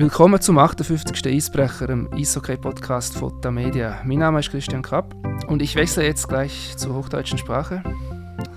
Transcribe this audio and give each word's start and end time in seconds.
Willkommen 0.00 0.40
zum 0.40 0.56
58. 0.56 1.26
Eisbrecher, 1.26 1.90
im 1.90 2.10
Eishockey-Podcast 2.10 3.18
von 3.18 3.38
der 3.42 3.50
Media. 3.50 4.00
Mein 4.02 4.20
Name 4.20 4.40
ist 4.40 4.50
Christian 4.50 4.80
Krapp 4.80 5.14
und 5.46 5.60
ich 5.60 5.74
wechsle 5.74 6.06
jetzt 6.06 6.26
gleich 6.26 6.74
zur 6.78 6.94
hochdeutschen 6.94 7.36
Sprache. 7.36 7.82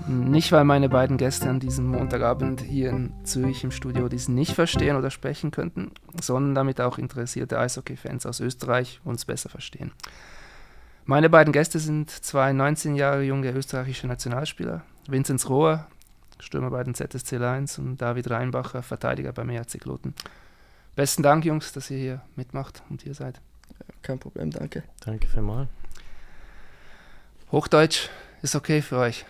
Nicht, 0.08 0.54
weil 0.54 0.64
meine 0.64 0.88
beiden 0.88 1.18
Gäste 1.18 1.50
an 1.50 1.60
diesem 1.60 1.88
Montagabend 1.88 2.62
hier 2.62 2.92
in 2.92 3.12
Zürich 3.26 3.62
im 3.66 3.72
Studio 3.72 4.08
dies 4.08 4.30
nicht 4.30 4.54
verstehen 4.54 4.96
oder 4.96 5.12
sprechen 5.12 5.52
könnten, 5.52 5.92
sondern 6.22 6.56
damit 6.56 6.80
auch 6.80 6.98
interessierte 6.98 7.60
Eishockey-Fans 7.60 8.26
aus 8.26 8.40
Österreich 8.40 9.02
uns 9.04 9.26
besser 9.26 9.50
verstehen. 9.50 9.92
Meine 11.04 11.30
beiden 11.30 11.52
Gäste 11.52 11.80
sind 11.80 12.10
zwei 12.10 12.54
19 12.54 12.96
Jahre 12.96 13.22
junge 13.22 13.52
österreichische 13.52 14.08
Nationalspieler, 14.08 14.84
Vinzenz 15.10 15.50
Rohr, 15.50 15.88
Stürmer 16.40 16.70
bei 16.70 16.86
den 16.86 16.96
ZSC 16.96 17.36
Lions 17.36 17.80
und 17.80 18.02
David 18.02 18.30
Reinbacher, 18.30 18.82
Verteidiger 18.82 19.34
beim 19.34 19.50
ERC 19.50 19.82
Kloten. 19.82 20.14
Besten 20.96 21.24
Dank, 21.24 21.44
Jungs, 21.46 21.72
dass 21.74 21.90
ihr 21.90 21.98
hier 21.98 22.22
mitmacht 22.36 22.84
und 22.90 23.02
hier 23.02 23.14
seid. 23.16 23.42
Kein 24.02 24.20
Problem, 24.20 24.52
danke. 24.52 24.84
Danke 25.06 25.28
vielmals. 25.28 25.70
Hochdeutsch 27.52 28.10
ist 28.42 28.56
okay 28.56 28.82
für 28.82 28.98
euch. 28.98 29.26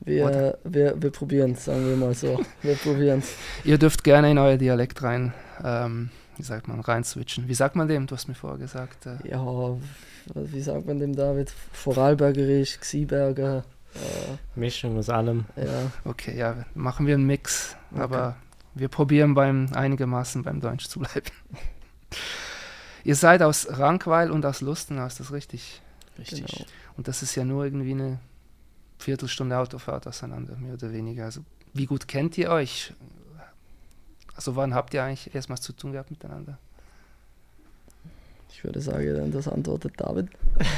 Wir, 0.00 0.58
wir, 0.64 1.00
wir 1.00 1.10
probieren 1.10 1.52
es, 1.52 1.64
sagen 1.64 1.86
wir 1.88 1.96
mal 1.96 2.14
so. 2.14 2.40
Wir 2.62 2.74
probieren 2.74 3.20
es. 3.20 3.34
Ihr 3.64 3.78
dürft 3.78 4.04
gerne 4.04 4.30
in 4.30 4.38
euer 4.38 4.56
Dialekt 4.58 5.02
rein, 5.02 5.32
ähm, 5.64 6.10
wie 6.36 6.42
sagt 6.42 6.68
man, 6.68 6.80
rein 6.80 7.02
switchen. 7.02 7.48
Wie 7.48 7.54
sagt 7.54 7.76
man 7.76 7.88
dem? 7.88 8.06
Du 8.06 8.14
hast 8.14 8.28
mir 8.28 8.34
vorher 8.34 8.58
gesagt. 8.58 9.06
Äh, 9.06 9.16
Ja, 9.28 9.42
wie 10.34 10.60
sagt 10.60 10.86
man 10.86 10.98
dem 10.98 11.16
David? 11.16 11.50
Vorarlbergerisch, 11.72 12.78
Xieberger. 12.78 13.64
Äh, 13.94 14.58
Mischung 14.58 14.98
aus 14.98 15.08
allem. 15.08 15.46
ja, 15.56 15.90
okay, 16.04 16.36
ja, 16.36 16.66
machen 16.74 17.06
wir 17.06 17.14
einen 17.14 17.26
Mix, 17.26 17.74
Okay. 17.92 18.02
aber 18.02 18.36
wir 18.76 18.88
probieren 18.88 19.34
beim 19.34 19.68
einigermaßen 19.72 20.42
beim 20.42 20.60
Deutsch 20.60 20.86
zu 20.86 21.00
bleiben. 21.00 21.30
ihr 23.04 23.16
seid 23.16 23.42
aus 23.42 23.66
Rankweil 23.70 24.30
und 24.30 24.44
aus 24.44 24.60
Lustenau, 24.60 25.06
ist 25.06 25.18
das 25.18 25.32
richtig? 25.32 25.80
Richtig. 26.18 26.46
genau. 26.46 26.66
Und 26.96 27.08
das 27.08 27.22
ist 27.22 27.34
ja 27.34 27.44
nur 27.44 27.64
irgendwie 27.64 27.92
eine 27.92 28.20
Viertelstunde 28.98 29.58
Autofahrt 29.58 30.06
auseinander, 30.06 30.56
mehr 30.56 30.74
oder 30.74 30.92
weniger. 30.92 31.24
Also, 31.24 31.42
wie 31.74 31.86
gut 31.86 32.06
kennt 32.06 32.38
ihr 32.38 32.50
euch? 32.50 32.92
Also, 34.34 34.56
wann 34.56 34.74
habt 34.74 34.94
ihr 34.94 35.02
eigentlich 35.02 35.34
erstmals 35.34 35.62
zu 35.62 35.72
tun 35.72 35.92
gehabt 35.92 36.10
miteinander? 36.10 36.58
Ich 38.50 38.64
würde 38.64 38.80
sagen, 38.80 39.14
dann 39.14 39.32
das 39.32 39.48
antwortet 39.48 39.94
David. 39.98 40.28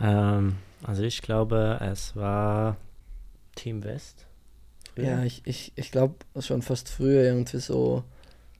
Ähm, 0.00 0.56
also 0.82 1.02
ich 1.02 1.20
glaube, 1.22 1.78
es 1.82 2.16
war 2.16 2.76
Team 3.54 3.84
West. 3.84 4.26
Früher. 4.94 5.04
Ja, 5.04 5.24
ich, 5.24 5.42
ich, 5.44 5.72
ich 5.76 5.90
glaube 5.90 6.14
schon 6.40 6.62
fast 6.62 6.88
früher 6.88 7.24
irgendwie 7.24 7.58
so 7.58 8.04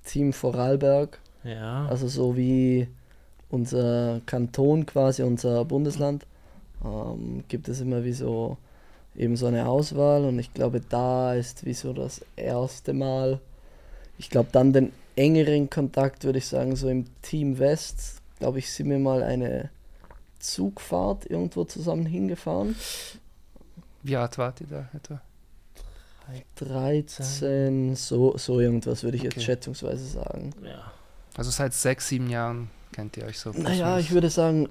Team 0.04 0.32
Vorarlberg. 0.32 1.18
Ja. 1.44 1.86
Also 1.86 2.08
so 2.08 2.36
wie 2.36 2.88
unser 3.48 4.20
Kanton 4.26 4.86
quasi, 4.86 5.22
unser 5.22 5.64
Bundesland, 5.64 6.26
ähm, 6.84 7.44
gibt 7.48 7.68
es 7.68 7.80
immer 7.80 8.04
wie 8.04 8.12
so 8.12 8.56
eben 9.16 9.36
so 9.36 9.46
eine 9.46 9.66
Auswahl 9.66 10.24
und 10.24 10.38
ich 10.38 10.54
glaube, 10.54 10.80
da 10.80 11.34
ist 11.34 11.64
wie 11.64 11.74
so 11.74 11.92
das 11.92 12.24
erste 12.36 12.92
Mal, 12.92 13.40
ich 14.18 14.30
glaube 14.30 14.50
dann 14.52 14.72
den 14.72 14.92
engeren 15.16 15.68
Kontakt 15.68 16.24
würde 16.24 16.38
ich 16.38 16.46
sagen, 16.46 16.76
so 16.76 16.88
im 16.88 17.06
Team 17.22 17.58
West, 17.58 18.22
glaube 18.38 18.60
ich, 18.60 18.72
sind 18.72 18.88
wir 18.88 18.98
mal 18.98 19.22
eine 19.22 19.70
Zugfahrt 20.38 21.26
irgendwo 21.26 21.64
zusammen 21.64 22.06
hingefahren. 22.06 22.76
Wie 24.02 24.16
alt 24.16 24.38
wart 24.38 24.60
ihr 24.62 24.68
da 24.68 24.88
etwa? 24.94 25.20
13, 26.56 27.94
so, 27.96 28.36
so 28.36 28.60
irgendwas 28.60 29.02
würde 29.02 29.16
ich 29.16 29.22
jetzt 29.22 29.36
Okay. 29.36 29.44
schätzungsweise 29.46 30.04
sagen. 30.06 30.52
ja. 30.64 30.92
Also 31.36 31.50
seit 31.50 31.72
sechs, 31.74 32.08
sieben 32.08 32.28
Jahren 32.28 32.70
kennt 32.92 33.16
ihr 33.16 33.24
euch 33.24 33.38
so. 33.38 33.50
Naja, 33.52 33.98
ich 33.98 34.10
würde 34.10 34.28
sagen, 34.30 34.68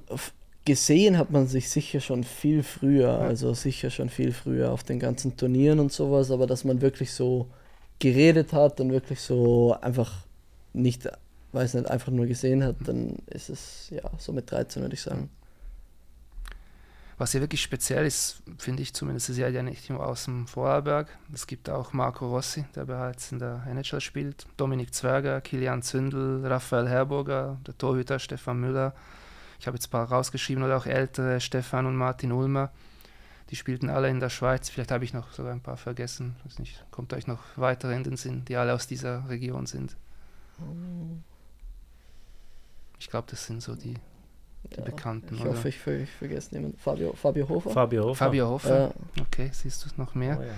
gesehen 0.65 1.17
hat 1.17 1.31
man 1.31 1.47
sich 1.47 1.69
sicher 1.69 1.99
schon 2.01 2.23
viel 2.23 2.63
früher, 2.63 3.07
Ja. 3.07 3.17
also 3.19 3.53
sicher 3.53 3.89
schon 3.89 4.09
viel 4.09 4.33
früher 4.33 4.71
auf 4.71 4.83
den 4.83 4.99
ganzen 4.99 5.37
Turnieren 5.37 5.79
und 5.79 5.91
sowas, 5.91 6.29
aber 6.31 6.45
dass 6.47 6.65
man 6.65 6.81
wirklich 6.81 7.13
so 7.13 7.47
geredet 7.99 8.53
hat 8.53 8.79
und 8.81 8.91
wirklich 8.91 9.21
so 9.21 9.75
einfach 9.81 10.25
nicht, 10.73 11.09
weiß 11.53 11.73
nicht, 11.75 11.89
einfach 11.89 12.11
nur 12.11 12.27
gesehen 12.27 12.63
hat, 12.63 12.75
dann 12.85 13.15
ist 13.27 13.49
es 13.49 13.89
ja 13.89 14.01
so 14.17 14.31
mit 14.33 14.51
13 14.51 14.81
würde 14.81 14.95
ich 14.95 15.01
sagen. 15.01 15.29
Was 17.19 17.33
hier 17.33 17.41
wirklich 17.41 17.61
speziell 17.61 18.05
ist, 18.05 18.41
finde 18.57 18.81
ich 18.81 18.93
zumindest, 18.93 19.29
ist 19.29 19.37
ja 19.37 19.61
nicht 19.61 19.89
nur 19.89 20.05
aus 20.05 20.23
dem 20.23 20.47
Vorarlberg. 20.47 21.09
Es 21.33 21.47
gibt 21.47 21.69
auch 21.69 21.91
Marco 21.91 22.29
Rossi, 22.29 22.63
der 22.75 22.85
bereits 22.85 23.33
in 23.33 23.39
der 23.39 23.61
NHL 23.67 23.99
spielt, 23.99 24.47
Dominik 24.55 24.93
Zwerger, 24.93 25.41
Kilian 25.41 25.81
Zündel, 25.81 26.47
Raphael 26.47 26.87
Herburger, 26.87 27.57
der 27.67 27.77
Torhüter 27.77 28.19
Stefan 28.19 28.61
Müller. 28.61 28.95
Ich 29.59 29.67
habe 29.67 29.75
jetzt 29.75 29.87
ein 29.87 29.91
paar 29.91 30.09
rausgeschrieben 30.09 30.63
oder 30.63 30.77
auch 30.77 30.85
ältere 30.85 31.41
Stefan 31.41 31.87
und 31.87 31.97
Martin 31.97 32.31
Ulmer. 32.31 32.71
Die 33.49 33.57
spielten 33.57 33.89
alle 33.89 34.09
in 34.09 34.21
der 34.21 34.29
Schweiz. 34.29 34.69
Vielleicht 34.69 34.91
habe 34.91 35.03
ich 35.03 35.13
noch 35.13 35.33
sogar 35.33 35.51
ein 35.51 35.59
paar 35.59 35.75
vergessen. 35.75 36.37
Weiß 36.45 36.57
nicht, 36.59 36.85
kommt 36.89 37.11
euch 37.11 37.27
noch 37.27 37.43
weitere 37.57 37.95
in 37.95 38.05
den 38.05 38.15
Sinn, 38.15 38.45
die 38.45 38.55
alle 38.55 38.73
aus 38.73 38.87
dieser 38.87 39.27
Region 39.27 39.65
sind. 39.65 39.97
Ich 42.97 43.09
glaube, 43.09 43.27
das 43.29 43.45
sind 43.45 43.61
so 43.61 43.75
die, 43.75 43.95
die 44.63 44.77
Ja, 44.77 44.83
Bekannten. 44.83 45.35
Ich 45.35 45.41
oder? 45.41 45.51
hoffe, 45.51 45.69
ich, 45.69 45.85
ich 45.87 46.09
vergesse 46.11 46.53
niemanden. 46.55 46.77
Fabio, 46.77 47.13
Fabio 47.13 47.47
Hofer? 47.49 47.69
Fabio 47.71 48.03
Hofer. 48.05 48.15
Fabio 48.25 48.49
Hofer. 48.49 48.79
Ja, 49.15 49.21
Okay, 49.21 49.49
siehst 49.53 49.85
du 49.85 49.89
noch 49.97 50.15
mehr? 50.15 50.37
Oh, 50.39 50.43
ja. 50.43 50.53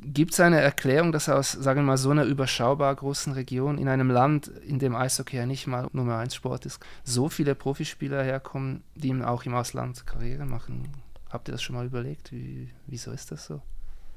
Gibt 0.00 0.32
es 0.32 0.40
eine 0.40 0.60
Erklärung, 0.60 1.12
dass 1.12 1.28
aus, 1.28 1.52
sagen 1.52 1.80
wir 1.80 1.84
mal, 1.86 1.96
so 1.98 2.10
einer 2.10 2.24
überschaubar 2.24 2.94
großen 2.94 3.32
Region, 3.32 3.78
in 3.78 3.88
einem 3.88 4.10
Land, 4.10 4.48
in 4.48 4.78
dem 4.78 4.94
Eishockey 4.94 5.36
ja 5.36 5.46
nicht 5.46 5.66
mal 5.66 5.88
Nummer 5.92 6.18
1 6.18 6.34
Sport 6.34 6.66
ist, 6.66 6.80
so 7.04 7.28
viele 7.28 7.54
Profispieler 7.54 8.22
herkommen, 8.22 8.82
die 8.94 9.12
auch 9.22 9.44
im 9.44 9.54
Ausland 9.54 10.04
Karriere 10.06 10.46
machen? 10.46 10.88
Habt 11.30 11.48
ihr 11.48 11.52
das 11.52 11.62
schon 11.62 11.76
mal 11.76 11.86
überlegt? 11.86 12.32
Wie, 12.32 12.70
wieso 12.86 13.10
ist 13.12 13.30
das 13.30 13.46
so? 13.46 13.60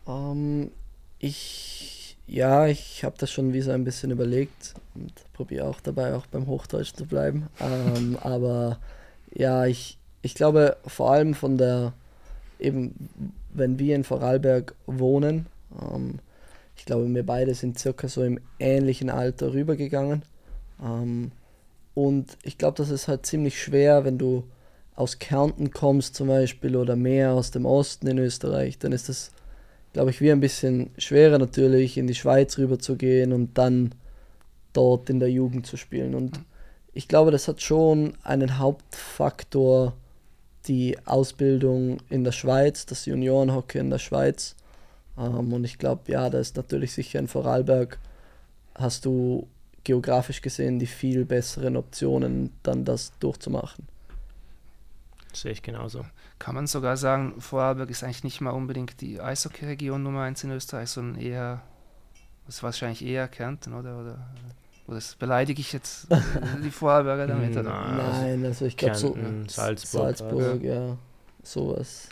Ähm, 0.08 0.72
ich, 1.20 2.01
ja, 2.32 2.66
ich 2.68 3.04
habe 3.04 3.18
das 3.18 3.30
schon 3.30 3.52
wie 3.52 3.60
so 3.60 3.72
ein 3.72 3.84
bisschen 3.84 4.10
überlegt 4.10 4.74
und 4.96 5.12
probiere 5.34 5.68
auch 5.68 5.82
dabei 5.82 6.16
auch 6.16 6.26
beim 6.28 6.48
Hochdeutsch 6.48 6.94
zu 6.94 7.06
bleiben. 7.06 7.48
Ähm, 7.60 8.18
aber 8.22 8.80
ja, 9.34 9.66
ich, 9.66 9.98
ich 10.22 10.34
glaube 10.34 10.78
vor 10.88 11.12
allem 11.12 11.34
von 11.34 11.58
der, 11.58 11.92
eben 12.58 13.10
wenn 13.54 13.78
wir 13.80 13.96
in 13.96 14.06
Vorarlberg 14.06 14.74
wohnen, 14.88 15.48
ähm, 15.82 16.20
ich 16.78 16.86
glaube 16.86 17.14
wir 17.14 17.26
beide 17.26 17.54
sind 17.54 17.78
circa 17.78 18.08
so 18.08 18.24
im 18.24 18.40
ähnlichen 18.60 19.10
Alter 19.10 19.54
rübergegangen. 19.54 20.24
Ähm, 20.82 21.32
und 21.96 22.38
ich 22.44 22.58
glaube, 22.58 22.78
das 22.78 22.90
ist 22.90 23.10
halt 23.10 23.26
ziemlich 23.26 23.62
schwer, 23.62 24.06
wenn 24.06 24.18
du 24.18 24.46
aus 24.96 25.20
Kärnten 25.20 25.72
kommst 25.72 26.16
zum 26.16 26.30
Beispiel 26.30 26.78
oder 26.78 26.96
mehr 26.96 27.34
aus 27.34 27.52
dem 27.52 27.66
Osten 27.66 28.08
in 28.08 28.18
Österreich, 28.20 28.78
dann 28.78 28.94
ist 28.94 29.10
das 29.10 29.32
glaube 29.94 30.12
ich, 30.12 30.22
wie 30.22 30.32
ein 30.32 30.40
bisschen 30.40 30.92
schwerer 30.98 31.38
natürlich, 31.38 31.98
in 31.98 32.08
die 32.08 32.16
Schweiz 32.16 32.58
rüber 32.58 32.80
zu 32.80 32.96
gehen 32.96 33.34
und 33.34 33.58
dann 33.58 33.94
dort 34.74 35.10
in 35.10 35.20
der 35.20 35.30
Jugend 35.30 35.66
zu 35.68 35.78
spielen. 35.78 36.16
Und 36.16 36.40
ich 36.94 37.08
glaube, 37.08 37.32
das 37.32 37.48
hat 37.48 37.62
schon 37.62 38.14
einen 38.24 38.58
Hauptfaktor, 38.58 39.94
die 40.68 40.98
Ausbildung 41.06 41.98
in 42.10 42.24
der 42.24 42.32
Schweiz, 42.32 42.86
das 42.86 43.06
Juniorenhockey 43.06 43.80
in 43.80 43.90
der 43.90 44.00
Schweiz. 44.00 44.56
Ähm, 45.18 45.52
und 45.52 45.64
ich 45.64 45.78
glaube, 45.78 46.12
ja, 46.12 46.30
da 46.30 46.40
ist 46.40 46.56
natürlich 46.56 46.94
sicher 46.94 47.20
in 47.20 47.28
Vorarlberg, 47.28 48.00
hast 48.76 49.06
du 49.06 49.48
geografisch 49.84 50.42
gesehen 50.42 50.78
die 50.78 50.86
viel 50.86 51.26
besseren 51.26 51.76
Optionen, 51.76 52.52
dann 52.64 52.86
das 52.86 53.12
durchzumachen. 53.20 53.88
Sehe 55.34 55.54
ich 55.54 55.62
genauso. 55.62 56.06
Kann 56.42 56.56
man 56.56 56.66
sogar 56.66 56.98
sagen, 56.98 57.40
Vorarlberg 57.40 57.92
ist 57.92 58.04
eigentlich 58.04 58.24
nicht 58.24 58.42
mal 58.42 58.50
unbedingt 58.50 59.00
die 59.00 59.22
Eishockey-Region 59.22 60.02
Nummer 60.02 60.24
1 60.24 60.44
in 60.44 60.50
Österreich, 60.50 60.90
sondern 60.90 61.22
eher, 61.22 61.62
das 62.48 62.56
ist 62.56 62.64
wahrscheinlich 62.64 63.06
eher 63.06 63.28
Kärnten, 63.28 63.76
oder? 63.76 64.00
Oder, 64.00 64.28
oder 64.88 64.96
das 64.96 65.14
beleidige 65.14 65.62
ich 65.62 65.72
jetzt 65.72 66.08
die 66.64 66.72
Vorarlberger 66.72 67.28
damit? 67.28 67.52
Oder? 67.56 67.70
Nein. 67.70 68.40
Also 68.40 68.48
also 68.48 68.66
ich 68.66 68.76
glaube 68.76 68.96
so 68.96 69.16
Salzburg. 69.50 70.18
Salzburg, 70.18 70.64
ja, 70.64 70.98
sowas. 71.44 72.10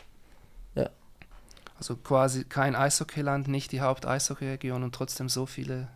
Also 1.80 1.96
quasi 1.96 2.44
kein 2.44 2.76
Eishockeyland, 2.76 3.48
nicht 3.48 3.72
die 3.72 3.82
Haupt-Eishockey-Region 3.82 4.84
und 4.84 4.94
trotzdem 4.94 5.28
so 5.28 5.48
viele 5.48 5.88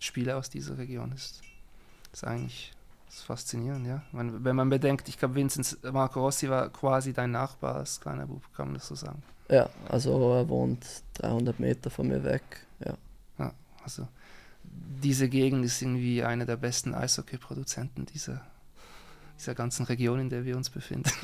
Spieler 0.00 0.38
aus 0.38 0.50
dieser 0.50 0.78
Region 0.78 1.12
ist. 1.12 1.42
ist 2.12 2.24
eigentlich 2.24 2.72
das 3.08 3.16
ist 3.16 3.22
faszinierend, 3.24 3.86
ja. 3.86 4.02
Man, 4.12 4.44
wenn 4.44 4.54
man 4.56 4.68
bedenkt, 4.70 5.08
ich 5.08 5.18
glaube, 5.18 5.34
Vinzenz 5.34 5.76
Marco 5.92 6.20
Rossi 6.20 6.48
war 6.48 6.68
quasi 6.70 7.12
dein 7.12 7.30
Nachbar 7.32 7.76
als 7.76 8.00
kleiner 8.00 8.26
Bub, 8.26 8.42
kann 8.54 8.66
man 8.68 8.74
das 8.74 8.86
so 8.88 8.94
sagen. 8.94 9.22
Ja, 9.50 9.68
also 9.88 10.34
er 10.34 10.48
wohnt 10.48 10.84
300 11.14 11.58
Meter 11.58 11.90
von 11.90 12.08
mir 12.08 12.22
weg. 12.22 12.42
Ja. 12.84 12.94
Also 13.82 14.06
diese 15.02 15.28
Gegend 15.30 15.64
ist 15.64 15.80
irgendwie 15.80 16.22
einer 16.22 16.44
der 16.44 16.56
besten 16.58 16.92
Eishockey-Produzenten 16.94 18.04
dieser, 18.04 18.42
dieser 19.38 19.54
ganzen 19.54 19.86
Region, 19.86 20.20
in 20.20 20.28
der 20.28 20.44
wir 20.44 20.56
uns 20.56 20.68
befinden. 20.70 21.10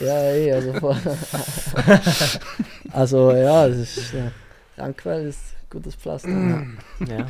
Ja, 0.00 0.18
eh, 0.32 0.52
also, 0.52 0.72
vor- 0.80 0.96
also 2.92 3.32
ja, 3.32 3.66
es 3.68 3.96
ist, 3.96 4.12
ja, 4.12 4.30
Rankwell 4.76 5.26
ist 5.28 5.40
gutes 5.70 5.94
Pflaster. 5.94 6.66
ja, 7.06 7.26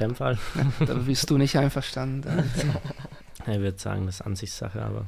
in 0.00 0.08
dem 0.08 0.14
Fall. 0.14 0.38
da 0.80 0.94
bist 0.94 1.30
du 1.30 1.38
nicht 1.38 1.56
einverstanden. 1.56 2.50
ich 3.46 3.58
würde 3.58 3.78
sagen, 3.78 4.06
das 4.06 4.16
ist 4.16 4.26
Ansichtssache, 4.26 4.82
aber. 4.82 5.06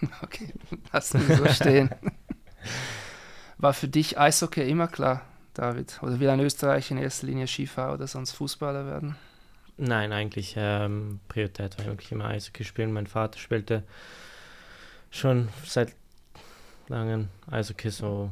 okay, 0.22 0.52
lassen 0.92 1.28
wir 1.28 1.36
so 1.36 1.48
stehen. 1.48 1.90
War 3.58 3.74
für 3.74 3.88
dich 3.88 4.18
Eishockey 4.18 4.68
immer 4.68 4.88
klar, 4.88 5.22
David? 5.54 5.98
Oder 6.02 6.20
will 6.20 6.30
ein 6.30 6.40
Österreich 6.40 6.90
in 6.90 6.98
erster 6.98 7.26
Linie 7.26 7.46
Skifahrer 7.46 7.94
oder 7.94 8.06
sonst 8.06 8.32
Fußballer 8.32 8.86
werden? 8.86 9.16
Nein, 9.76 10.12
eigentlich 10.12 10.54
ähm, 10.56 11.20
Priorität 11.28 11.78
war 11.78 11.86
wirklich 11.86 12.10
immer 12.12 12.26
Eishockey 12.26 12.64
spielen. 12.64 12.92
Mein 12.92 13.06
Vater 13.06 13.38
spielte 13.38 13.84
schon 15.10 15.48
seit 15.64 15.94
langem 16.88 17.28
Eishockey, 17.50 17.90
so 17.90 18.30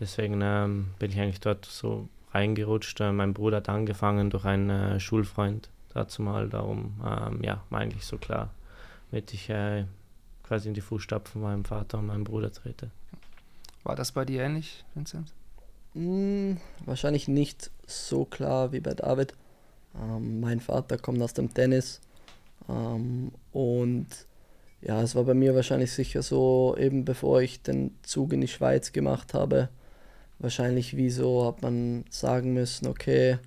deswegen 0.00 0.40
ähm, 0.42 0.88
bin 0.98 1.10
ich 1.10 1.20
eigentlich 1.20 1.40
dort 1.40 1.66
so 1.66 2.08
reingerutscht. 2.36 3.00
Äh, 3.00 3.12
mein 3.12 3.34
Bruder 3.34 3.58
hat 3.58 3.68
angefangen 3.68 4.30
durch 4.30 4.44
einen 4.44 4.70
äh, 4.70 5.00
Schulfreund 5.00 5.70
dazu 5.92 6.22
mal, 6.22 6.48
darum 6.48 7.00
ähm, 7.04 7.42
ja, 7.42 7.62
war 7.70 7.80
eigentlich 7.80 8.04
so 8.04 8.18
klar, 8.18 8.50
damit 9.10 9.32
ich 9.32 9.48
äh, 9.48 9.84
quasi 10.42 10.68
in 10.68 10.74
die 10.74 10.80
Fußstapfen 10.80 11.40
von 11.40 11.42
meinem 11.42 11.64
Vater 11.64 11.98
und 11.98 12.06
meinem 12.06 12.24
Bruder 12.24 12.52
trete. 12.52 12.90
War 13.82 13.96
das 13.96 14.12
bei 14.12 14.24
dir 14.24 14.42
ähnlich, 14.42 14.84
Vincent? 14.94 15.32
Hm, 15.94 16.58
wahrscheinlich 16.84 17.28
nicht 17.28 17.70
so 17.86 18.24
klar 18.24 18.72
wie 18.72 18.80
bei 18.80 18.94
David. 18.94 19.32
Ähm, 19.98 20.40
mein 20.40 20.60
Vater 20.60 20.98
kommt 20.98 21.22
aus 21.22 21.32
dem 21.32 21.54
Tennis 21.54 22.00
ähm, 22.68 23.32
und 23.52 24.08
ja, 24.82 25.00
es 25.02 25.14
war 25.14 25.24
bei 25.24 25.34
mir 25.34 25.54
wahrscheinlich 25.54 25.92
sicher 25.92 26.22
so, 26.22 26.76
eben 26.78 27.04
bevor 27.04 27.40
ich 27.40 27.62
den 27.62 27.96
Zug 28.02 28.32
in 28.34 28.42
die 28.42 28.48
Schweiz 28.48 28.92
gemacht 28.92 29.32
habe, 29.32 29.70
wahrscheinlich 30.38 30.96
wie 30.96 31.10
so 31.10 31.46
hat 31.46 31.62
man 31.62 32.04
sagen 32.10 32.54
müssen, 32.54 32.86
okay, 32.86 33.38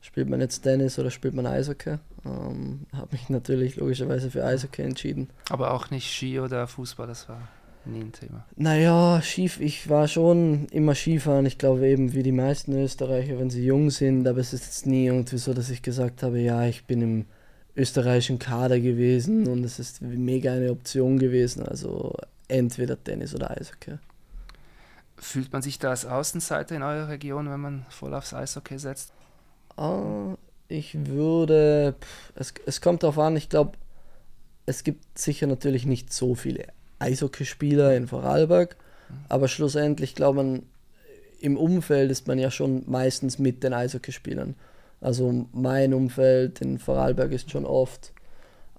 spielt 0.00 0.28
man 0.28 0.40
jetzt 0.40 0.62
Tennis 0.62 0.98
oder 0.98 1.10
spielt 1.10 1.34
man 1.34 1.46
Eishockey? 1.46 1.98
Ähm, 2.24 2.86
habe 2.92 3.08
mich 3.12 3.28
natürlich 3.28 3.76
logischerweise 3.76 4.30
für 4.30 4.44
Eishockey 4.44 4.82
entschieden. 4.82 5.28
Aber 5.48 5.72
auch 5.72 5.90
nicht 5.90 6.10
Ski 6.10 6.40
oder 6.40 6.66
Fußball, 6.66 7.06
das 7.06 7.28
war 7.28 7.48
nie 7.84 8.00
ein 8.00 8.12
Thema. 8.12 8.44
Naja, 8.56 9.20
Skif 9.22 9.60
ich 9.60 9.88
war 9.88 10.08
schon 10.08 10.66
immer 10.66 10.94
Skifahren. 10.94 11.46
Ich 11.46 11.58
glaube 11.58 11.86
eben 11.86 12.12
wie 12.12 12.22
die 12.22 12.32
meisten 12.32 12.72
Österreicher, 12.80 13.38
wenn 13.38 13.50
sie 13.50 13.64
jung 13.64 13.90
sind, 13.90 14.26
aber 14.26 14.38
es 14.38 14.52
ist 14.52 14.64
jetzt 14.64 14.86
nie 14.86 15.06
irgendwie 15.06 15.38
so, 15.38 15.52
dass 15.52 15.70
ich 15.70 15.82
gesagt 15.82 16.22
habe, 16.22 16.40
ja, 16.40 16.64
ich 16.66 16.84
bin 16.84 17.02
im 17.02 17.24
österreichischen 17.74 18.38
Kader 18.38 18.78
gewesen 18.78 19.48
und 19.48 19.64
es 19.64 19.78
ist 19.78 20.02
mega 20.02 20.52
eine 20.52 20.70
Option 20.70 21.18
gewesen. 21.18 21.62
Also 21.66 22.14
entweder 22.48 23.02
Tennis 23.02 23.34
oder 23.34 23.50
Eishockey. 23.50 23.98
Fühlt 25.22 25.52
man 25.52 25.62
sich 25.62 25.78
da 25.78 25.90
als 25.90 26.04
Außenseiter 26.04 26.74
in 26.74 26.82
eurer 26.82 27.08
Region, 27.08 27.48
wenn 27.48 27.60
man 27.60 27.86
voll 27.90 28.12
aufs 28.12 28.34
Eishockey 28.34 28.76
setzt? 28.76 29.12
Ah, 29.76 30.34
ich 30.66 31.06
würde, 31.06 31.94
pff, 32.00 32.32
es, 32.34 32.54
es 32.66 32.80
kommt 32.80 33.04
darauf 33.04 33.20
an, 33.20 33.36
ich 33.36 33.48
glaube, 33.48 33.78
es 34.66 34.82
gibt 34.82 35.16
sicher 35.16 35.46
natürlich 35.46 35.86
nicht 35.86 36.12
so 36.12 36.34
viele 36.34 36.64
Eishockeyspieler 36.98 37.94
in 37.96 38.08
Vorarlberg, 38.08 38.76
mhm. 39.08 39.14
aber 39.28 39.46
schlussendlich 39.46 40.16
glaube 40.16 40.42
man, 40.42 40.62
im 41.38 41.56
Umfeld 41.56 42.10
ist 42.10 42.26
man 42.26 42.40
ja 42.40 42.50
schon 42.50 42.82
meistens 42.90 43.38
mit 43.38 43.62
den 43.62 43.74
Eishockeyspielern. 43.74 44.56
Also 45.00 45.46
mein 45.52 45.94
Umfeld 45.94 46.60
in 46.60 46.80
Vorarlberg 46.80 47.30
ist 47.30 47.52
schon 47.52 47.64
oft 47.64 48.12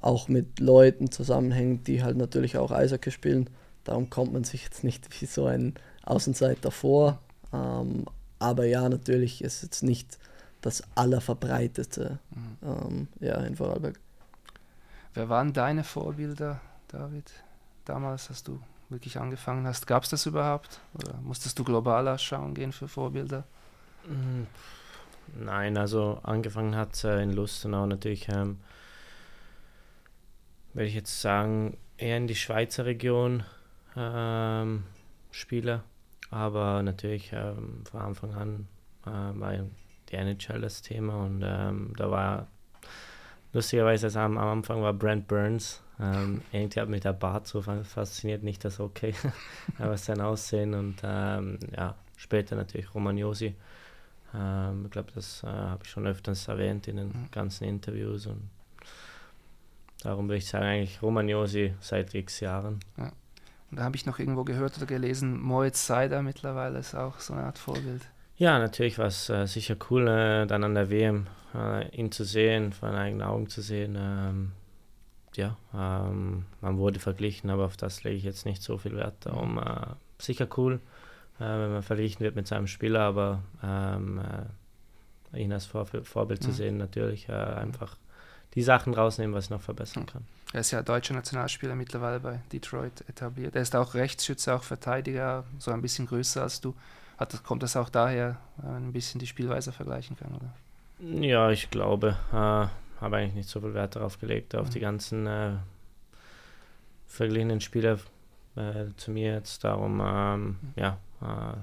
auch 0.02 0.28
mit 0.28 0.60
Leuten 0.60 1.10
zusammenhängt, 1.10 1.88
die 1.88 2.04
halt 2.04 2.18
natürlich 2.18 2.58
auch 2.58 2.72
Eishockey 2.72 3.12
spielen. 3.12 3.50
Darum 3.86 4.10
kommt 4.10 4.34
man 4.34 4.44
sich 4.44 4.66
jetzt 4.66 4.84
nicht 4.84 5.08
wie 5.22 5.26
so 5.26 5.46
ein 5.46 5.76
Außenseiter 6.04 6.72
vor. 6.72 7.20
Ähm, 7.52 8.06
aber 8.40 8.66
ja, 8.66 8.88
natürlich 8.90 9.44
ist 9.44 9.64
jetzt 9.64 9.84
nicht 9.84 10.18
das 10.62 10.84
allerverbreitete 10.96 12.20
mhm. 12.32 12.58
ähm, 12.64 13.08
ja, 13.20 13.36
in 13.42 13.56
Vorarlberg. 13.56 14.00
Wer 15.14 15.30
waren 15.30 15.54
deine 15.54 15.84
Vorbilder, 15.84 16.60
David? 16.88 17.32
Damals, 17.86 18.30
als 18.30 18.44
du 18.44 18.60
wirklich 18.90 19.20
angefangen 19.20 19.68
hast, 19.68 19.88
gab 19.88 20.04
es 20.04 20.10
das 20.10 20.26
überhaupt? 20.26 20.80
Oder 20.94 21.16
musstest 21.22 21.60
du 21.60 21.64
global 21.64 22.18
schauen 22.18 22.54
gehen 22.54 22.72
für 22.72 22.88
Vorbilder? 22.88 23.44
Mhm. 24.08 24.48
Nein, 25.40 25.78
also 25.78 26.20
angefangen 26.24 26.76
hat 26.76 27.04
äh, 27.04 27.22
in 27.22 27.32
Lustenau 27.32 27.86
natürlich, 27.86 28.28
ähm, 28.30 28.60
würde 30.74 30.88
ich 30.88 30.96
jetzt 30.96 31.22
sagen, 31.22 31.78
eher 31.98 32.18
in 32.18 32.28
die 32.28 32.36
Schweizer 32.36 32.86
Region 32.86 33.44
ähm, 33.96 34.84
Spieler. 35.32 35.84
Aber 36.34 36.82
natürlich 36.82 37.32
ähm, 37.32 37.84
von 37.86 38.02
Anfang 38.02 38.34
an 38.34 38.68
äh, 39.06 39.40
war 39.40 39.54
die 40.10 40.16
NHL 40.16 40.62
das 40.62 40.82
Thema 40.82 41.26
und 41.26 41.44
ähm, 41.46 41.94
da 41.96 42.10
war 42.10 42.48
lustigerweise 43.54 44.08
also 44.08 44.20
am, 44.20 44.40
am, 44.40 44.48
Anfang 44.48 44.82
war 44.82 44.94
Brent 44.94 45.28
Burns. 45.28 45.84
Ähm, 46.00 46.42
irgendwie 46.52 46.80
hat 46.80 46.90
mich 46.90 47.02
der 47.02 47.14
Bart 47.14 47.46
so 47.46 47.62
fasziniert, 47.62 48.42
nicht 48.42 48.66
das 48.66 48.80
Okay, 48.80 49.14
aber 49.78 49.96
sein 49.96 50.22
Aussehen 50.22 50.74
und 50.74 51.02
ähm, 51.04 51.60
ja, 51.78 51.94
später 52.18 52.56
natürlich 52.56 52.96
Romagnosi. 52.96 53.54
Ähm, 54.34 54.86
ich 54.86 54.92
glaube, 54.92 55.12
das 55.14 55.44
äh, 55.44 55.48
habe 55.48 55.84
ich 55.84 55.92
schon 55.92 56.08
öfters 56.08 56.48
erwähnt 56.48 56.88
in 56.88 56.98
den 56.98 57.10
mhm. 57.10 57.28
ganzen 57.30 57.66
Interviews 57.66 58.26
und 58.26 58.50
darum 60.02 60.28
würde 60.28 60.38
ich 60.38 60.48
sagen, 60.48 60.66
eigentlich 60.66 61.00
Romagnosi 61.04 61.76
seit 61.80 62.16
x 62.16 62.40
Jahren. 62.40 62.80
Ja. 62.98 63.12
Und 63.74 63.80
da 63.80 63.86
habe 63.86 63.96
ich 63.96 64.06
noch 64.06 64.20
irgendwo 64.20 64.44
gehört 64.44 64.78
oder 64.78 64.86
gelesen, 64.86 65.42
Moritz 65.42 65.88
Seider 65.88 66.22
mittlerweile 66.22 66.78
ist 66.78 66.94
auch 66.94 67.20
so 67.20 67.34
eine 67.34 67.46
Art 67.46 67.58
Vorbild. 67.58 68.04
Ja, 68.38 68.60
natürlich 68.60 69.00
war 69.00 69.08
es 69.08 69.30
äh, 69.30 69.48
sicher 69.48 69.76
cool, 69.90 70.08
äh, 70.08 70.46
dann 70.46 70.64
an 70.64 70.76
der 70.76 70.92
WM 70.92 71.26
äh, 71.56 71.90
ihn 71.90 72.12
zu 72.12 72.24
sehen, 72.24 72.72
vor 72.72 72.90
eigenen 72.90 73.26
Augen 73.28 73.50
zu 73.50 73.64
sehen. 73.64 73.98
Ähm, 74.00 74.52
ja, 75.36 75.58
ähm, 75.74 76.46
man 76.62 76.78
wurde 76.78 77.00
verglichen, 77.00 77.50
aber 77.50 77.66
auf 77.66 77.76
das 77.76 78.04
lege 78.04 78.16
ich 78.16 78.24
jetzt 78.24 78.46
nicht 78.46 78.62
so 78.62 78.78
viel 78.78 78.96
Wert. 78.96 79.16
Darum 79.22 79.58
äh, 79.58 79.88
sicher 80.20 80.48
cool 80.56 80.80
äh, 81.40 81.46
wenn 81.46 81.72
man 81.74 81.82
verglichen 81.82 82.20
wird 82.22 82.36
mit 82.36 82.48
seinem 82.48 82.68
Spieler, 82.68 83.02
aber 83.02 83.44
ähm, 83.64 84.22
äh, 85.34 85.42
ihn 85.42 85.52
als 85.52 85.66
Vor 85.66 85.86
Vorbild 85.86 86.42
mhm. 86.42 86.46
zu 86.46 86.52
sehen, 86.52 86.78
natürlich 86.78 87.28
einfach 87.28 87.98
die 88.54 88.62
Sachen 88.62 88.94
rausnehmen, 88.94 89.36
was 89.36 89.46
ich 89.46 89.50
noch 89.50 89.62
verbessern 89.62 90.06
kann. 90.06 90.26
Er 90.54 90.60
ist 90.60 90.70
ja 90.70 90.84
deutscher 90.84 91.16
Nationalspieler 91.16 91.74
mittlerweile 91.74 92.20
bei 92.20 92.40
Detroit 92.52 93.04
etabliert. 93.10 93.56
Er 93.56 93.64
ist 93.64 93.76
auch 93.76 93.96
Rechtsschütze, 93.96 94.54
auch 94.54 94.62
Verteidiger, 94.62 95.46
so 95.58 95.72
ein 95.72 95.82
bisschen 95.82 96.06
größer 96.06 96.44
als 96.44 96.62
du. 96.62 96.76
Hat, 97.18 97.44
kommt 97.44 97.64
das 97.64 97.76
auch 97.76 97.90
daher, 97.90 98.38
wenn 98.58 98.74
man 98.74 98.88
ein 98.90 98.94
bisschen 98.94 99.20
die 99.20 99.26
Spielweise 99.26 99.72
vergleichen 99.72 100.16
kann, 100.16 100.36
oder? 100.36 100.54
Ja, 101.00 101.50
ich 101.50 101.72
glaube. 101.72 102.18
Äh, 102.32 102.36
habe 103.02 103.18
eigentlich 103.18 103.34
nicht 103.34 103.50
so 103.50 103.62
viel 103.62 103.74
Wert 103.74 103.96
darauf 103.96 104.20
gelegt, 104.20 104.56
auf 104.56 104.68
mhm. 104.68 104.72
die 104.72 104.80
ganzen 104.80 105.26
äh, 105.26 105.54
verglichenen 107.08 107.60
Spieler 107.60 107.98
äh, 108.56 108.86
zu 108.96 109.10
mir 109.10 109.34
jetzt. 109.34 109.64
Darum, 109.64 110.02
ähm, 110.06 110.46
mhm. 110.46 110.58
ja, 110.76 111.00
äh, 111.22 111.58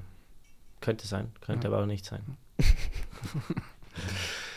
könnte 0.80 1.06
sein, 1.06 1.30
könnte 1.40 1.68
ja. 1.68 1.72
aber 1.72 1.84
auch 1.84 1.86
nicht 1.86 2.04
sein. 2.04 2.22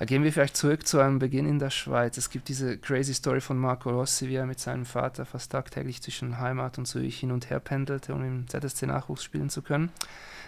Ja, 0.00 0.06
gehen 0.06 0.24
wir 0.24 0.32
vielleicht 0.32 0.56
zurück 0.56 0.86
zu 0.86 0.98
einem 0.98 1.18
Beginn 1.18 1.44
in 1.44 1.58
der 1.58 1.68
Schweiz. 1.68 2.16
Es 2.16 2.30
gibt 2.30 2.48
diese 2.48 2.78
crazy 2.78 3.12
Story 3.12 3.42
von 3.42 3.58
Marco 3.58 3.90
Rossi, 3.90 4.30
wie 4.30 4.36
er 4.36 4.46
mit 4.46 4.58
seinem 4.58 4.86
Vater 4.86 5.26
fast 5.26 5.52
tagtäglich 5.52 6.00
zwischen 6.00 6.40
Heimat 6.40 6.78
und 6.78 6.86
Zürich 6.86 7.20
hin 7.20 7.30
und 7.30 7.50
her 7.50 7.60
pendelte, 7.60 8.14
um 8.14 8.24
im 8.24 8.48
ZSC-Nachwuchs 8.48 9.22
spielen 9.22 9.50
zu 9.50 9.60
können. 9.60 9.92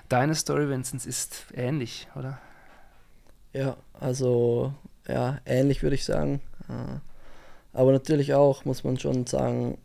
Deine 0.09 0.35
Story, 0.35 0.71
Vincent, 0.71 1.05
ist 1.05 1.45
ähnlich, 1.53 2.09
oder? 2.17 2.41
Ja, 3.53 3.77
also 4.01 4.73
ja, 5.07 5.39
ähnlich 5.45 5.83
würde 5.83 5.97
ich 5.97 6.07
sagen. 6.07 6.41
Äh, 6.71 7.01
aber 7.75 7.93
natürlich 7.93 8.33
auch, 8.33 8.65
muss 8.65 8.85
man 8.85 8.99
schon 8.99 9.27
sagen, 9.27 9.77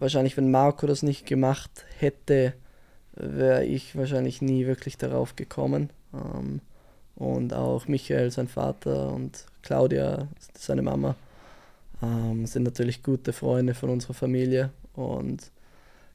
wahrscheinlich, 0.00 0.36
wenn 0.36 0.50
Marco 0.50 0.86
das 0.86 1.02
nicht 1.02 1.24
gemacht 1.24 1.86
hätte, 1.98 2.52
wäre 3.14 3.64
ich 3.64 3.96
wahrscheinlich 3.96 4.42
nie 4.42 4.66
wirklich 4.66 4.98
darauf 4.98 5.34
gekommen. 5.34 5.88
Ähm, 6.12 6.60
und 7.16 7.52
auch 7.54 7.88
Michael, 7.88 8.30
sein 8.30 8.48
Vater 8.48 9.12
und 9.12 9.44
Claudia, 9.62 10.28
seine 10.56 10.82
Mama, 10.82 11.14
ähm, 12.02 12.46
sind 12.46 12.64
natürlich 12.64 13.02
gute 13.02 13.32
Freunde 13.32 13.74
von 13.74 13.90
unserer 13.90 14.14
Familie. 14.14 14.70
Und 14.94 15.50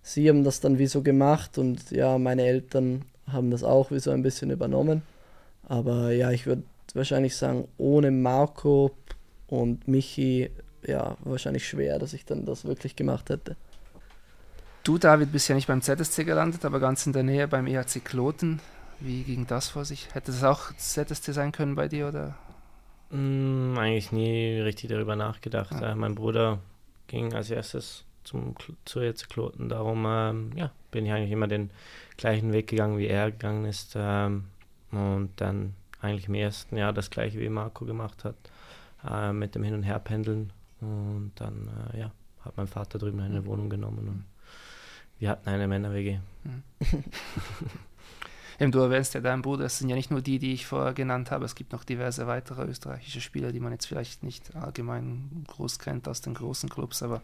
sie 0.02 0.30
haben 0.30 0.44
das 0.44 0.60
dann 0.60 0.80
wie 0.80 0.88
so 0.88 1.02
gemacht 1.02 1.58
und 1.58 1.92
ja, 1.92 2.18
meine 2.18 2.44
Eltern 2.44 3.06
haben 3.32 3.52
das 3.52 3.64
auch 3.64 3.92
wie 3.92 4.00
so 4.00 4.12
ein 4.12 4.24
bisschen 4.24 4.52
übernommen. 4.52 5.02
Aber 5.68 6.12
ja, 6.12 6.32
ich 6.32 6.46
würde 6.46 6.64
wahrscheinlich 6.94 7.36
sagen, 7.36 7.68
ohne 7.78 8.12
Marco 8.12 8.92
und 9.48 9.88
Michi, 9.88 10.50
ja, 10.86 11.18
wahrscheinlich 11.24 11.68
schwer, 11.68 12.00
dass 12.00 12.14
ich 12.14 12.26
dann 12.26 12.46
das 12.46 12.66
wirklich 12.66 12.96
gemacht 12.96 13.30
hätte. 13.30 13.56
Du, 14.84 14.98
David, 14.98 15.34
bist 15.34 15.50
ja 15.50 15.56
nicht 15.56 15.68
beim 15.68 15.82
ZSC 15.82 16.24
gelandet, 16.24 16.64
aber 16.64 16.80
ganz 16.80 17.06
in 17.06 17.12
der 17.12 17.24
Nähe 17.24 17.48
beim 17.48 17.68
EHC 17.68 18.00
Kloten. 18.04 18.62
Wie 19.00 19.24
ging 19.24 19.46
das 19.48 19.70
vor 19.70 19.86
sich? 19.86 20.14
Hätte 20.14 20.32
das 20.32 20.44
auch 20.44 20.74
ZSC 20.76 21.32
sein 21.32 21.52
können 21.52 21.76
bei 21.76 21.88
dir 21.88 22.08
oder? 22.08 22.36
Mm, 23.12 23.78
eigentlich 23.78 24.12
nie 24.12 24.60
richtig 24.60 24.90
darüber 24.90 25.16
nachgedacht. 25.16 25.72
Ja. 25.72 25.92
Äh, 25.92 25.96
mein 25.96 26.16
Bruder 26.16 26.60
ging 27.08 27.34
als 27.34 27.50
erstes 27.50 28.06
zum, 28.24 28.56
zu 28.86 29.00
EHC 29.00 29.30
Kloten. 29.30 29.70
Darum 29.70 30.06
ähm, 30.08 30.52
ja, 30.56 30.72
bin 30.92 31.06
ich 31.06 31.12
eigentlich 31.12 31.32
immer 31.32 31.48
den 31.48 31.70
gleichen 32.18 32.52
Weg 32.52 32.68
gegangen, 32.68 32.98
wie 32.98 33.08
er 33.08 33.32
gegangen 33.32 33.66
ist. 33.66 33.94
Ähm, 33.96 34.46
und 34.92 35.32
dann 35.38 35.74
eigentlich 36.02 36.28
im 36.28 36.36
ersten 36.36 36.78
Jahr 36.78 36.94
das 36.94 37.10
gleiche 37.10 37.40
wie 37.40 37.50
Marco 37.50 37.86
gemacht 37.86 38.24
hat, 38.24 38.36
äh, 39.10 39.32
mit 39.32 39.56
dem 39.56 39.64
Hin- 39.64 39.74
und 39.74 39.84
Herpendeln. 39.84 40.52
Und 40.82 41.32
dann 41.36 41.70
äh, 41.94 42.00
ja, 42.00 42.12
hat 42.42 42.58
mein 42.58 42.68
Vater 42.68 43.00
drüben 43.00 43.20
eine 43.20 43.46
Wohnung 43.46 43.70
genommen 43.70 44.08
und 44.08 44.26
wir 45.20 45.30
hatten 45.30 45.50
eine 45.50 45.68
Männer-WG. 45.68 46.20
Eben, 48.60 48.72
du 48.72 48.80
erwähnst 48.80 49.14
ja 49.14 49.22
deinen 49.22 49.44
Bruder, 49.44 49.66
es 49.66 49.78
sind 49.78 49.90
ja 49.90 49.96
nicht 49.96 50.10
nur 50.10 50.22
die, 50.22 50.40
die 50.40 50.54
ich 50.54 50.66
vorher 50.66 50.94
genannt 50.94 51.30
habe, 51.30 51.46
es 51.46 51.54
gibt 51.54 51.74
noch 51.74 51.84
diverse 51.84 52.26
weitere 52.26 52.64
österreichische 52.64 53.22
Spieler, 53.22 53.52
die 53.52 53.60
man 53.60 53.72
jetzt 53.72 53.86
vielleicht 53.86 54.24
nicht 54.24 54.56
allgemein 54.56 55.46
groß 55.48 55.78
kennt 55.78 56.08
aus 56.08 56.22
den 56.22 56.34
großen 56.34 56.70
Clubs, 56.70 57.04
aber 57.04 57.22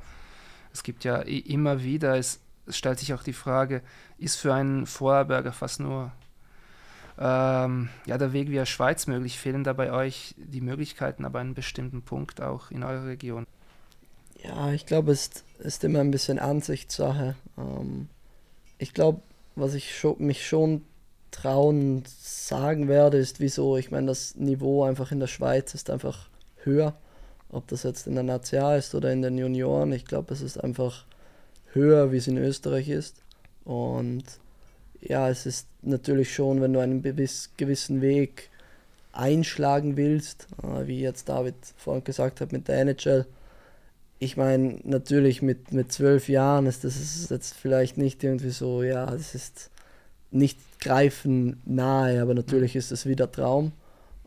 es 0.72 0.84
gibt 0.84 1.04
ja 1.04 1.18
immer 1.18 1.84
wieder, 1.84 2.18
es, 2.18 2.40
es 2.68 2.78
stellt 2.78 3.00
sich 3.00 3.14
auch 3.14 3.24
die 3.24 3.34
Frage, 3.34 3.82
ist 4.18 4.36
für 4.36 4.54
einen 4.54 4.86
Vorarlberger 4.86 5.54
fast 5.54 5.80
nur 5.80 6.12
ähm, 7.18 7.90
ja, 8.06 8.18
der 8.18 8.34
Weg 8.34 8.50
via 8.50 8.66
Schweiz 8.66 9.08
möglich? 9.08 9.38
Fehlen 9.38 9.64
da 9.64 9.74
bei 9.74 9.92
euch 9.92 10.36
die 10.38 10.62
Möglichkeiten, 10.62 11.26
aber 11.26 11.40
einen 11.40 11.54
bestimmten 11.54 12.02
Punkt 12.02 12.42
auch 12.42 12.72
in 12.72 12.84
eurer 12.84 13.06
Region? 13.06 13.46
Ja, 14.44 14.72
ich 14.72 14.86
glaube, 14.86 15.12
es 15.12 15.28
ist, 15.28 15.46
ist 15.60 15.84
immer 15.84 16.00
ein 16.00 16.12
bisschen 16.12 16.40
Ansichtssache. 16.40 17.36
Ähm, 17.58 18.10
ich 18.78 18.94
glaube, 18.94 19.22
was 19.56 19.76
ich 19.76 19.96
schon, 19.98 20.16
mich 20.20 20.46
schon 20.46 20.82
trauen 21.34 22.04
sagen 22.22 22.88
werde, 22.88 23.18
ist 23.18 23.42
wieso, 23.42 23.76
ich 23.76 23.92
meine, 23.92 24.08
das 24.08 24.36
Niveau 24.36 24.84
einfach 24.84 25.12
in 25.12 25.20
der 25.20 25.28
Schweiz 25.28 25.74
ist 25.74 25.90
einfach 25.90 26.30
höher. 26.64 26.96
Ob 27.50 27.68
das 27.68 27.84
jetzt 27.84 28.08
in 28.08 28.16
der 28.16 28.24
National 28.24 28.80
ist 28.80 28.96
oder 28.96 29.12
in 29.12 29.22
den 29.22 29.38
Junioren, 29.38 29.92
ich 29.92 30.06
glaube, 30.06 30.34
es 30.34 30.42
ist 30.42 30.64
einfach 30.64 31.06
höher, 31.74 32.12
wie 32.12 32.18
es 32.18 32.28
in 32.28 32.38
Österreich 32.38 32.90
ist. 32.90 33.18
Und 33.66 34.24
ja, 35.02 35.30
es 35.30 35.46
ist 35.46 35.68
natürlich 35.82 36.34
schon, 36.34 36.62
wenn 36.62 36.74
du 36.74 36.80
einen 36.80 37.02
gewissen 37.02 38.02
Weg 38.02 38.50
einschlagen 39.12 39.98
willst, 39.98 40.48
äh, 40.64 40.88
wie 40.88 41.02
jetzt 41.02 41.30
David 41.30 41.56
vorhin 41.78 42.04
gesagt 42.04 42.42
hat 42.42 42.52
mit 42.52 42.68
der 42.68 42.80
NHL. 42.80 43.26
Ich 44.20 44.38
meine, 44.38 44.80
natürlich 44.84 45.42
mit, 45.42 45.72
mit 45.72 45.92
zwölf 45.92 46.30
Jahren 46.30 46.66
ist 46.66 46.84
das 46.84 47.30
jetzt 47.30 47.54
vielleicht 47.54 47.98
nicht 47.98 48.24
irgendwie 48.24 48.52
so, 48.52 48.82
ja, 48.82 49.06
das 49.06 49.36
ist 49.36 49.70
nicht 50.34 50.60
greifen 50.80 51.62
nahe, 51.66 52.22
aber 52.22 52.34
natürlich 52.34 52.76
ist 52.76 52.92
es 52.92 53.06
wieder 53.06 53.32
Traum. 53.32 53.72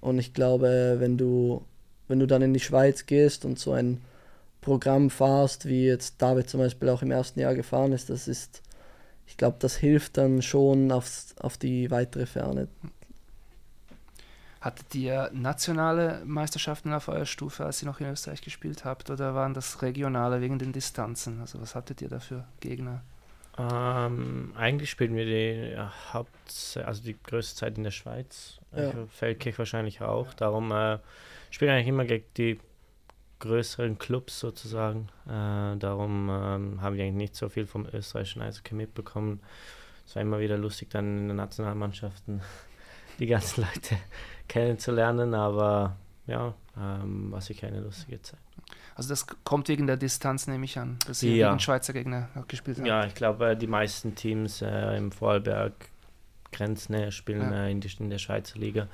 Und 0.00 0.18
ich 0.18 0.32
glaube, 0.32 0.96
wenn 0.98 1.18
du, 1.18 1.64
wenn 2.08 2.20
du 2.20 2.26
dann 2.26 2.42
in 2.42 2.54
die 2.54 2.60
Schweiz 2.60 3.06
gehst 3.06 3.44
und 3.44 3.58
so 3.58 3.72
ein 3.72 4.00
Programm 4.60 5.10
fahrst, 5.10 5.66
wie 5.66 5.86
jetzt 5.86 6.20
David 6.22 6.48
zum 6.48 6.60
Beispiel 6.60 6.88
auch 6.88 7.02
im 7.02 7.10
ersten 7.10 7.40
Jahr 7.40 7.54
gefahren 7.54 7.92
ist, 7.92 8.10
das 8.10 8.28
ist, 8.28 8.62
ich 9.26 9.36
glaube, 9.36 9.56
das 9.60 9.76
hilft 9.76 10.16
dann 10.16 10.42
schon 10.42 10.92
aufs, 10.92 11.34
auf 11.38 11.58
die 11.58 11.90
weitere 11.90 12.26
Ferne. 12.26 12.68
Hattet 14.60 14.94
ihr 14.94 15.30
nationale 15.32 16.22
Meisterschaften 16.24 16.92
auf 16.92 17.08
eurer 17.08 17.26
Stufe, 17.26 17.64
als 17.64 17.82
ihr 17.82 17.86
noch 17.86 18.00
in 18.00 18.06
Österreich 18.06 18.42
gespielt 18.42 18.84
habt, 18.84 19.10
oder 19.10 19.34
waren 19.34 19.54
das 19.54 19.82
regionale 19.82 20.40
wegen 20.40 20.58
den 20.58 20.72
Distanzen? 20.72 21.40
Also 21.40 21.60
was 21.60 21.74
hattet 21.74 22.02
ihr 22.02 22.08
da 22.08 22.18
für 22.18 22.44
Gegner? 22.60 23.02
Ähm, 23.58 24.52
eigentlich 24.56 24.90
spielen 24.90 25.14
wir 25.14 25.24
die 25.24 25.72
ja, 25.72 25.92
Haupt, 26.12 26.78
also 26.84 27.02
die 27.02 27.16
größte 27.22 27.56
Zeit 27.56 27.78
in 27.78 27.84
der 27.84 27.90
Schweiz. 27.90 28.60
Ja. 28.72 28.78
Also 28.78 29.06
Feldkirch 29.06 29.58
wahrscheinlich 29.58 30.02
auch. 30.02 30.34
Darum 30.34 30.72
äh, 30.72 30.98
spielen 31.50 31.70
wir 31.70 31.74
eigentlich 31.74 31.88
immer 31.88 32.04
gegen 32.04 32.26
die 32.36 32.58
größeren 33.38 33.98
Clubs 33.98 34.40
sozusagen. 34.40 35.08
Äh, 35.26 35.76
darum 35.78 36.28
ähm, 36.30 36.82
haben 36.82 36.96
wir 36.96 37.04
eigentlich 37.04 37.14
nicht 37.14 37.36
so 37.36 37.48
viel 37.48 37.66
vom 37.66 37.86
österreichischen 37.92 38.42
Eishockey 38.42 38.74
mitbekommen. 38.74 39.40
Es 40.06 40.14
war 40.14 40.22
immer 40.22 40.38
wieder 40.38 40.56
lustig, 40.56 40.90
dann 40.90 41.18
in 41.18 41.28
den 41.28 41.36
Nationalmannschaften 41.36 42.42
die 43.18 43.26
ganzen 43.26 43.62
Leute 43.62 43.96
kennenzulernen, 44.48 45.34
aber 45.34 45.96
ja, 46.26 46.54
ähm, 46.76 47.30
war 47.32 47.40
sicher 47.40 47.68
eine 47.68 47.80
lustige 47.80 48.20
Zeit. 48.22 48.40
Also 48.94 49.10
das 49.10 49.26
kommt 49.44 49.68
wegen 49.68 49.86
der 49.86 49.96
Distanz, 49.96 50.46
nehme 50.46 50.64
ich 50.64 50.78
an, 50.78 50.98
dass 51.06 51.20
sie 51.20 51.36
ja. 51.36 51.50
gegen 51.50 51.60
Schweizer 51.60 51.92
Gegner 51.92 52.28
gespielt 52.48 52.78
haben. 52.78 52.86
Ja, 52.86 53.04
ich 53.04 53.14
glaube, 53.14 53.50
äh, 53.50 53.56
die 53.56 53.66
meisten 53.66 54.14
Teams 54.14 54.62
äh, 54.62 54.96
im 54.96 55.12
Vorarlberg 55.12 55.72
Grenznähe 56.52 57.12
spielen 57.12 57.52
ja. 57.52 57.66
äh, 57.66 57.70
in, 57.70 57.80
die, 57.80 57.90
in, 57.98 58.10
der 58.10 58.18
Schweizer 58.18 58.58
Liga. 58.58 58.88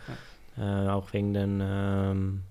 Ja. 0.57 0.87
Äh, 0.87 0.91
auch 0.91 1.13
wegen 1.13 1.33
den 1.33 1.61
ähm, 1.63 2.43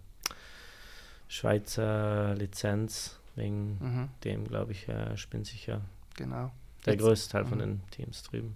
Schweizer 1.28 2.34
Lizenz, 2.36 3.20
wegen 3.36 3.78
mhm. 3.80 4.10
dem, 4.24 4.48
glaube 4.48 4.72
ich, 4.72 4.88
äh, 4.88 5.16
spielen 5.18 5.44
sicher 5.44 5.82
genau. 6.16 6.52
der 6.86 6.94
Jetzt, 6.94 7.04
größte 7.04 7.32
Teil 7.34 7.46
von 7.46 7.58
mhm. 7.58 7.62
den 7.62 7.82
Teams 7.92 8.24
drüben. 8.24 8.56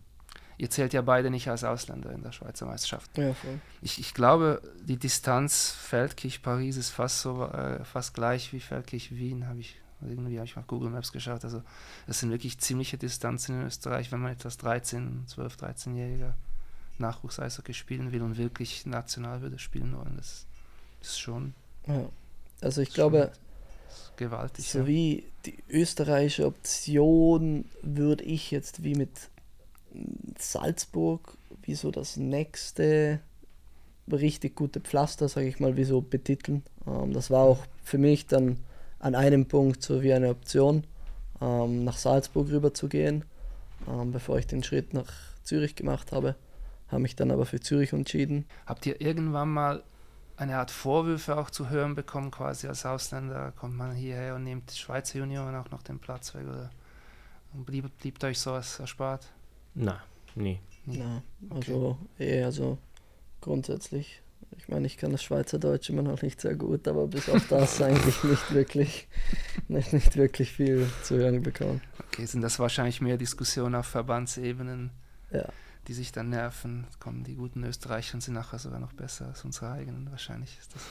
Ihr 0.58 0.70
zählt 0.70 0.94
ja 0.94 1.02
beide 1.02 1.30
nicht 1.30 1.50
als 1.50 1.64
Ausländer 1.64 2.12
in 2.12 2.24
der 2.24 2.32
Schweizer 2.32 2.66
Meisterschaft. 2.66 3.18
Ja. 3.18 3.36
Ich, 3.82 4.00
ich 4.00 4.14
glaube, 4.14 4.62
die 4.82 4.98
Distanz 4.98 5.72
Feldkirch-Paris 5.72 6.78
ist 6.78 6.92
fast 6.92 7.22
so 7.22 7.46
äh, 7.46 7.84
fast 7.84 8.14
gleich 8.14 8.54
wie 8.54 8.60
Feldkirch-Wien, 8.60 9.48
habe 9.48 9.60
ich 9.60 9.78
irgendwie 10.02 10.38
habe 10.38 10.46
ich 10.46 10.58
auf 10.58 10.68
Google 10.68 10.90
Maps 10.90 11.12
geschaut. 11.12 11.44
Also 11.44 11.62
das 12.08 12.20
sind 12.20 12.32
wirklich 12.32 12.60
ziemliche 12.60 12.98
Distanzen 12.98 13.60
in 13.60 13.68
Österreich, 13.68 14.12
wenn 14.12 14.20
man 14.20 14.34
etwas 14.34 14.58
13, 14.58 15.24
12, 15.28 15.56
13-jähriger 15.56 16.34
Nachwuchs-Eishockey 16.98 17.74
spielen 17.74 18.12
will 18.12 18.22
und 18.22 18.38
wirklich 18.38 18.86
national 18.86 19.42
würde 19.42 19.60
spielen 19.60 19.96
wollen. 19.98 20.16
Das, 20.18 20.46
das 21.00 21.10
ist 21.10 21.20
schon. 21.20 21.54
Ja. 21.88 22.10
Also 22.62 22.82
ich 22.82 22.94
glaube, 22.94 23.32
gewaltig. 24.16 24.70
So 24.70 24.80
ja. 24.80 24.88
wie 24.88 25.26
die 25.46 25.58
österreichische 25.70 26.46
Option 26.46 27.66
würde 27.82 28.24
ich 28.24 28.52
jetzt 28.52 28.84
wie 28.84 28.96
mit 28.96 29.30
Salzburg 30.38 31.38
wie 31.64 31.76
so 31.76 31.92
das 31.92 32.18
nächste 32.18 33.20
richtig 34.12 34.56
gute 34.56 34.80
Pflaster, 34.80 35.28
sage 35.28 35.48
ich 35.48 35.60
mal, 35.60 35.78
wie 35.78 35.84
so 35.84 36.02
betiteln. 36.02 36.64
Ähm, 36.88 37.14
das 37.14 37.32
war 37.32 37.42
auch 37.42 37.66
für 37.84 37.98
mich 37.98 38.28
dann 38.28 38.58
an 39.00 39.16
einem 39.16 39.48
Punkt 39.48 39.82
so 39.84 40.02
wie 40.02 40.14
eine 40.14 40.30
Option, 40.30 40.84
ähm, 41.42 41.84
nach 41.84 41.98
Salzburg 41.98 42.50
rüber 42.50 42.74
zu 42.74 42.88
gehen, 42.88 43.26
ähm, 43.88 44.12
bevor 44.12 44.38
ich 44.38 44.48
den 44.48 44.64
Schritt 44.64 44.94
nach 44.94 45.12
Zürich 45.44 45.76
gemacht 45.76 46.12
habe. 46.12 46.36
Habe 46.88 47.02
mich 47.02 47.16
dann 47.16 47.32
aber 47.32 47.46
für 47.46 47.60
Zürich 47.60 47.94
entschieden. 47.94 48.46
Habt 48.66 48.86
ihr 48.86 49.02
irgendwann 49.02 49.50
mal 49.50 49.84
eine 50.38 50.58
Art 50.58 50.72
Vorwürfe 50.72 51.38
auch 51.38 51.50
zu 51.50 51.70
hören 51.70 51.96
bekommen, 51.96 52.30
quasi 52.30 52.68
als 52.68 52.86
Ausländer? 52.86 53.54
Kommt 53.56 53.76
man 53.76 53.94
hierher 53.96 54.36
und 54.36 54.44
nimmt 54.44 54.72
die 54.72 54.78
Schweizer 54.78 55.20
Junioren 55.20 55.56
auch 55.56 55.72
noch 55.72 55.82
den 55.82 56.00
Platz 56.00 56.36
weg? 56.36 56.46
Oder 56.48 56.70
blieb, 57.54 57.90
blieb 58.00 58.24
euch 58.24 58.40
sowas 58.40 58.80
erspart? 58.80 59.28
Nein, 59.76 60.00
nie. 60.36 60.60
Na, 60.86 61.24
also 61.50 61.98
okay. 62.16 62.40
eh, 62.40 62.44
also 62.44 62.78
grundsätzlich. 63.42 64.22
Ich 64.58 64.68
meine, 64.68 64.88
ich 64.88 64.98
kann 64.98 65.12
das 65.12 65.24
Schweizerdeutsch 65.24 65.90
immer 65.90 66.02
noch 66.02 66.22
nicht 66.22 66.40
sehr 66.40 66.56
gut, 66.56 66.88
aber 66.88 67.08
bis 67.08 67.30
auf 67.30 67.48
das 67.48 67.82
eigentlich 67.82 68.24
nicht 68.24 68.54
wirklich, 68.54 69.08
nicht, 69.68 69.94
nicht 69.94 70.16
wirklich 70.16 70.52
viel 70.52 70.90
zu 71.04 71.18
hören 71.18 71.44
bekommen. 71.44 71.82
Okay, 72.08 72.26
sind 72.26 72.42
das 72.42 72.60
wahrscheinlich 72.60 73.02
mehr 73.02 73.18
Diskussionen 73.18 73.76
auf 73.76 73.88
Verbandsebenen, 73.88 74.92
ja. 75.32 75.48
die 75.88 75.94
sich 75.94 76.12
dann 76.12 76.30
nerven. 76.30 76.88
Kommen 77.00 77.24
die 77.24 77.36
guten 77.36 77.64
Österreicher 77.64 78.16
und 78.16 78.22
sind 78.22 78.36
nachher 78.36 78.60
sogar 78.60 78.80
noch 78.80 78.94
besser 78.94 79.28
als 79.28 79.44
unsere 79.44 79.72
eigenen. 79.72 80.10
Wahrscheinlich 80.12 80.58
ist 80.58 80.74
das 80.74 80.84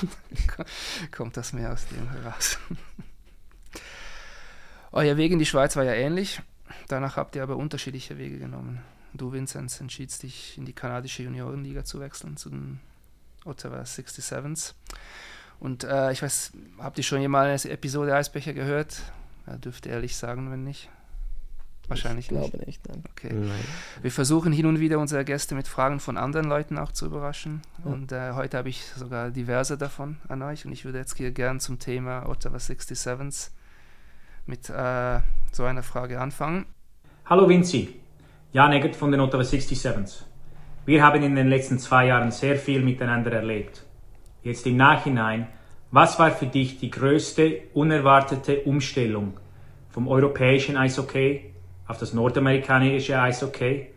kommt 1.10 1.36
das 1.36 1.52
mehr 1.52 1.72
aus 1.72 1.86
dem 1.88 2.10
heraus. 2.10 2.58
Euer 4.92 5.16
Weg 5.16 5.32
in 5.32 5.38
die 5.38 5.46
Schweiz 5.46 5.76
war 5.76 5.84
ja 5.84 5.94
ähnlich. 5.94 6.42
Danach 6.88 7.16
habt 7.16 7.36
ihr 7.36 7.42
aber 7.42 7.56
unterschiedliche 7.56 8.18
Wege 8.18 8.38
genommen. 8.38 8.80
Du, 9.14 9.32
Vinzenz, 9.32 9.80
entschiedst 9.80 10.22
dich 10.22 10.56
in 10.56 10.64
die 10.64 10.72
kanadische 10.72 11.22
Juniorenliga 11.22 11.84
zu 11.84 12.00
wechseln, 12.00 12.36
zu 12.36 12.50
den 12.50 12.80
Ottawa 13.44 13.82
67s. 13.82 14.74
Und 15.60 15.84
äh, 15.84 16.12
ich 16.12 16.22
weiß, 16.22 16.52
habt 16.78 16.98
ihr 16.98 17.04
schon 17.04 17.20
jemals 17.20 17.64
eine 17.64 17.74
Episode 17.74 18.14
Eisbecher 18.14 18.52
gehört? 18.52 19.02
Ja, 19.46 19.56
dürft 19.56 19.86
ihr 19.86 19.92
ehrlich 19.92 20.16
sagen, 20.16 20.50
wenn 20.50 20.64
nicht. 20.64 20.88
Wahrscheinlich 21.88 22.26
ich 22.26 22.28
glaube 22.30 22.56
nicht. 22.58 22.66
nicht 22.66 22.88
nein. 22.88 23.04
Okay. 23.10 23.32
Nein. 23.32 23.64
Wir 24.00 24.10
versuchen 24.10 24.52
hin 24.52 24.66
und 24.66 24.80
wieder 24.80 24.98
unsere 24.98 25.24
Gäste 25.24 25.54
mit 25.54 25.68
Fragen 25.68 26.00
von 26.00 26.16
anderen 26.16 26.46
Leuten 26.46 26.78
auch 26.78 26.92
zu 26.92 27.06
überraschen. 27.06 27.62
Ja. 27.84 27.90
Und 27.90 28.12
äh, 28.12 28.32
heute 28.32 28.56
habe 28.56 28.68
ich 28.68 28.84
sogar 28.96 29.30
diverse 29.30 29.76
davon 29.76 30.16
an 30.28 30.42
euch. 30.42 30.64
Und 30.64 30.72
ich 30.72 30.84
würde 30.84 30.98
jetzt 30.98 31.16
hier 31.16 31.32
gern 31.32 31.60
zum 31.60 31.78
Thema 31.78 32.28
Ottawa 32.28 32.56
67s 32.56 33.50
mit 34.46 34.68
äh, 34.70 35.20
so 35.52 35.64
einer 35.64 35.82
Frage 35.82 36.20
anfangen. 36.20 36.66
Hallo 37.26 37.48
Vinci, 37.48 38.00
Jan 38.52 38.72
Eggert 38.72 38.96
von 38.96 39.10
den 39.10 39.20
Ottawa 39.20 39.42
67s. 39.42 40.24
Wir 40.84 41.04
haben 41.04 41.22
in 41.22 41.36
den 41.36 41.48
letzten 41.48 41.78
zwei 41.78 42.06
Jahren 42.06 42.32
sehr 42.32 42.56
viel 42.56 42.82
miteinander 42.82 43.32
erlebt. 43.32 43.84
Jetzt 44.42 44.66
im 44.66 44.76
Nachhinein, 44.76 45.46
was 45.92 46.18
war 46.18 46.32
für 46.32 46.46
dich 46.46 46.78
die 46.78 46.90
größte 46.90 47.62
unerwartete 47.74 48.60
Umstellung 48.62 49.38
vom 49.90 50.08
europäischen 50.08 50.76
Eishockey 50.76 51.52
auf 51.86 51.98
das 51.98 52.12
nordamerikanische 52.12 53.20
Eishockey? 53.20 53.88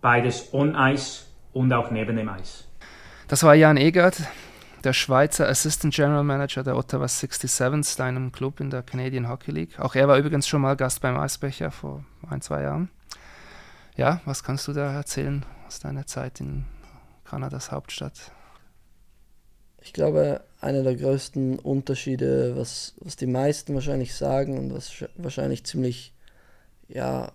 Beides 0.00 0.54
on-Eis 0.54 1.28
und 1.52 1.72
auch 1.72 1.90
neben 1.90 2.16
dem 2.16 2.28
Eis. 2.28 2.68
Das 3.26 3.42
war 3.42 3.54
Jan 3.54 3.76
Egert, 3.76 4.22
der 4.88 4.94
Schweizer 4.94 5.46
Assistant 5.46 5.92
General 5.92 6.24
Manager 6.24 6.62
der 6.62 6.74
Ottawa 6.74 7.04
67s, 7.04 7.98
deinem 7.98 8.32
Club 8.32 8.58
in 8.58 8.70
der 8.70 8.82
Canadian 8.82 9.28
Hockey 9.28 9.50
League. 9.50 9.78
Auch 9.78 9.94
er 9.94 10.08
war 10.08 10.16
übrigens 10.16 10.48
schon 10.48 10.62
mal 10.62 10.76
Gast 10.76 11.02
beim 11.02 11.18
Eisbecher 11.18 11.70
vor 11.70 12.06
ein, 12.26 12.40
zwei 12.40 12.62
Jahren. 12.62 12.88
Ja, 13.96 14.22
was 14.24 14.42
kannst 14.42 14.66
du 14.66 14.72
da 14.72 14.94
erzählen 14.94 15.44
aus 15.66 15.78
deiner 15.78 16.06
Zeit 16.06 16.40
in 16.40 16.64
Kanadas 17.26 17.70
Hauptstadt? 17.70 18.32
Ich 19.82 19.92
glaube, 19.92 20.40
einer 20.62 20.82
der 20.82 20.96
größten 20.96 21.58
Unterschiede, 21.58 22.56
was, 22.56 22.94
was 23.00 23.16
die 23.16 23.26
meisten 23.26 23.74
wahrscheinlich 23.74 24.14
sagen 24.14 24.56
und 24.56 24.72
was 24.72 25.04
wahrscheinlich 25.16 25.64
ziemlich 25.64 26.14
ja, 26.88 27.32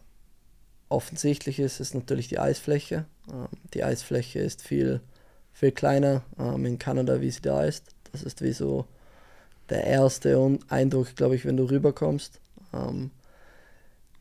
offensichtlich 0.89 1.59
ist, 1.59 1.79
ist 1.79 1.93
natürlich 1.93 2.29
die 2.29 2.39
Eisfläche. 2.39 3.05
Ähm, 3.31 3.47
die 3.75 3.83
Eisfläche 3.83 4.39
ist 4.39 4.63
viel, 4.63 5.01
viel 5.53 5.71
kleiner 5.71 6.23
ähm, 6.37 6.65
in 6.65 6.79
Kanada, 6.79 7.21
wie 7.21 7.31
sie 7.31 7.41
da 7.41 7.63
ist. 7.63 7.85
Das 8.11 8.23
ist 8.23 8.41
wie 8.41 8.53
so 8.53 8.85
der 9.69 9.85
erste 9.85 10.59
Eindruck, 10.69 11.15
glaube 11.15 11.35
ich, 11.35 11.45
wenn 11.45 11.57
du 11.57 11.69
rüberkommst. 11.69 12.39
Ähm, 12.73 13.11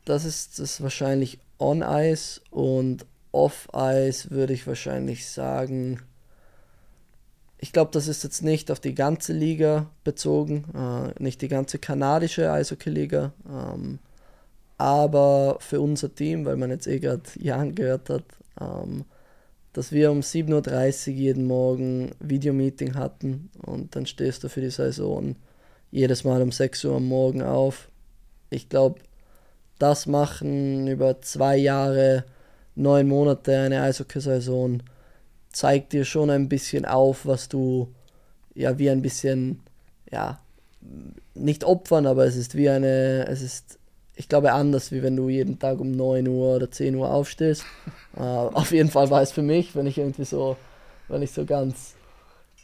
das 0.05 0.25
ist 0.25 0.59
das 0.59 0.83
wahrscheinlich 0.83 1.39
on-Ice 1.59 2.41
und 2.51 3.07
off-Ice 3.33 4.31
würde 4.31 4.53
ich 4.53 4.67
wahrscheinlich 4.67 5.29
sagen, 5.29 6.01
ich 7.59 7.73
glaube, 7.73 7.93
das 7.93 8.09
ist 8.09 8.25
jetzt 8.25 8.43
nicht 8.43 8.71
auf 8.71 8.81
die 8.81 8.95
ganze 8.95 9.33
Liga 9.33 9.87
bezogen, 10.03 10.65
äh, 10.75 11.23
nicht 11.23 11.41
die 11.43 11.49
ganze 11.49 11.79
kanadische 11.79 12.51
Eishockey-Liga, 12.51 13.33
ähm, 13.49 14.01
aber 14.79 15.59
für 15.61 15.81
unser 15.81 16.13
Team, 16.13 16.45
weil 16.45 16.57
man 16.57 16.71
jetzt 16.71 16.89
eh 16.89 16.99
gerade 16.99 17.23
Jan 17.39 17.77
gehört 17.77 18.11
hat, 18.11 18.25
ähm, 18.61 19.05
dass 19.73 19.93
wir 19.93 20.11
um 20.11 20.21
7.30 20.21 21.09
Uhr 21.09 21.15
jeden 21.15 21.47
Morgen 21.47 22.13
Videomeeting 22.21 22.95
hatten 22.95 23.51
und 23.65 23.97
dann 23.97 24.07
stehst 24.07 24.45
du 24.45 24.49
für 24.49 24.61
die 24.61 24.71
Saison 24.71 25.37
jedes 25.91 26.25
Mal 26.25 26.43
um 26.43 26.53
6 26.53 26.85
Uhr 26.85 26.97
am 26.97 27.07
Morgen 27.07 27.43
auf. 27.43 27.89
Ich 28.51 28.69
glaube, 28.69 29.01
das 29.79 30.07
machen 30.07 30.87
über 30.87 31.21
zwei 31.23 31.57
Jahre, 31.57 32.25
neun 32.75 33.09
Monate 33.09 33.59
eine 33.59 33.83
Eishockey-Saison 33.83 34.83
zeigt 35.53 35.93
dir 35.93 36.05
schon 36.05 36.31
ein 36.31 36.49
bisschen 36.49 36.85
auf, 36.85 37.27
was 37.27 37.49
du 37.49 37.93
ja 38.55 38.79
wie 38.79 38.91
ein 38.91 39.03
bisschen, 39.03 39.61
ja, 40.11 40.41
nicht 41.35 41.65
opfern, 41.65 42.07
aber 42.07 42.25
es 42.25 42.37
ist 42.37 42.55
wie 42.57 42.69
eine, 42.69 43.27
es 43.29 43.43
ist, 43.43 43.79
ich 44.15 44.29
glaube, 44.29 44.53
anders, 44.53 44.93
wie 44.93 45.03
wenn 45.03 45.17
du 45.17 45.29
jeden 45.29 45.59
Tag 45.59 45.81
um 45.81 45.91
9 45.91 46.29
Uhr 46.29 46.57
oder 46.57 46.71
10 46.71 46.95
Uhr 46.95 47.11
aufstehst. 47.11 47.65
uh, 48.17 48.21
auf 48.53 48.71
jeden 48.73 48.91
Fall 48.91 49.11
war 49.11 49.23
es 49.23 49.33
für 49.33 49.43
mich, 49.43 49.75
wenn 49.75 49.87
ich 49.87 49.99
irgendwie 49.99 50.25
so, 50.25 50.57
wenn 51.09 51.23
ich 51.23 51.33
so 51.33 51.45
ganz, 51.45 51.95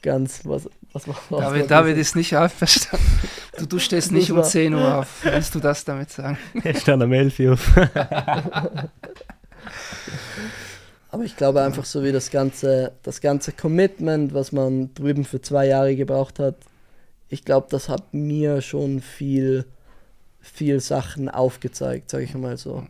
ganz, 0.03 0.45
was, 0.45 0.69
was, 0.93 1.09
was 1.09 1.17
David, 1.31 1.71
David 1.71 1.97
ist 1.97 2.17
nicht 2.17 2.37
aufverstanden. 2.37 3.07
Du, 3.59 3.67
du 3.67 3.79
stehst 3.79 4.13
nicht 4.13 4.31
um 4.31 4.43
10 4.43 4.75
Uhr 4.75 4.99
auf. 4.99 5.25
Willst 5.25 5.55
du 5.55 5.61
das 5.61 5.85
damit 5.85 6.11
sagen? 6.11 6.39
Ich 6.65 6.79
stand 6.83 7.03
am 7.03 7.13
11 7.13 7.39
Uhr 7.41 7.53
auf. 7.55 7.77
Aber 11.11 11.25
ich 11.25 11.37
glaube 11.37 11.63
einfach 11.63 11.87
so 11.87 12.05
wie 12.05 12.13
das 12.13 12.31
ganze, 12.31 12.93
das 13.03 13.21
ganze 13.21 13.53
Commitment, 13.53 14.35
was 14.35 14.53
man 14.53 14.93
drüben 14.95 15.25
für 15.25 15.41
zwei 15.41 15.67
Jahre 15.67 15.97
gebraucht 15.97 16.39
hat, 16.39 16.57
ich 17.31 17.45
glaube, 17.45 17.67
das 17.71 17.89
hat 17.89 18.15
mir 18.15 18.63
schon 18.63 19.01
viel, 19.01 19.65
viel 20.41 20.81
Sachen 20.81 21.29
aufgezeigt, 21.29 22.11
sage 22.11 22.25
ich 22.25 22.35
mal 22.35 22.57
so. 22.57 22.87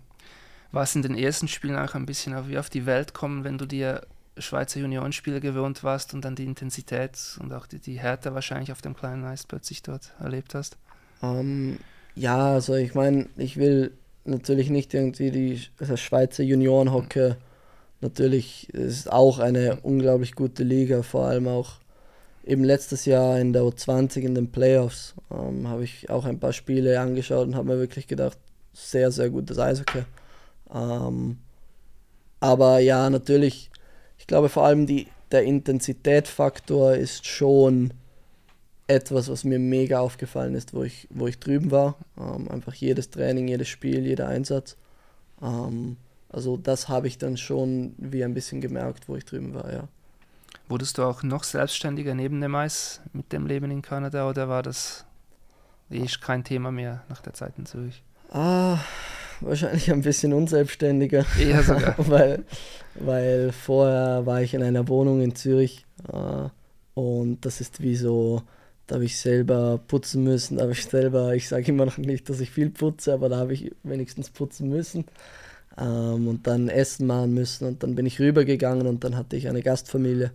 War 0.73 0.83
es 0.83 0.95
in 0.95 1.02
den 1.02 1.17
ersten 1.17 1.49
Spielen 1.49 1.76
auch 1.76 1.95
ein 1.95 2.07
bisschen 2.07 2.35
auf, 2.35 2.49
wie 2.49 2.59
auf 2.59 2.71
die 2.71 2.87
Welt 2.87 3.14
kommen, 3.14 3.45
wenn 3.45 3.59
du 3.59 3.67
dir 3.67 4.07
Schweizer 4.37 4.81
Juniorenspiele 4.81 5.40
gewohnt 5.40 5.83
warst 5.83 6.14
und 6.14 6.25
dann 6.25 6.37
die 6.37 6.45
Intensität 6.45 7.19
und 7.40 7.52
auch 7.52 7.67
die, 7.67 7.81
die 7.81 7.99
Härte 7.99 8.35
wahrscheinlich 8.35 8.71
auf 8.71 8.83
dem 8.83 8.95
kleinen 8.95 9.25
Eis 9.25 9.45
plötzlich 9.45 9.83
dort 9.83 10.12
erlebt 10.21 10.55
hast? 10.55 10.76
Um, 11.21 11.38
ähm, 11.38 11.78
ja, 12.14 12.52
also 12.52 12.75
ich 12.75 12.95
meine, 12.95 13.28
ich 13.37 13.57
will 13.57 13.93
natürlich 14.25 14.71
nicht 14.71 14.95
irgendwie 14.95 15.31
die 15.31 15.62
also 15.81 15.97
Schweizer 15.97 16.43
Juniorenhockey 16.45 17.35
natürlich 18.00 18.69
ist 18.71 19.11
auch 19.11 19.38
eine 19.38 19.81
unglaublich 19.83 20.35
gute 20.35 20.62
Liga, 20.62 21.02
vor 21.02 21.26
allem 21.26 21.49
auch 21.49 21.76
eben 22.49 22.64
letztes 22.64 23.05
Jahr 23.05 23.38
in 23.38 23.52
der 23.52 23.62
U20 23.62 24.21
in 24.21 24.35
den 24.35 24.50
Playoffs 24.50 25.15
ähm, 25.30 25.69
habe 25.69 25.84
ich 25.84 26.08
auch 26.08 26.25
ein 26.25 26.41
paar 26.41 26.54
Spiele 26.54 26.99
angeschaut 26.99 27.47
und 27.47 27.54
habe 27.54 27.69
mir 27.69 27.78
wirklich 27.78 28.06
gedacht, 28.06 28.39
sehr, 28.73 29.11
sehr 29.11 29.28
gutes 29.28 29.58
Eishockey. 29.58 30.04
Ähm, 30.73 31.39
aber 32.41 32.78
ja, 32.78 33.11
natürlich, 33.11 33.71
ich 34.19 34.26
glaube 34.26 34.49
vor 34.49 34.65
allem 34.65 34.87
die, 34.87 35.08
der 35.30 35.43
Intensitätfaktor 35.43 36.95
ist 36.95 37.26
schon 37.26 37.93
etwas, 38.87 39.28
was 39.28 39.45
mir 39.45 39.58
mega 39.58 40.00
aufgefallen 40.00 40.54
ist, 40.54 40.73
wo 40.73 40.82
ich, 40.82 41.06
wo 41.11 41.26
ich 41.26 41.39
drüben 41.39 41.71
war. 41.71 41.97
Ähm, 42.19 42.50
einfach 42.50 42.73
jedes 42.73 43.11
Training, 43.11 43.49
jedes 43.49 43.69
Spiel, 43.69 44.06
jeder 44.06 44.28
Einsatz. 44.28 44.78
Ähm, 45.43 45.99
also 46.30 46.56
das 46.56 46.89
habe 46.89 47.08
ich 47.08 47.19
dann 47.19 47.37
schon 47.37 47.95
wie 47.99 48.25
ein 48.25 48.32
bisschen 48.32 48.63
gemerkt, 48.63 49.08
wo 49.08 49.17
ich 49.17 49.26
drüben 49.26 49.52
war, 49.52 49.71
ja. 49.71 49.89
Wurdest 50.69 50.99
du 50.99 51.02
auch 51.02 51.23
noch 51.23 51.45
selbstständiger 51.45 52.15
neben 52.15 52.41
dem 52.41 52.54
Eis 52.54 53.00
mit 53.13 53.33
dem 53.33 53.47
Leben 53.47 53.71
in 53.71 53.83
Kanada 53.83 54.28
oder 54.28 54.49
war 54.49 54.63
das 54.63 55.07
eh 55.91 56.07
kein 56.21 56.45
Thema 56.45 56.71
mehr 56.71 57.02
nach 57.09 57.23
der 57.23 57.33
Zeit 57.33 57.54
in 57.57 57.67
Zürich? 57.67 58.02
Ah, 58.31 58.78
wahrscheinlich 59.41 59.91
ein 59.91 60.02
bisschen 60.02 60.35
unselbstständiger. 60.35 61.25
Eher 61.41 61.63
sogar. 61.63 61.95
weil, 61.99 62.45
weil 62.95 63.52
vorher 63.52 64.26
war 64.26 64.43
ich 64.43 64.52
in 64.52 64.63
einer 64.63 64.89
Wohnung 64.89 65.23
in 65.23 65.35
Zürich 65.35 65.87
äh, 66.13 66.49
und 66.95 67.45
das 67.47 67.61
ist 67.61 67.81
wie 67.81 67.97
so, 67.97 68.43
da 68.87 68.97
habe 68.97 69.04
ich 69.04 69.19
selber 69.19 69.81
putzen 69.89 70.23
müssen, 70.25 70.57
da 70.57 70.65
habe 70.65 70.73
ich 70.73 70.85
selber, 70.85 71.35
ich 71.35 71.49
sage 71.49 71.69
immer 71.69 71.87
noch 71.87 71.97
nicht, 71.97 72.28
dass 72.28 72.41
ich 72.41 72.50
viel 72.50 72.69
putze, 72.69 73.15
aber 73.15 73.31
da 73.31 73.37
habe 73.37 73.54
ich 73.54 73.73
wenigstens 73.85 74.28
putzen 74.28 74.69
müssen 74.69 75.07
ähm, 75.78 76.28
und 76.28 76.47
dann 76.47 76.69
Essen 76.69 77.07
machen 77.07 77.33
müssen. 77.33 77.67
Und 77.67 77.83
dann 77.83 77.95
bin 77.95 78.04
ich 78.04 78.21
rübergegangen 78.21 78.87
und 78.87 79.04
dann 79.04 79.17
hatte 79.17 79.37
ich 79.37 79.49
eine 79.49 79.63
Gastfamilie. 79.63 80.33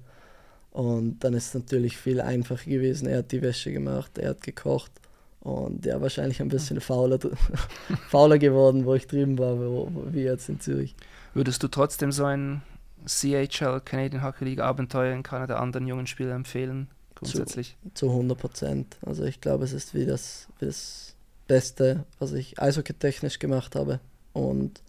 Und 0.73 1.19
dann 1.19 1.35
ist 1.35 1.49
es 1.49 1.53
natürlich 1.53 1.97
viel 1.97 2.19
einfacher 2.19 2.67
gewesen. 2.67 3.07
Er 3.07 3.19
hat 3.19 3.31
die 3.31 3.43
Wäsche 3.43 3.71
gemacht, 3.71 4.17
er 4.17 4.31
hat 4.31 4.41
gekocht. 4.41 4.91
Und 5.39 5.85
ja, 5.85 6.01
wahrscheinlich 6.01 6.41
ein 6.41 6.47
bisschen 6.47 6.81
fauler, 6.81 7.19
fauler 8.09 8.39
geworden, 8.39 8.85
wo 8.85 8.95
ich 8.95 9.05
drüben 9.05 9.37
war, 9.37 9.59
wo, 9.59 9.91
wie 10.11 10.23
jetzt 10.23 10.49
in 10.49 10.59
Zürich. 10.59 10.95
Würdest 11.35 11.61
du 11.61 11.67
trotzdem 11.67 12.11
so 12.11 12.25
ein 12.25 12.63
CHL, 13.05 13.81
Canadian 13.85 14.23
Hockey 14.23 14.45
League 14.45 14.61
Abenteuer 14.61 15.13
in 15.13 15.21
Kanada 15.21 15.57
anderen 15.57 15.85
jungen 15.85 16.07
Spielern 16.07 16.37
empfehlen, 16.37 16.87
grundsätzlich? 17.13 17.77
Zu, 17.93 18.07
zu 18.07 18.09
100 18.09 18.39
Prozent. 18.39 18.97
Also 19.05 19.25
ich 19.25 19.41
glaube, 19.41 19.65
es 19.65 19.73
ist 19.73 19.93
wie 19.93 20.07
das, 20.07 20.47
wie 20.57 20.65
das 20.65 21.15
Beste, 21.47 22.03
was 22.17 22.31
ich 22.31 22.59
eishockey-technisch 22.59 23.37
gemacht 23.37 23.75
habe. 23.75 23.99
Und 24.31 24.81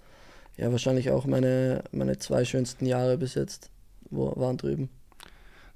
ja, 0.56 0.72
wahrscheinlich 0.72 1.10
auch 1.10 1.26
meine, 1.26 1.84
meine 1.92 2.16
zwei 2.16 2.46
schönsten 2.46 2.86
Jahre 2.86 3.18
bis 3.18 3.34
jetzt 3.34 3.68
wo, 4.08 4.32
waren 4.36 4.56
drüben. 4.56 4.88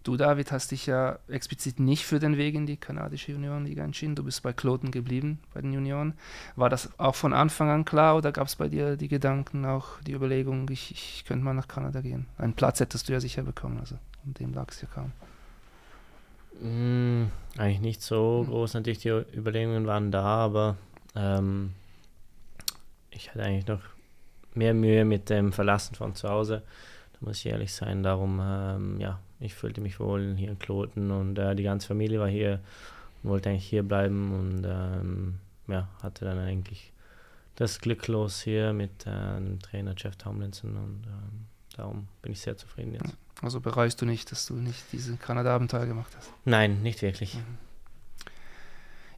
Du, 0.04 0.16
David, 0.16 0.52
hast 0.52 0.70
dich 0.70 0.87
ja 0.87 1.18
explizit 1.28 1.80
nicht 1.80 2.04
für 2.04 2.18
den 2.18 2.37
Weg 2.37 2.54
in 2.54 2.66
die 2.66 2.76
kanadische 2.76 3.32
Juniorenliga 3.32 3.84
entschieden. 3.84 4.14
Du 4.14 4.24
bist 4.24 4.42
bei 4.42 4.52
Kloten 4.52 4.90
geblieben, 4.90 5.40
bei 5.52 5.61
den 5.61 5.72
Junioren. 5.72 6.14
War 6.56 6.70
das 6.70 6.98
auch 6.98 7.14
von 7.14 7.32
Anfang 7.32 7.68
an 7.68 7.84
klar 7.84 8.16
oder 8.16 8.32
gab 8.32 8.46
es 8.46 8.56
bei 8.56 8.68
dir 8.68 8.96
die 8.96 9.08
Gedanken, 9.08 9.66
auch 9.66 10.00
die 10.06 10.12
Überlegung, 10.12 10.70
ich, 10.70 10.92
ich 10.92 11.24
könnte 11.26 11.44
mal 11.44 11.52
nach 11.52 11.68
Kanada 11.68 12.00
gehen? 12.00 12.26
Einen 12.38 12.54
Platz 12.54 12.80
hättest 12.80 13.08
du 13.08 13.12
ja 13.12 13.20
sicher 13.20 13.42
bekommen, 13.42 13.78
also 13.80 13.96
an 14.24 14.34
dem 14.34 14.54
lag 14.54 14.70
es 14.70 14.80
ja 14.80 14.88
kaum. 14.88 15.12
Mm, 16.61 17.30
eigentlich 17.56 17.80
nicht 17.80 18.02
so 18.02 18.44
groß, 18.48 18.74
natürlich 18.74 19.00
die 19.00 19.08
Überlegungen 19.08 19.87
waren 19.87 20.11
da, 20.11 20.24
aber 20.24 20.76
ähm, 21.14 21.72
ich 23.11 23.30
hatte 23.30 23.42
eigentlich 23.42 23.66
noch 23.66 23.82
mehr 24.54 24.74
Mühe 24.74 25.04
mit 25.04 25.30
dem 25.30 25.52
Verlassen 25.52 25.94
von 25.94 26.14
zu 26.14 26.28
Hause. 26.28 26.62
Da 27.12 27.18
muss 27.20 27.38
ich 27.38 27.46
ehrlich 27.46 27.72
sein. 27.72 28.02
Darum, 28.02 28.40
ähm, 28.42 29.00
ja, 29.00 29.18
ich 29.40 29.55
fühlte 29.55 29.81
mich 29.81 30.01
wohl 30.01 30.35
hier 30.37 30.51
in 30.51 30.59
Kloten 30.59 31.11
und 31.11 31.38
äh, 31.38 31.55
die 31.55 31.62
ganze 31.62 31.88
Familie 31.88 32.20
war 32.20 32.29
hier 32.29 32.61
und 33.22 33.31
wollte 33.31 33.51
eigentlich 33.51 33.66
hier 33.66 33.83
bleiben 33.83 34.33
und 34.33 34.64
ähm, 34.66 35.38
ja, 35.66 35.88
hatte 36.03 36.24
dann 36.24 36.38
eigentlich 36.38 36.92
das 37.57 37.81
Glück 37.81 38.07
los 38.09 38.40
hier 38.40 38.72
mit 38.72 39.07
äh, 39.07 39.35
dem 39.37 39.61
Trainer 39.61 39.94
Jeff 39.96 40.16
Tomlinson 40.16 40.77
und 40.77 41.07
ähm, 41.07 41.46
darum 41.77 42.09
bin 42.22 42.33
ich 42.33 42.40
sehr 42.40 42.57
zufrieden 42.57 42.94
jetzt. 42.94 43.16
Also 43.42 43.61
bereust 43.61 44.01
du 44.01 44.07
nicht, 44.07 44.33
dass 44.33 44.46
du 44.46 44.55
nicht 44.55 44.83
diese 44.92 45.16
Kanada-Abenteuer 45.16 45.87
gemacht 45.87 46.12
hast? 46.16 46.33
Nein, 46.44 46.83
nicht 46.83 47.03
wirklich. 47.03 47.35
Mhm. 47.35 47.59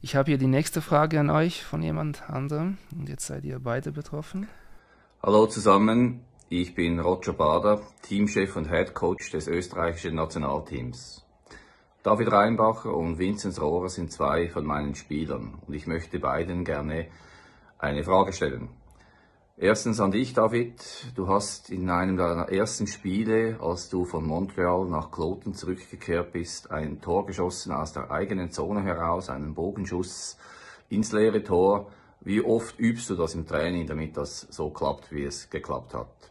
Ich 0.03 0.15
habe 0.15 0.31
hier 0.31 0.37
die 0.39 0.47
nächste 0.47 0.81
Frage 0.81 1.19
an 1.19 1.29
euch 1.29 1.63
von 1.63 1.83
jemand 1.83 2.29
anderem 2.29 2.77
und 2.91 3.09
jetzt 3.09 3.27
seid 3.27 3.43
ihr 3.43 3.59
beide 3.59 3.91
betroffen. 3.91 4.47
Hallo 5.21 5.45
zusammen, 5.45 6.21
ich 6.53 6.75
bin 6.75 6.99
Roger 6.99 7.31
Bader, 7.31 7.81
Teamchef 8.01 8.57
und 8.57 8.69
Head 8.69 8.93
Coach 8.93 9.31
des 9.31 9.47
österreichischen 9.47 10.15
Nationalteams. 10.15 11.25
David 12.03 12.29
Reinbacher 12.29 12.93
und 12.93 13.19
Vinzenz 13.19 13.61
Rohrer 13.61 13.87
sind 13.87 14.11
zwei 14.11 14.49
von 14.49 14.65
meinen 14.65 14.93
Spielern 14.93 15.61
und 15.65 15.73
ich 15.73 15.87
möchte 15.87 16.19
beiden 16.19 16.65
gerne 16.65 17.07
eine 17.79 18.03
Frage 18.03 18.33
stellen. 18.33 18.67
Erstens 19.55 20.01
an 20.01 20.11
dich, 20.11 20.33
David. 20.33 21.13
Du 21.15 21.29
hast 21.29 21.69
in 21.69 21.89
einem 21.89 22.17
deiner 22.17 22.49
ersten 22.49 22.85
Spiele, 22.85 23.57
als 23.61 23.87
du 23.87 24.03
von 24.03 24.25
Montreal 24.25 24.87
nach 24.87 25.09
Kloten 25.09 25.53
zurückgekehrt 25.53 26.33
bist, 26.33 26.69
ein 26.69 26.99
Tor 26.99 27.25
geschossen 27.27 27.71
aus 27.71 27.93
der 27.93 28.11
eigenen 28.11 28.51
Zone 28.51 28.83
heraus, 28.83 29.29
einen 29.29 29.53
Bogenschuss 29.53 30.37
ins 30.89 31.13
leere 31.13 31.43
Tor. 31.43 31.91
Wie 32.19 32.41
oft 32.41 32.77
übst 32.77 33.09
du 33.09 33.15
das 33.15 33.35
im 33.35 33.47
Training, 33.47 33.87
damit 33.87 34.17
das 34.17 34.41
so 34.49 34.69
klappt, 34.69 35.13
wie 35.13 35.23
es 35.23 35.49
geklappt 35.49 35.93
hat? 35.93 36.30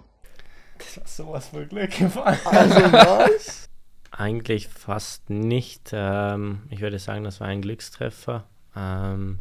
Das 0.81 0.97
war 0.97 1.07
sowas 1.07 1.51
Glück 1.69 1.91
gefallen. 1.91 2.39
Also 2.45 2.93
was? 2.93 3.69
Eigentlich 4.11 4.69
fast 4.69 5.31
nicht. 5.31 5.91
Ähm, 5.93 6.63
ich 6.71 6.81
würde 6.81 6.99
sagen, 6.99 7.25
das 7.25 7.41
war 7.41 7.47
ein 7.47 7.63
Glückstreffer. 7.63 8.45
Ähm, 8.77 9.39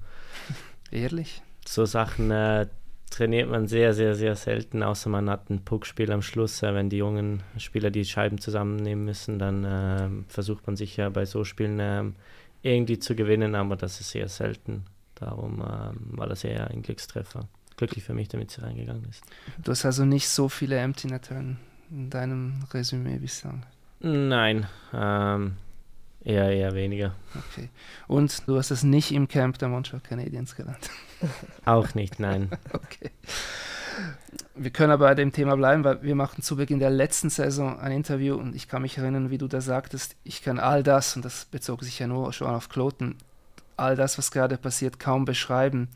Ehrlich? 0.91 1.41
so 1.67 1.85
Sachen 1.85 2.31
äh, 2.31 2.67
trainiert 3.09 3.49
man 3.49 3.67
sehr, 3.67 3.93
sehr, 3.93 4.15
sehr 4.15 4.35
selten, 4.35 4.83
außer 4.83 5.09
man 5.09 5.29
hat 5.29 5.49
ein 5.49 5.63
Puckspiel 5.63 6.11
am 6.11 6.21
Schluss. 6.21 6.63
Äh, 6.63 6.73
wenn 6.73 6.89
die 6.89 6.97
jungen 6.97 7.43
Spieler 7.57 7.91
die 7.91 8.05
Scheiben 8.05 8.39
zusammennehmen 8.39 9.05
müssen, 9.05 9.39
dann 9.39 9.63
äh, 9.63 10.09
versucht 10.27 10.67
man 10.67 10.75
sich 10.75 10.97
ja 10.97 11.09
bei 11.09 11.25
so 11.25 11.43
Spielen 11.43 11.79
ähm, 11.79 12.15
irgendwie 12.61 12.99
zu 12.99 13.15
gewinnen, 13.15 13.55
aber 13.55 13.75
das 13.75 13.99
ist 13.99 14.11
sehr 14.11 14.27
selten. 14.27 14.85
Darum 15.15 15.61
ähm, 15.61 16.17
war 16.17 16.27
das 16.27 16.43
eher 16.43 16.69
ein 16.69 16.81
Glückstreffer. 16.81 17.47
Glücklich 17.79 18.03
für 18.03 18.13
mich, 18.13 18.27
damit 18.27 18.51
sie 18.51 18.61
reingegangen 18.61 19.05
ist. 19.09 19.23
Du 19.63 19.71
hast 19.71 19.85
also 19.85 20.03
nicht 20.03 20.27
so 20.27 20.49
viele 20.49 20.77
Empty 20.77 21.07
Net 21.07 21.27
Turn 21.27 21.55
in 21.89 22.09
deinem 22.09 22.65
Resümee 22.73 23.19
bislang. 23.19 23.65
Nein, 24.01 24.67
ähm, 24.93 25.55
eher, 26.21 26.51
eher 26.51 26.73
weniger. 26.73 27.15
Okay. 27.33 27.69
Und 28.09 28.45
du 28.49 28.57
hast 28.57 28.71
es 28.71 28.83
nicht 28.83 29.13
im 29.13 29.29
Camp 29.29 29.59
der 29.59 29.69
Montreal 29.69 30.01
Canadiens 30.01 30.57
gelernt. 30.57 30.89
Auch 31.65 31.93
nicht, 31.95 32.19
nein. 32.19 32.49
Okay. 32.73 33.11
Wir 34.55 34.71
können 34.71 34.91
aber 34.91 35.07
bei 35.07 35.15
dem 35.15 35.31
Thema 35.31 35.55
bleiben, 35.55 35.85
weil 35.85 36.03
wir 36.03 36.15
machten 36.15 36.41
zu 36.41 36.57
Beginn 36.57 36.79
der 36.79 36.89
letzten 36.89 37.29
Saison 37.29 37.79
ein 37.79 37.93
Interview 37.93 38.35
und 38.35 38.57
ich 38.57 38.67
kann 38.67 38.81
mich 38.81 38.97
erinnern, 38.97 39.29
wie 39.29 39.37
du 39.37 39.47
da 39.47 39.61
sagtest, 39.61 40.17
ich 40.25 40.41
kann 40.41 40.59
all 40.59 40.83
das, 40.83 41.15
und 41.15 41.23
das 41.23 41.45
bezog 41.45 41.81
sich 41.85 41.97
ja 41.99 42.07
nur 42.07 42.33
schon 42.33 42.47
auf 42.47 42.67
Kloten, 42.67 43.15
all 43.77 43.95
das, 43.95 44.17
was 44.17 44.31
gerade 44.31 44.57
passiert, 44.57 44.99
kaum 44.99 45.23
beschreiben. 45.23 45.87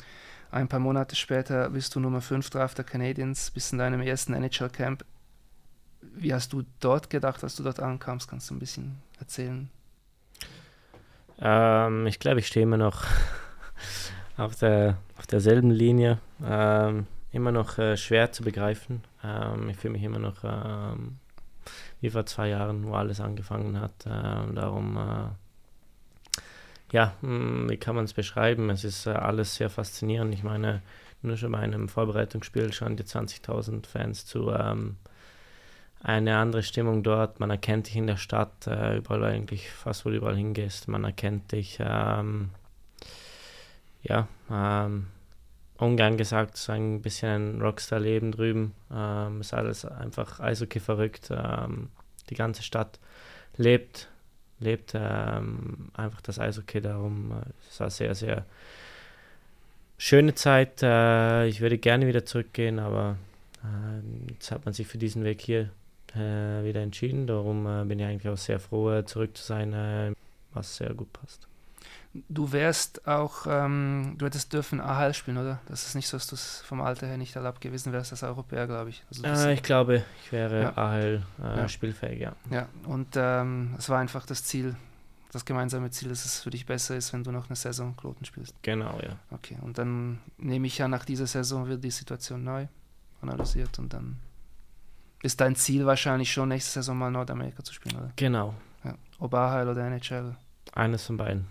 Ein 0.53 0.67
paar 0.67 0.79
Monate 0.79 1.15
später 1.15 1.71
bist 1.71 1.95
du 1.95 1.99
Nummer 1.99 2.21
5 2.21 2.47
Draft 2.51 2.77
der 2.77 2.85
Canadiens, 2.85 3.49
bist 3.49 3.73
in 3.73 3.79
deinem 3.79 4.01
ersten 4.01 4.35
NHL-Camp. 4.35 5.03
Wie 5.99 6.31
hast 6.31 6.53
du 6.53 6.61
dort 6.79 7.09
gedacht, 7.09 7.43
als 7.43 7.55
du 7.55 7.63
dort 7.63 7.79
ankamst? 7.79 8.27
Kannst 8.29 8.51
du 8.51 8.53
ein 8.53 8.59
bisschen 8.59 9.01
erzählen? 9.19 9.71
Ähm, 11.39 12.05
ich 12.05 12.19
glaube, 12.19 12.39
ich 12.39 12.45
stehe 12.45 12.61
immer 12.61 12.77
noch 12.77 13.03
auf, 14.37 14.55
der, 14.57 14.97
auf 15.17 15.25
derselben 15.25 15.71
Linie. 15.71 16.19
Ähm, 16.45 17.07
immer 17.31 17.51
noch 17.51 17.79
äh, 17.79 17.97
schwer 17.97 18.31
zu 18.31 18.43
begreifen. 18.43 19.03
Ähm, 19.23 19.69
ich 19.69 19.77
fühle 19.77 19.93
mich 19.93 20.03
immer 20.03 20.19
noch 20.19 20.43
ähm, 20.43 21.17
wie 21.99 22.11
vor 22.11 22.27
zwei 22.27 22.49
Jahren, 22.49 22.83
wo 22.85 22.93
alles 22.93 23.19
angefangen 23.21 23.81
hat. 23.81 24.05
Ähm, 24.05 24.53
darum, 24.53 24.97
äh, 24.97 25.29
ja, 26.93 27.15
mh, 27.21 27.71
wie 27.71 27.77
kann 27.77 27.95
man 27.95 28.05
es 28.05 28.13
beschreiben? 28.13 28.69
Es 28.69 28.83
ist 28.83 29.07
äh, 29.07 29.09
alles 29.09 29.55
sehr 29.55 29.69
faszinierend. 29.71 30.33
Ich 30.33 30.43
meine, 30.43 30.83
nur 31.23 31.37
schon 31.37 31.51
bei 31.51 31.59
einem 31.59 31.89
Vorbereitungsspiel 31.89 32.71
schauen 32.71 32.95
die 32.95 33.03
20.000 33.03 33.87
Fans 33.87 34.25
zu. 34.27 34.51
Ähm, 34.51 34.97
eine 36.01 36.37
andere 36.37 36.61
Stimmung 36.61 37.01
dort. 37.01 37.39
Man 37.39 37.49
erkennt 37.49 37.87
dich 37.87 37.95
in 37.95 38.05
der 38.05 38.17
Stadt, 38.17 38.67
äh, 38.67 38.97
überall 38.97 39.23
eigentlich, 39.23 39.71
fast 39.71 40.05
wo 40.05 40.09
du 40.09 40.17
überall 40.17 40.35
hingehst. 40.35 40.87
Man 40.87 41.03
erkennt 41.03 41.51
dich. 41.51 41.79
Ähm, 41.79 42.51
ja, 44.03 44.27
ähm, 44.51 45.07
ungern 45.77 46.17
gesagt, 46.17 46.57
so 46.57 46.73
ein 46.73 47.01
bisschen 47.01 47.57
ein 47.57 47.61
Rockstar-Leben 47.61 48.31
drüben. 48.31 48.75
Ähm, 48.93 49.41
ist 49.41 49.55
alles 49.55 49.85
einfach 49.85 50.39
Eishockey 50.39 50.79
verrückt. 50.79 51.29
Ähm, 51.31 51.89
die 52.29 52.35
ganze 52.35 52.61
Stadt 52.61 52.99
lebt, 53.57 54.09
lebt 54.63 54.93
ähm, 54.95 55.89
einfach 55.93 56.21
das 56.21 56.39
Eishockey 56.39 56.81
darum. 56.81 57.31
Äh, 57.31 57.49
es 57.69 57.79
war 57.79 57.89
sehr, 57.89 58.15
sehr 58.15 58.45
schöne 59.97 60.35
Zeit. 60.35 60.81
Äh, 60.81 61.47
ich 61.47 61.61
würde 61.61 61.77
gerne 61.77 62.07
wieder 62.07 62.25
zurückgehen, 62.25 62.79
aber 62.79 63.17
äh, 63.63 64.31
jetzt 64.31 64.51
hat 64.51 64.65
man 64.65 64.73
sich 64.73 64.87
für 64.87 64.97
diesen 64.97 65.23
Weg 65.23 65.41
hier 65.41 65.69
äh, 66.15 66.63
wieder 66.63 66.81
entschieden. 66.81 67.27
Darum 67.27 67.65
äh, 67.65 67.85
bin 67.85 67.99
ich 67.99 68.05
eigentlich 68.05 68.31
auch 68.31 68.37
sehr 68.37 68.59
froh, 68.59 68.91
äh, 68.91 69.05
zurück 69.05 69.37
zu 69.37 69.43
sein, 69.43 69.73
äh, 69.73 70.13
was 70.53 70.77
sehr 70.77 70.93
gut 70.93 71.11
passt. 71.13 71.47
Du 72.29 72.51
wärst 72.51 73.07
auch, 73.07 73.47
ähm, 73.47 74.13
du 74.19 74.27
hättest 74.27 74.53
dürfen 74.53 74.79
AHL 74.79 75.15
spielen, 75.15 75.37
oder? 75.37 75.59
Das 75.65 75.83
ist 75.87 75.95
nicht 75.95 76.07
so, 76.07 76.15
dass 76.17 76.27
du 76.27 76.35
vom 76.35 76.79
Alter 76.81 77.07
her 77.07 77.17
nicht 77.17 77.35
erlaubt 77.35 77.59
gewesen 77.59 77.91
wärst 77.91 78.11
als 78.11 78.21
Europäer, 78.21 78.67
glaube 78.67 78.91
ich. 78.91 79.03
Also 79.09 79.23
Äh, 79.23 79.53
ich 79.55 79.63
glaube, 79.63 80.03
ich 80.23 80.31
wäre 80.31 80.61
Ja. 80.61 80.77
AHL 80.77 81.23
äh, 81.43 81.57
Ja. 81.57 81.67
spielfähig, 81.67 82.19
ja. 82.21 82.33
Ja, 82.51 82.67
und 82.85 83.07
ähm, 83.15 83.73
es 83.79 83.89
war 83.89 83.97
einfach 83.99 84.27
das 84.27 84.43
Ziel, 84.43 84.75
das 85.31 85.43
gemeinsame 85.43 85.89
Ziel, 85.89 86.09
dass 86.09 86.23
es 86.23 86.41
für 86.43 86.51
dich 86.51 86.67
besser 86.67 86.95
ist, 86.95 87.13
wenn 87.13 87.23
du 87.23 87.31
noch 87.31 87.47
eine 87.49 87.55
Saison 87.55 87.97
Kloten 87.97 88.25
spielst. 88.25 88.53
Genau, 88.61 88.99
ja. 89.01 89.17
Okay, 89.31 89.57
und 89.61 89.79
dann 89.79 90.19
nehme 90.37 90.67
ich 90.67 90.77
ja 90.77 90.87
nach 90.87 91.05
dieser 91.05 91.25
Saison 91.25 91.67
wird 91.67 91.83
die 91.83 91.89
Situation 91.89 92.43
neu 92.43 92.67
analysiert 93.21 93.79
und 93.79 93.91
dann 93.91 94.19
ist 95.23 95.41
dein 95.41 95.55
Ziel 95.55 95.87
wahrscheinlich 95.87 96.31
schon 96.31 96.49
nächste 96.49 96.69
Saison 96.73 96.95
mal 96.95 97.09
Nordamerika 97.09 97.63
zu 97.63 97.73
spielen, 97.73 97.95
oder? 97.97 98.11
Genau. 98.17 98.53
Ja. 98.83 98.93
Ob 99.17 99.33
AHL 99.33 99.67
oder 99.69 99.83
NHL. 99.87 100.35
Eines 100.73 101.05
von 101.05 101.17
beiden. 101.17 101.47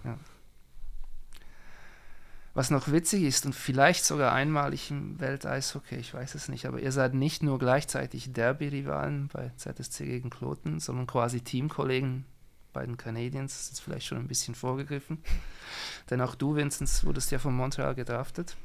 Was 2.54 2.70
noch 2.70 2.92
witzig 2.92 3.22
ist 3.22 3.46
und 3.46 3.54
vielleicht 3.54 4.04
sogar 4.04 4.32
einmalig 4.32 4.90
im 4.90 5.18
Welteishockey, 5.18 5.96
ich 5.96 6.12
weiß 6.12 6.34
es 6.34 6.48
nicht, 6.48 6.66
aber 6.66 6.80
ihr 6.80 6.92
seid 6.92 7.14
nicht 7.14 7.42
nur 7.42 7.58
gleichzeitig 7.58 8.32
Derby-Rivalen 8.34 9.28
bei 9.32 9.52
ZSC 9.56 10.04
gegen 10.04 10.28
Kloten, 10.28 10.78
sondern 10.78 11.06
quasi 11.06 11.40
Teamkollegen 11.40 12.26
bei 12.74 12.84
den 12.84 12.98
Canadiens. 12.98 13.56
Das 13.56 13.72
ist 13.72 13.80
vielleicht 13.80 14.06
schon 14.06 14.18
ein 14.18 14.28
bisschen 14.28 14.54
vorgegriffen. 14.54 15.22
Denn 16.10 16.20
auch 16.20 16.34
du, 16.34 16.54
Vinzenz, 16.54 17.04
wurdest 17.04 17.30
ja 17.30 17.38
von 17.38 17.54
Montreal 17.54 17.94
gedraftet. 17.94 18.56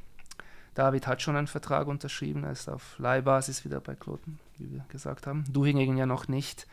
David 0.74 1.08
hat 1.08 1.22
schon 1.22 1.38
einen 1.38 1.48
Vertrag 1.48 1.88
unterschrieben, 1.88 2.44
er 2.44 2.52
ist 2.52 2.70
auf 2.70 3.00
Leihbasis 3.00 3.66
wieder 3.66 3.80
bei 3.80 3.96
Kloten, 3.96 4.40
wie 4.58 4.72
wir 4.72 4.86
gesagt 4.90 5.26
haben. 5.26 5.46
Du 5.50 5.66
hingegen 5.66 5.98
ja 5.98 6.06
noch 6.06 6.28
nicht. 6.28 6.68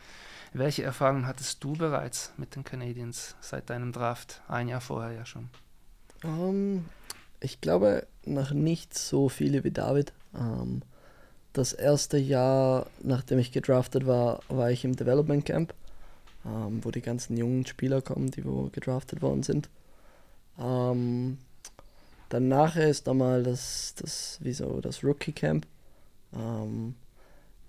Welche 0.53 0.83
Erfahrungen 0.83 1.25
hattest 1.25 1.63
du 1.63 1.73
bereits 1.73 2.33
mit 2.37 2.55
den 2.55 2.63
Canadiens 2.63 3.35
seit 3.39 3.69
deinem 3.69 3.91
Draft? 3.91 4.41
Ein 4.47 4.67
Jahr 4.67 4.81
vorher 4.81 5.11
ja 5.11 5.25
schon. 5.25 5.49
Ähm, 6.23 6.85
ich 7.45 7.61
glaube, 7.61 8.07
noch 8.25 8.51
nicht 8.51 8.97
so 8.97 9.29
viele 9.29 9.63
wie 9.63 9.71
David. 9.71 10.13
Ähm, 10.35 10.81
das 11.53 11.73
erste 11.73 12.17
Jahr, 12.17 12.87
nachdem 13.01 13.39
ich 13.39 13.51
gedraftet 13.51 14.07
war, 14.07 14.41
war 14.49 14.71
ich 14.71 14.83
im 14.83 14.95
Development 14.95 15.45
Camp, 15.45 15.73
ähm, 16.43 16.83
wo 16.83 16.91
die 16.91 17.01
ganzen 17.01 17.37
jungen 17.37 17.65
Spieler 17.65 18.01
kommen, 18.01 18.31
die 18.31 18.43
wo 18.43 18.69
gedraftet 18.71 19.21
worden 19.21 19.43
sind. 19.43 19.69
Ähm, 20.59 21.37
danach 22.29 22.75
ist 22.75 23.07
einmal 23.07 23.43
das, 23.43 23.93
das, 24.01 24.39
wie 24.41 24.53
so, 24.53 24.81
das 24.81 25.03
Rookie 25.03 25.31
Camp. 25.31 25.67
Ähm, 26.33 26.95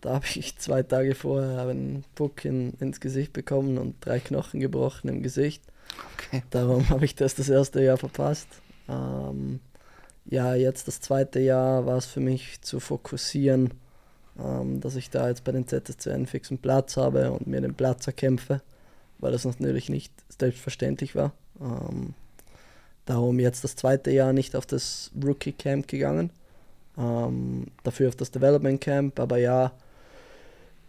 da 0.00 0.14
habe 0.14 0.26
ich 0.34 0.56
zwei 0.58 0.82
Tage 0.82 1.14
vorher 1.14 1.68
einen 1.68 2.04
Puck 2.14 2.46
in, 2.46 2.72
ins 2.80 2.98
Gesicht 2.98 3.34
bekommen 3.34 3.76
und 3.76 3.96
drei 4.00 4.20
Knochen 4.20 4.58
gebrochen 4.58 5.08
im 5.08 5.22
Gesicht. 5.22 5.62
Okay. 6.14 6.42
Darum 6.50 6.88
habe 6.88 7.04
ich 7.04 7.14
das 7.14 7.34
das 7.34 7.50
erste 7.50 7.82
Jahr 7.82 7.98
verpasst. 7.98 8.48
Ähm, 8.88 9.60
ja, 10.26 10.54
jetzt 10.54 10.88
das 10.88 11.00
zweite 11.00 11.40
Jahr 11.40 11.86
war 11.86 11.96
es 11.96 12.06
für 12.06 12.20
mich 12.20 12.60
zu 12.62 12.80
fokussieren, 12.80 13.74
ähm, 14.38 14.80
dass 14.80 14.96
ich 14.96 15.10
da 15.10 15.28
jetzt 15.28 15.44
bei 15.44 15.52
den 15.52 15.66
ZSC 15.66 16.10
einen 16.12 16.26
fixen 16.26 16.58
Platz 16.58 16.96
habe 16.96 17.30
und 17.30 17.46
mir 17.46 17.60
den 17.60 17.74
Platz 17.74 18.06
erkämpfe, 18.06 18.60
weil 19.18 19.32
das 19.32 19.44
natürlich 19.44 19.88
nicht 19.88 20.12
selbstverständlich 20.38 21.14
war. 21.14 21.32
Ähm, 21.60 22.14
darum 23.06 23.38
jetzt 23.38 23.64
das 23.64 23.76
zweite 23.76 24.10
Jahr 24.10 24.32
nicht 24.32 24.56
auf 24.56 24.66
das 24.66 25.10
Rookie 25.24 25.52
Camp 25.52 25.86
gegangen, 25.86 26.30
ähm, 26.98 27.68
dafür 27.84 28.08
auf 28.08 28.16
das 28.16 28.30
Development 28.30 28.80
Camp, 28.80 29.20
aber 29.20 29.38
ja, 29.38 29.72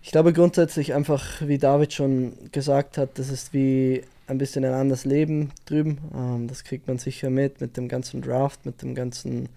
ich 0.01 0.11
glaube 0.11 0.33
grundsätzlich 0.33 0.93
einfach, 0.93 1.41
wie 1.41 1.57
David 1.57 1.93
schon 1.93 2.33
gesagt 2.51 2.97
hat, 2.97 3.19
das 3.19 3.29
ist 3.29 3.53
wie 3.53 4.03
ein 4.27 4.37
bisschen 4.37 4.65
ein 4.65 4.73
anderes 4.73 5.05
Leben 5.05 5.51
drüben. 5.65 5.99
Ähm, 6.13 6.47
das 6.47 6.63
kriegt 6.63 6.87
man 6.87 6.97
sicher 6.99 7.29
mit, 7.29 7.61
mit 7.61 7.77
dem 7.77 7.87
ganzen 7.87 8.21
Draft, 8.21 8.65
mit 8.65 8.81
dem 8.81 8.93
ganzen, 8.93 9.49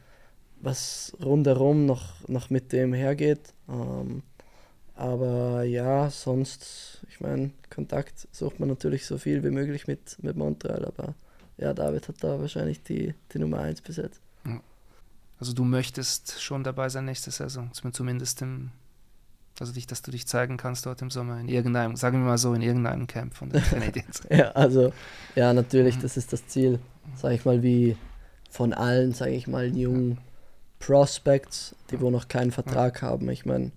was 0.60 1.16
rundherum 1.22 1.86
noch, 1.86 2.28
noch 2.28 2.50
mit 2.50 2.72
dem 2.72 2.94
hergeht. 2.94 3.52
Ähm, 3.68 4.22
aber 4.94 5.64
ja, 5.64 6.10
sonst, 6.10 7.04
ich 7.08 7.20
meine, 7.20 7.50
Kontakt 7.70 8.28
sucht 8.32 8.60
man 8.60 8.68
natürlich 8.68 9.06
so 9.06 9.18
viel 9.18 9.42
wie 9.42 9.50
möglich 9.50 9.86
mit, 9.86 10.16
mit 10.22 10.36
Montreal, 10.36 10.84
aber 10.84 11.14
ja, 11.56 11.74
David 11.74 12.08
hat 12.08 12.16
da 12.20 12.40
wahrscheinlich 12.40 12.82
die, 12.82 13.14
die 13.32 13.38
Nummer 13.38 13.60
1 13.60 13.80
besetzt. 13.82 14.20
Also 15.40 15.54
du 15.54 15.64
möchtest 15.64 16.42
schon 16.42 16.64
dabei 16.64 16.90
sein 16.90 17.06
nächste 17.06 17.30
Saison, 17.30 17.70
zumindest 17.72 18.42
im, 18.42 18.70
also 19.60 19.72
dich, 19.72 19.86
dass 19.86 20.02
du 20.02 20.10
dich 20.10 20.26
zeigen 20.26 20.56
kannst 20.56 20.86
dort 20.86 21.02
im 21.02 21.10
Sommer 21.10 21.38
in 21.38 21.48
irgendeinem, 21.48 21.94
sagen 21.96 22.18
wir 22.20 22.26
mal 22.26 22.38
so, 22.38 22.54
in 22.54 22.62
irgendeinem 22.62 23.06
Camp 23.06 23.34
von 23.34 23.50
den 23.50 23.62
Canadiens. 23.70 24.22
Ja, 24.30 24.50
also, 24.52 24.92
ja, 25.36 25.52
natürlich, 25.52 25.96
Mhm. 25.96 26.00
das 26.02 26.16
ist 26.16 26.32
das 26.32 26.46
Ziel, 26.48 26.80
sage 27.14 27.34
ich 27.36 27.44
mal, 27.44 27.62
wie 27.62 27.96
von 28.50 28.72
allen, 28.72 29.12
sage 29.12 29.32
ich 29.32 29.46
mal, 29.46 29.66
jungen 29.76 30.18
Prospects, 30.80 31.74
die 31.90 32.00
wo 32.00 32.10
noch 32.10 32.28
keinen 32.28 32.50
Vertrag 32.50 33.02
haben. 33.02 33.28
Ich 33.30 33.44
meine, 33.46 33.70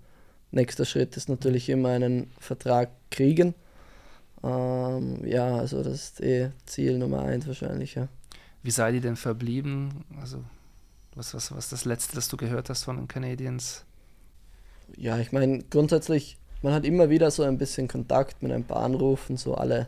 nächster 0.52 0.86
Schritt 0.86 1.18
ist 1.18 1.30
natürlich 1.30 1.70
immer 1.70 1.90
einen 1.90 2.32
Vertrag 2.40 2.90
kriegen. 3.12 3.54
Ähm, 4.44 5.26
ja, 5.26 5.58
also 5.58 5.84
das 5.84 5.94
ist 5.96 6.22
eh 6.22 6.52
Ziel 6.66 6.98
Nummer 6.98 7.24
eins 7.24 7.46
wahrscheinlich, 7.48 7.96
ja. 7.96 8.08
Wie 8.62 8.72
seid 8.72 8.96
ihr 8.96 9.02
denn 9.02 9.16
verblieben? 9.18 10.06
Also 10.20 10.44
was, 11.16 11.34
was, 11.34 11.54
was 11.56 11.70
das 11.70 11.86
letzte, 11.86 12.16
das 12.16 12.30
du 12.30 12.38
gehört 12.38 12.70
hast 12.70 12.84
von 12.86 12.96
den 12.98 13.08
Canadiens? 13.08 13.86
Ja, 14.98 15.20
ich 15.20 15.32
meine, 15.32 15.60
grundsätzlich 15.70 16.38
man 16.64 16.74
hat 16.74 16.86
immer 16.86 17.10
wieder 17.10 17.30
so 17.30 17.44
ein 17.44 17.58
bisschen 17.58 17.88
Kontakt 17.88 18.42
mit 18.42 18.52
ein 18.52 18.64
paar 18.64 18.84
Anrufen, 18.84 19.38
so 19.38 19.54
alle 19.56 19.88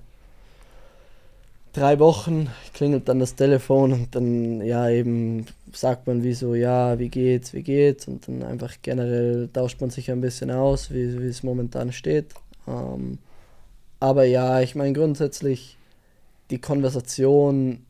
drei 1.73 1.99
Wochen 1.99 2.49
klingelt 2.73 3.09
dann 3.09 3.19
das 3.19 3.35
Telefon 3.35 3.91
und 3.91 4.15
dann 4.15 4.61
ja 4.61 4.89
eben 4.89 5.45
sagt 5.73 6.07
man 6.07 6.23
wie 6.23 6.33
so, 6.33 6.55
ja, 6.55 6.99
wie 6.99 7.09
geht's, 7.09 7.53
wie 7.53 7.63
geht's 7.63 8.07
und 8.07 8.27
dann 8.27 8.43
einfach 8.43 8.75
generell 8.81 9.49
tauscht 9.51 9.81
man 9.81 9.89
sich 9.89 10.11
ein 10.11 10.21
bisschen 10.21 10.51
aus, 10.51 10.91
wie, 10.91 11.03
es 11.03 11.43
momentan 11.43 11.91
steht. 11.91 12.33
Ähm, 12.67 13.19
aber 13.99 14.23
ja, 14.25 14.61
ich 14.61 14.75
meine 14.75 14.93
grundsätzlich 14.93 15.77
die 16.49 16.59
Konversation, 16.59 17.85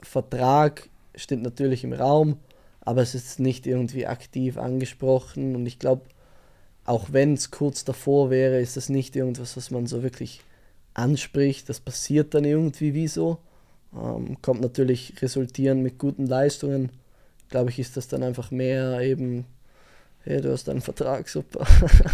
Vertrag 0.00 0.88
steht 1.14 1.40
natürlich 1.40 1.84
im 1.84 1.92
Raum, 1.92 2.36
aber 2.80 3.02
es 3.02 3.14
ist 3.14 3.40
nicht 3.40 3.66
irgendwie 3.66 4.06
aktiv 4.06 4.58
angesprochen 4.58 5.56
und 5.56 5.66
ich 5.66 5.78
glaube, 5.78 6.02
auch 6.86 7.12
wenn 7.12 7.34
es 7.34 7.50
kurz 7.50 7.84
davor 7.84 8.30
wäre, 8.30 8.60
ist 8.60 8.76
das 8.76 8.88
nicht 8.88 9.16
irgendwas, 9.16 9.56
was 9.56 9.70
man 9.70 9.86
so 9.86 10.02
wirklich 10.02 10.40
anspricht. 10.94 11.68
Das 11.68 11.80
passiert 11.80 12.32
dann 12.32 12.44
irgendwie 12.44 12.94
wie 12.94 13.08
so. 13.08 13.38
Ähm, 13.94 14.40
kommt 14.40 14.60
natürlich 14.60 15.20
resultieren 15.20 15.82
mit 15.82 15.98
guten 15.98 16.26
Leistungen. 16.26 16.90
Glaube 17.48 17.70
ich, 17.70 17.80
ist 17.80 17.96
das 17.96 18.06
dann 18.08 18.22
einfach 18.22 18.52
mehr 18.52 19.00
eben, 19.00 19.46
hey, 20.22 20.40
du 20.40 20.52
hast 20.52 20.68
einen 20.68 20.80
Vertrag, 20.80 21.28
super. 21.28 21.66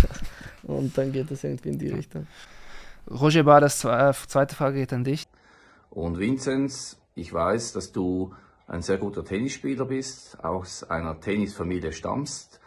und 0.62 0.96
dann 0.96 1.12
geht 1.12 1.30
das 1.30 1.44
irgendwie 1.44 1.70
in 1.70 1.78
die 1.78 1.88
Richtung. 1.88 2.26
Roger 3.10 3.44
Bar, 3.44 3.60
das 3.60 3.84
äh, 3.84 4.12
zweite 4.26 4.54
Frage 4.54 4.78
geht 4.78 4.92
an 4.92 5.04
dich. 5.04 5.26
Und 5.90 6.18
Vinzenz, 6.18 6.98
ich 7.14 7.32
weiß, 7.32 7.72
dass 7.72 7.92
du 7.92 8.34
ein 8.66 8.80
sehr 8.80 8.96
guter 8.96 9.22
Tennisspieler 9.22 9.84
bist, 9.84 10.42
aus 10.42 10.84
einer 10.84 11.20
Tennisfamilie 11.20 11.92
stammst. 11.92 12.61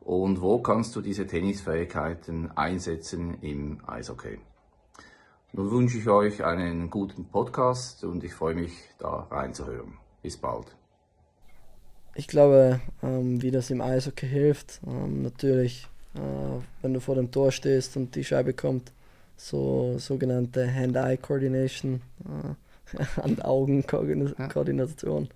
Und 0.00 0.40
wo 0.40 0.58
kannst 0.58 0.96
du 0.96 1.02
diese 1.02 1.26
Tennisfähigkeiten 1.26 2.50
einsetzen 2.56 3.36
im 3.42 3.78
Eishockey? 3.86 4.38
Nun 5.52 5.70
wünsche 5.70 5.98
ich 5.98 6.08
euch 6.08 6.44
einen 6.44 6.90
guten 6.90 7.24
Podcast 7.24 8.04
und 8.04 8.22
ich 8.24 8.32
freue 8.32 8.54
mich, 8.54 8.72
da 8.98 9.26
reinzuhören. 9.30 9.94
Bis 10.22 10.36
bald. 10.36 10.66
Ich 12.14 12.28
glaube, 12.28 12.80
ähm, 13.02 13.42
wie 13.42 13.50
das 13.50 13.70
im 13.70 13.80
Eishockey 13.80 14.28
hilft, 14.28 14.80
ähm, 14.86 15.22
natürlich, 15.22 15.88
äh, 16.14 16.20
wenn 16.82 16.94
du 16.94 17.00
vor 17.00 17.16
dem 17.16 17.30
Tor 17.30 17.52
stehst 17.52 17.96
und 17.96 18.14
die 18.14 18.24
Scheibe 18.24 18.52
kommt, 18.52 18.92
so 19.36 19.96
sogenannte 19.98 20.70
Hand-Eye-Coordination, 20.72 22.02
äh, 22.24 22.98
Hand-Augen-Koordination, 23.22 25.28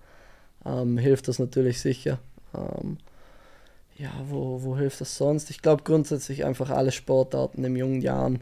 ähm, 0.65 0.97
hilft 0.97 1.27
das 1.27 1.39
natürlich 1.39 1.81
sicher. 1.81 2.19
Ja, 3.97 4.11
wo, 4.25 4.61
wo 4.63 4.77
hilft 4.77 4.99
das 5.01 5.17
sonst? 5.17 5.49
Ich 5.49 5.61
glaube 5.61 5.83
grundsätzlich 5.83 6.43
einfach 6.43 6.69
alle 6.69 6.91
Sportarten 6.91 7.63
in 7.63 7.75
jungen 7.75 8.01
Jahren 8.01 8.41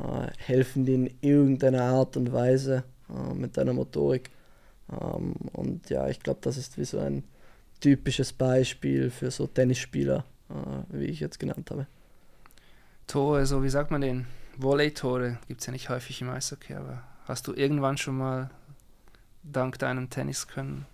äh, 0.00 0.28
helfen 0.38 0.86
dir 0.86 0.94
in 0.94 1.14
irgendeiner 1.20 1.82
Art 1.82 2.16
und 2.16 2.32
Weise 2.32 2.84
äh, 3.10 3.34
mit 3.34 3.56
deiner 3.56 3.74
Motorik. 3.74 4.30
Ähm, 4.90 5.34
und 5.52 5.90
ja, 5.90 6.08
ich 6.08 6.20
glaube, 6.20 6.40
das 6.42 6.56
ist 6.56 6.78
wie 6.78 6.84
so 6.84 6.98
ein 6.98 7.24
typisches 7.80 8.32
Beispiel 8.32 9.10
für 9.10 9.30
so 9.30 9.46
Tennisspieler, 9.46 10.24
äh, 10.48 10.98
wie 10.98 11.04
ich 11.04 11.20
jetzt 11.20 11.38
genannt 11.38 11.70
habe. 11.70 11.86
Tore, 13.06 13.44
so 13.44 13.62
wie 13.62 13.68
sagt 13.68 13.90
man 13.90 14.00
den? 14.00 14.26
Volley-Tore 14.56 15.38
gibt 15.48 15.60
es 15.60 15.66
ja 15.66 15.72
nicht 15.72 15.90
häufig 15.90 16.22
im 16.22 16.30
Eishockey, 16.30 16.74
aber 16.74 17.02
hast 17.26 17.46
du 17.46 17.52
irgendwann 17.52 17.98
schon 17.98 18.16
mal 18.16 18.50
dank 19.42 19.78
deinem 19.78 20.08
Tennis 20.08 20.48
können 20.48 20.86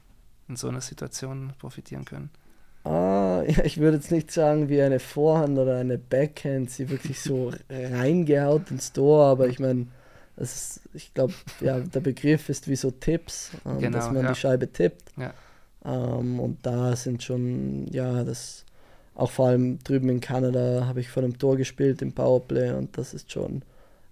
in 0.48 0.56
so 0.56 0.68
einer 0.68 0.80
Situation 0.80 1.52
profitieren 1.58 2.04
können? 2.04 2.30
Ah, 2.84 3.42
ja, 3.46 3.64
ich 3.64 3.78
würde 3.78 3.98
jetzt 3.98 4.10
nicht 4.10 4.30
sagen 4.30 4.68
wie 4.68 4.80
eine 4.80 5.00
Vorhand 5.00 5.58
oder 5.58 5.76
eine 5.76 5.98
Backhand, 5.98 6.70
sie 6.70 6.88
wirklich 6.88 7.20
so 7.20 7.52
reingehaut 7.70 8.70
ins 8.70 8.92
Tor, 8.92 9.26
aber 9.26 9.48
ich 9.48 9.58
meine, 9.58 9.86
ich 10.94 11.12
glaube, 11.12 11.34
ja, 11.60 11.80
der 11.94 12.00
Begriff 12.00 12.48
ist 12.48 12.68
wie 12.68 12.76
so 12.76 12.90
Tipps, 12.90 13.52
ähm, 13.66 13.78
genau, 13.78 13.98
dass 13.98 14.10
man 14.10 14.24
ja. 14.24 14.32
die 14.32 14.38
Scheibe 14.38 14.72
tippt. 14.72 15.12
Ja. 15.16 15.34
Ähm, 15.84 16.40
und 16.40 16.64
da 16.64 16.96
sind 16.96 17.22
schon, 17.22 17.86
ja, 17.88 18.24
das 18.24 18.64
auch 19.14 19.30
vor 19.30 19.48
allem 19.48 19.78
drüben 19.80 20.08
in 20.08 20.20
Kanada 20.20 20.86
habe 20.86 21.00
ich 21.00 21.10
vor 21.10 21.22
dem 21.22 21.38
Tor 21.38 21.56
gespielt 21.56 22.00
im 22.00 22.12
Powerplay 22.12 22.72
und 22.72 22.96
das 22.96 23.12
ist 23.12 23.30
schon 23.30 23.62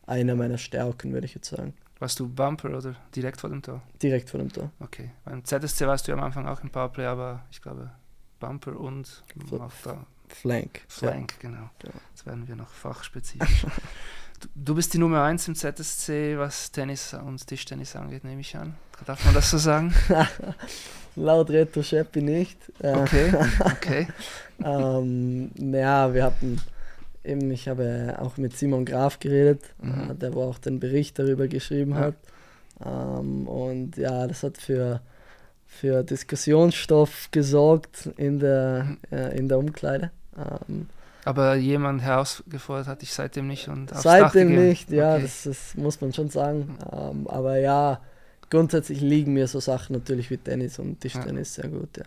eine 0.06 0.34
meiner 0.34 0.58
Stärken, 0.58 1.12
würde 1.12 1.26
ich 1.26 1.34
jetzt 1.34 1.48
sagen. 1.48 1.74
Warst 1.98 2.20
du 2.20 2.28
Bumper 2.28 2.76
oder 2.76 2.94
direkt 3.14 3.40
vor 3.40 3.50
dem 3.50 3.62
Tor? 3.62 3.82
Direkt 4.02 4.30
vor 4.30 4.38
dem 4.38 4.52
Tor. 4.52 4.70
Okay. 4.80 5.10
Beim 5.24 5.44
ZSC 5.44 5.86
warst 5.86 6.06
du 6.06 6.12
ja 6.12 6.18
am 6.18 6.24
Anfang 6.24 6.46
auch 6.46 6.62
im 6.62 6.70
Powerplay, 6.70 7.06
aber 7.06 7.44
ich 7.50 7.60
glaube 7.60 7.90
Bumper 8.38 8.78
und 8.78 9.22
der 9.50 9.68
Flank. 10.28 10.82
Flank, 10.88 11.34
ja. 11.42 11.48
genau. 11.48 11.70
Ja. 11.82 11.90
Jetzt 12.10 12.26
werden 12.26 12.46
wir 12.46 12.56
noch 12.56 12.70
fachspezifisch. 12.70 13.62
du, 14.40 14.48
du, 14.54 14.74
bist 14.74 14.92
die 14.94 14.98
Nummer 14.98 15.22
1 15.24 15.48
im 15.48 15.54
ZSC, 15.54 16.36
was 16.38 16.70
Tennis 16.70 17.14
und 17.14 17.46
Tischtennis 17.46 17.96
angeht, 17.96 18.24
nehme 18.24 18.40
ich 18.40 18.56
an. 18.56 18.74
Darf 19.06 19.24
man 19.24 19.34
das 19.34 19.50
so 19.50 19.58
sagen? 19.58 19.94
Laut 21.16 21.50
Reto 21.50 21.82
Scheppi 21.82 22.22
nicht. 22.22 22.58
Okay, 22.80 23.32
okay. 23.60 24.08
ähm, 24.62 25.50
ja, 25.56 26.12
wir 26.12 26.24
hatten 26.24 26.60
eben, 27.24 27.50
ich 27.50 27.68
habe 27.68 28.16
auch 28.18 28.36
mit 28.36 28.56
Simon 28.56 28.84
Graf 28.84 29.18
geredet, 29.18 29.62
mhm. 29.80 30.10
Äh, 30.10 30.14
der 30.14 30.34
wo 30.34 30.42
auch 30.42 30.58
den 30.58 30.80
Bericht 30.80 31.18
darüber 31.18 31.48
geschrieben 31.48 31.92
ja. 31.92 31.98
hat. 31.98 32.14
Ähm, 32.84 33.46
und 33.48 33.96
ja, 33.96 34.26
das 34.26 34.42
hat 34.42 34.58
für 34.58 35.00
für 35.78 36.02
Diskussionsstoff 36.02 37.28
gesorgt 37.30 38.10
in 38.16 38.38
der, 38.40 38.96
äh, 39.10 39.38
in 39.38 39.48
der 39.48 39.58
Umkleide. 39.58 40.10
Ähm, 40.36 40.88
aber 41.24 41.56
jemand 41.56 42.00
herausgefordert 42.02 42.86
hat 42.86 43.02
dich 43.02 43.12
seitdem 43.12 43.48
nicht 43.48 43.68
und 43.68 43.90
Seitdem 43.94 44.54
nicht, 44.54 44.90
ja, 44.90 45.14
okay. 45.14 45.22
das, 45.22 45.42
das, 45.42 45.74
muss 45.74 46.00
man 46.00 46.12
schon 46.12 46.30
sagen. 46.30 46.78
Ähm, 46.90 47.26
aber 47.28 47.58
ja, 47.58 48.00
grundsätzlich 48.50 49.00
liegen 49.00 49.34
mir 49.34 49.46
so 49.46 49.60
Sachen 49.60 49.94
natürlich 49.94 50.30
wie 50.30 50.38
Tennis 50.38 50.78
und 50.78 51.00
Tischtennis 51.00 51.56
ja. 51.56 51.64
sehr 51.64 51.70
gut, 51.70 51.96
ja. 51.96 52.04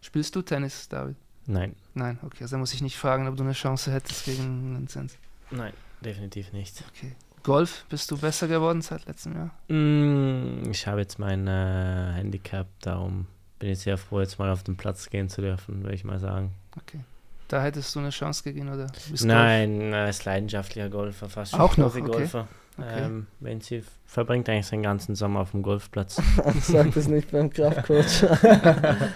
Spielst 0.00 0.36
du 0.36 0.42
Tennis, 0.42 0.88
David? 0.88 1.16
Nein. 1.46 1.74
Nein, 1.94 2.18
okay, 2.22 2.42
also 2.42 2.58
muss 2.58 2.74
ich 2.74 2.82
nicht 2.82 2.98
fragen, 2.98 3.26
ob 3.26 3.36
du 3.36 3.42
eine 3.42 3.52
Chance 3.52 3.90
hättest 3.90 4.26
gegen 4.26 4.76
Vincent. 4.76 5.12
Nein, 5.50 5.72
definitiv 6.02 6.52
nicht. 6.52 6.84
Okay. 6.94 7.12
Golf, 7.42 7.84
bist 7.88 8.10
du 8.10 8.18
besser 8.18 8.48
geworden 8.48 8.82
seit 8.82 9.06
letztem 9.06 9.34
Jahr? 9.34 9.50
Mm, 9.68 10.70
ich 10.70 10.86
habe 10.86 11.00
jetzt 11.00 11.18
mein 11.18 11.46
äh, 11.46 12.12
Handicap, 12.14 12.66
darum 12.80 13.26
bin 13.58 13.70
ich 13.70 13.80
sehr 13.80 13.98
froh, 13.98 14.20
jetzt 14.20 14.38
mal 14.38 14.50
auf 14.50 14.62
den 14.62 14.76
Platz 14.76 15.10
gehen 15.10 15.28
zu 15.28 15.40
dürfen, 15.40 15.82
würde 15.82 15.94
ich 15.94 16.04
mal 16.04 16.18
sagen. 16.18 16.52
Okay. 16.76 17.00
Da 17.48 17.62
hättest 17.62 17.94
du 17.94 18.00
eine 18.00 18.10
Chance 18.10 18.42
gegeben, 18.42 18.68
oder? 18.68 18.88
Nein, 19.22 19.94
als 19.94 20.24
leidenschaftlicher 20.24 20.90
Golfer, 20.90 21.28
fast 21.28 21.52
schon 21.52 21.60
Auch 21.60 21.76
noch, 21.76 21.94
okay. 21.94 22.02
Golfer. 22.02 22.48
Okay. 22.76 23.04
Ähm, 23.04 23.26
wenn 23.40 23.60
sie 23.60 23.82
verbringt 24.06 24.48
eigentlich 24.48 24.66
seinen 24.66 24.82
ganzen 24.84 25.16
Sommer 25.16 25.40
auf 25.40 25.50
dem 25.50 25.62
Golfplatz. 25.62 26.22
Sag 26.60 26.92
das 26.94 27.08
nicht 27.08 27.30
beim 27.32 27.50
Kraftcoach. 27.50 28.24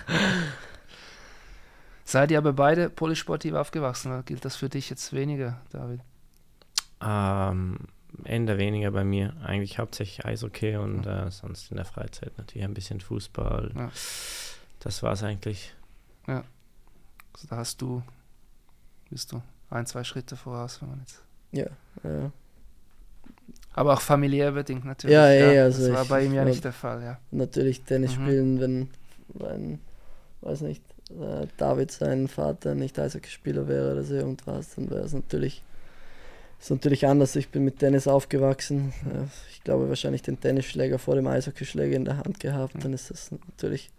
Seid 2.04 2.30
ihr 2.30 2.38
aber 2.38 2.52
beide 2.52 2.90
polysportiv 2.90 3.54
aufgewachsen? 3.54 4.12
Oder 4.12 4.22
gilt 4.22 4.44
das 4.44 4.56
für 4.56 4.68
dich 4.68 4.90
jetzt 4.90 5.12
weniger, 5.12 5.60
David? 5.70 6.00
Ähm, 7.00 7.78
Ende 8.24 8.58
weniger 8.58 8.90
bei 8.90 9.04
mir. 9.04 9.34
Eigentlich 9.42 9.78
hauptsächlich 9.78 10.24
Eishockey 10.24 10.76
und 10.76 11.06
äh, 11.06 11.30
sonst 11.30 11.70
in 11.70 11.76
der 11.76 11.86
Freizeit 11.86 12.36
natürlich 12.38 12.64
ein 12.64 12.74
bisschen 12.74 13.00
Fußball. 13.00 13.72
Ja. 13.74 13.90
Das 14.80 15.02
war 15.02 15.12
es 15.12 15.22
eigentlich. 15.22 15.74
Ja. 16.26 16.44
Also 17.34 17.48
da 17.48 17.56
hast 17.56 17.80
du, 17.80 18.02
bist 19.10 19.32
du 19.32 19.42
ein, 19.70 19.86
zwei 19.86 20.04
Schritte 20.04 20.36
voraus, 20.36 20.80
wenn 20.80 20.90
man 20.90 21.00
jetzt. 21.00 21.22
Ja, 21.52 21.66
ja. 22.04 22.30
Aber 23.74 23.94
auch 23.94 24.00
familiär 24.00 24.52
bedingt 24.52 24.84
natürlich. 24.84 25.14
Ja, 25.14 25.30
ja, 25.32 25.52
ja 25.52 25.64
also 25.64 25.86
das 25.88 25.96
war 25.96 26.04
bei 26.04 26.24
ihm 26.24 26.34
ja 26.34 26.44
nicht 26.44 26.64
der 26.64 26.72
Fall, 26.72 27.02
ja. 27.02 27.18
Natürlich 27.30 27.82
Tennis 27.82 28.16
mhm. 28.16 28.22
spielen, 28.22 28.60
wenn, 28.60 28.90
wenn, 29.28 29.78
weiß 30.42 30.60
nicht, 30.62 30.82
äh, 31.10 31.46
David 31.56 31.90
sein 31.90 32.28
Vater 32.28 32.74
nicht 32.74 32.98
Eishockeyspieler 32.98 33.68
wäre 33.68 33.92
oder 33.92 34.02
so 34.02 34.14
irgendwas, 34.14 34.74
dann 34.74 34.90
wäre 34.90 35.04
es 35.04 35.12
natürlich 35.12 35.62
ist 36.62 36.70
natürlich 36.70 37.06
anders. 37.06 37.34
Ich 37.34 37.48
bin 37.48 37.64
mit 37.64 37.80
Tennis 37.80 38.06
aufgewachsen. 38.06 38.92
Ich 39.50 39.64
glaube 39.64 39.88
wahrscheinlich 39.88 40.22
den 40.22 40.40
Tennisschläger 40.40 41.00
vor 41.00 41.16
dem 41.16 41.26
Eishockeyschläger 41.26 41.96
in 41.96 42.04
der 42.04 42.18
Hand 42.18 42.38
gehabt. 42.38 42.74
Dann 42.78 42.92
ist 42.92 43.10
das 43.10 43.32
natürlich, 43.32 43.90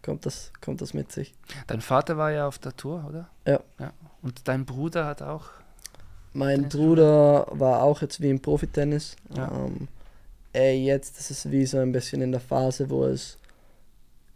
kommt 0.00 0.24
das, 0.24 0.52
kommt 0.60 0.80
das 0.80 0.94
mit 0.94 1.10
sich. 1.10 1.34
Dein 1.66 1.80
Vater 1.80 2.16
war 2.16 2.30
ja 2.30 2.46
auf 2.46 2.58
der 2.58 2.76
Tour, 2.76 3.04
oder? 3.08 3.28
Ja. 3.46 3.60
ja. 3.80 3.92
Und 4.22 4.46
dein 4.46 4.64
Bruder 4.64 5.06
hat 5.06 5.22
auch. 5.22 5.50
Mein 6.32 6.68
Bruder 6.68 7.48
war 7.50 7.82
auch 7.82 8.00
jetzt 8.00 8.20
wie 8.20 8.30
im 8.30 8.40
Profitennis. 8.40 9.16
Ja. 9.36 9.50
Ähm, 9.52 9.88
ey, 10.52 10.84
jetzt 10.84 11.18
ist 11.18 11.30
es 11.32 11.50
wie 11.50 11.66
so 11.66 11.78
ein 11.78 11.90
bisschen 11.90 12.22
in 12.22 12.30
der 12.30 12.40
Phase, 12.40 12.90
wo 12.90 13.06
es 13.06 13.38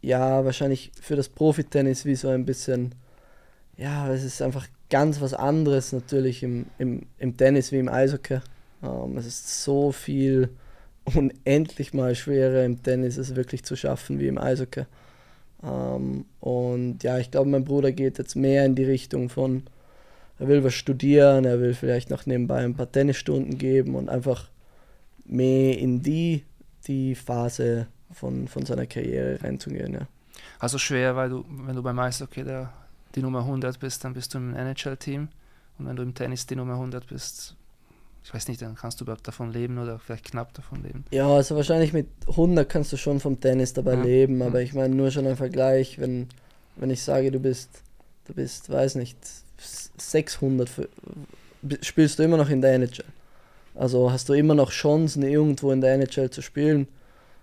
ja 0.01 0.45
wahrscheinlich 0.45 0.91
für 1.01 1.15
das 1.15 1.29
Profitennis 1.29 2.05
wie 2.05 2.17
so 2.17 2.29
ein 2.29 2.45
bisschen, 2.45 2.95
ja, 3.77 4.13
es 4.13 4.25
ist 4.25 4.43
einfach 4.43 4.67
ganz 4.91 5.21
was 5.21 5.35
anderes 5.35 5.93
natürlich 5.93 6.43
im, 6.43 6.67
im, 6.79 7.07
im 7.19 7.37
Tennis 7.37 7.73
wie 7.73 7.79
im 7.79 7.89
Eishockey. 7.89 8.41
Ähm, 8.83 9.17
es 9.17 9.27
ist 9.27 9.65
so 9.65 9.93
viel 9.93 10.51
unendlich 11.05 11.95
mal 11.95 12.15
schwerer 12.15 12.65
im 12.65 12.83
Tennis 12.83 13.17
es 13.17 13.35
wirklich 13.35 13.65
zu 13.65 13.77
schaffen 13.77 14.19
wie 14.19 14.29
im 14.29 14.39
Eishockey. 14.39 14.85
Ähm, 15.63 16.25
und 16.41 17.03
ja, 17.03 17.19
ich 17.19 17.31
glaube, 17.31 17.51
mein 17.51 17.65
Bruder 17.65 17.93
geht 17.93 18.19
jetzt 18.19 18.37
mehr 18.37 18.65
in 18.65 18.75
die 18.75 18.85
Richtung 18.85 19.29
von 19.29 19.65
er 20.39 20.49
will 20.49 20.63
was 20.63 20.75
studieren, 20.75 21.45
er 21.45 21.61
will 21.61 21.75
vielleicht 21.75 22.11
noch 22.11 22.27
nebenbei 22.27 22.65
ein 22.65 22.75
paar 22.75 22.91
Tennisstunden 22.91 23.59
geben 23.59 23.95
und 23.97 24.09
einfach 24.09 24.49
mehr 25.25 25.77
in 25.79 26.03
die, 26.03 26.45
die 26.87 27.15
Phase 27.15 27.89
von, 28.13 28.49
von 28.49 28.65
seiner 28.65 28.87
Karriere 28.87 29.43
reinzugehen. 29.43 29.95
Ja. 29.95 30.01
Also 30.61 30.79
schwer, 30.79 31.17
weil 31.17 31.31
du, 31.31 31.45
wenn 31.49 31.75
du 31.75 31.83
beim 31.83 31.99
Eishockey 31.99 32.45
der, 32.45 32.73
die 33.15 33.23
Nummer 33.23 33.41
100 33.41 33.79
bist, 33.79 34.05
dann 34.05 34.15
bist 34.15 34.35
du 34.35 34.39
im 34.39 34.55
NHL-Team 34.55 35.29
und 35.79 35.87
wenn 35.87 35.97
du 35.97 36.03
im 36.03 36.15
Tennis 36.15 36.47
die 36.47 36.57
Nummer 36.57 36.75
100 36.75 37.07
bist, 37.07 37.57
ich 38.25 38.35
weiß 38.35 38.49
nicht, 38.49 38.61
dann 38.61 38.75
kannst 38.75 39.01
du 39.01 39.05
überhaupt 39.05 39.27
davon 39.27 39.53
leben 39.53 39.79
oder 39.79 39.99
vielleicht 39.99 40.31
knapp 40.31 40.53
davon 40.55 40.83
leben. 40.83 41.05
Ja, 41.11 41.29
also 41.29 41.57
wahrscheinlich 41.57 41.93
mit 41.93 42.09
100 42.29 42.69
kannst 42.69 42.93
du 42.93 42.97
schon 42.97 43.21
vom 43.21 43.41
Tennis 43.41 43.73
dabei 43.73 43.95
ja. 43.95 44.03
leben, 44.03 44.43
aber 44.43 44.61
ich 44.61 44.75
meine 44.75 44.95
nur 44.95 45.11
schon 45.11 45.27
ein 45.27 45.37
Vergleich, 45.37 45.99
wenn, 45.99 46.29
wenn 46.77 46.91
ich 46.91 47.03
sage, 47.03 47.31
du 47.31 47.41
bist, 47.41 47.71
du 48.27 48.35
bist, 48.35 48.71
weiß 48.71 48.97
nicht, 48.97 49.17
600, 49.57 50.69
für, 50.69 50.89
spielst 51.81 52.19
du 52.19 52.23
immer 52.23 52.37
noch 52.37 52.51
in 52.51 52.61
der 52.61 52.75
NHL. 52.75 53.05
Also 53.75 54.11
hast 54.11 54.29
du 54.29 54.33
immer 54.33 54.55
noch 54.55 54.71
Chancen, 54.73 55.23
irgendwo 55.23 55.71
in 55.71 55.81
der 55.81 55.95
NHL 55.95 56.31
zu 56.31 56.43
spielen. 56.43 56.89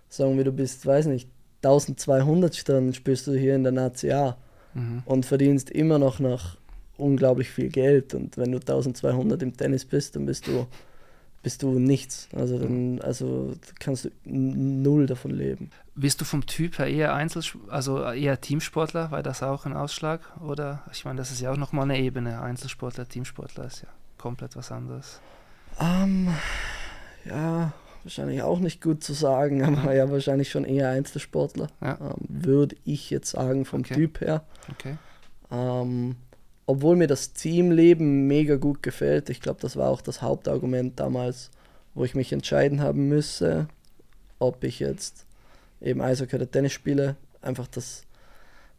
Sagen 0.10 0.38
wir, 0.38 0.44
du 0.44 0.52
bist, 0.52 0.86
weiß 0.86 1.08
nicht, 1.08 1.30
1200, 1.64 2.68
dann 2.70 2.94
spielst 2.94 3.26
du 3.28 3.34
hier 3.34 3.56
in 3.56 3.64
der 3.64 3.72
Nazi 3.72 4.12
A 4.12 4.38
mhm. 4.76 5.02
und 5.06 5.26
verdienst 5.26 5.72
immer 5.72 5.98
noch 5.98 6.20
nach 6.20 6.58
unglaublich 6.98 7.50
viel 7.50 7.70
Geld. 7.70 8.14
Und 8.14 8.38
wenn 8.38 8.52
du 8.52 8.60
1200 8.60 9.42
im 9.42 9.58
Tennis 9.58 9.86
bist, 9.86 10.16
dann 10.16 10.26
bist 10.26 10.48
du, 10.48 10.68
bist 11.42 11.64
du 11.64 11.80
nichts. 11.80 12.30
Also 12.34 12.60
dann 12.60 13.02
also 13.02 13.54
kannst 13.80 14.06
du 14.06 14.10
null 14.26 15.08
davon 15.08 15.32
leben. 15.32 15.72
Bist 15.96 16.22
du 16.22 16.26
vom 16.26 16.46
Typ 16.46 16.78
her 16.78 16.88
eher 16.88 17.14
Einzel, 17.14 17.44
also 17.70 18.04
eher 18.04 18.40
Teamsportler, 18.40 19.12
weil 19.12 19.24
das 19.24 19.42
auch 19.42 19.66
ein 19.66 19.74
Ausschlag? 19.74 20.22
Oder 20.42 20.84
ich 20.92 21.06
meine, 21.06 21.18
das 21.18 21.32
ist 21.32 21.42
ja 21.42 21.52
auch 21.52 21.58
nochmal 21.58 21.90
eine 21.90 22.00
Ebene. 22.00 22.42
Einzelsportler, 22.42 23.08
Teamsportler 23.08 23.66
ist 23.66 23.82
ja 23.82 23.90
komplett 24.18 24.56
was 24.56 24.72
anderes. 24.72 25.20
Um, 25.78 25.88
ähm, 25.88 26.28
ja, 27.26 27.74
wahrscheinlich 28.06 28.44
auch 28.44 28.60
nicht 28.60 28.82
gut 28.82 29.04
zu 29.04 29.14
sagen, 29.14 29.64
aber 29.78 29.94
ja, 29.94 30.10
wahrscheinlich 30.10 30.50
schon 30.50 30.64
eher 30.64 30.90
Einzelsportler. 30.90 31.68
Ja. 31.82 31.98
Ähm, 32.00 32.16
Würde 32.30 32.78
ich 32.86 33.10
jetzt 33.10 33.32
sagen, 33.32 33.66
vom 33.66 33.82
okay. 33.82 33.96
Typ 33.96 34.22
her. 34.22 34.46
Okay. 34.72 34.96
Ähm, 35.52 36.16
obwohl 36.68 36.96
mir 36.96 37.08
das 37.08 37.34
Teamleben 37.34 38.28
mega 38.28 38.56
gut 38.56 38.82
gefällt, 38.82 39.30
ich 39.30 39.42
glaube, 39.42 39.60
das 39.62 39.76
war 39.76 39.90
auch 39.90 40.02
das 40.02 40.22
Hauptargument 40.22 41.00
damals, 41.00 41.52
wo 41.94 42.06
ich 42.06 42.16
mich 42.16 42.32
entscheiden 42.32 42.82
haben 42.82 43.08
müsse, 43.08 43.68
ob 44.40 44.64
ich 44.64 44.80
jetzt 44.80 45.26
eben 45.82 46.02
Eishockey 46.02 46.36
oder 46.36 46.50
Tennis 46.50 46.74
spiele. 46.74 47.16
Einfach 47.42 47.68
das, 47.68 48.04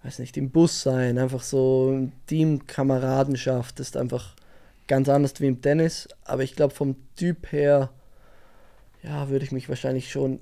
weiß 0.03 0.19
nicht, 0.19 0.37
im 0.37 0.51
Bus 0.51 0.83
sein, 0.83 1.19
einfach 1.19 1.43
so 1.43 2.11
Teamkameradenschaft 2.27 3.79
ist 3.79 3.97
einfach 3.97 4.35
ganz 4.89 5.09
anders 5.09 5.41
wie 5.41 5.47
im 5.47 5.63
Tennis. 5.63 6.09
Aber 6.25 6.43
ich 6.43 6.57
glaube, 6.57 6.75
vom 6.75 6.97
Typ 7.15 7.53
her, 7.53 7.91
ja, 9.03 9.29
würde 9.29 9.45
ich 9.45 9.53
mich 9.53 9.69
wahrscheinlich 9.69 10.11
schon 10.11 10.41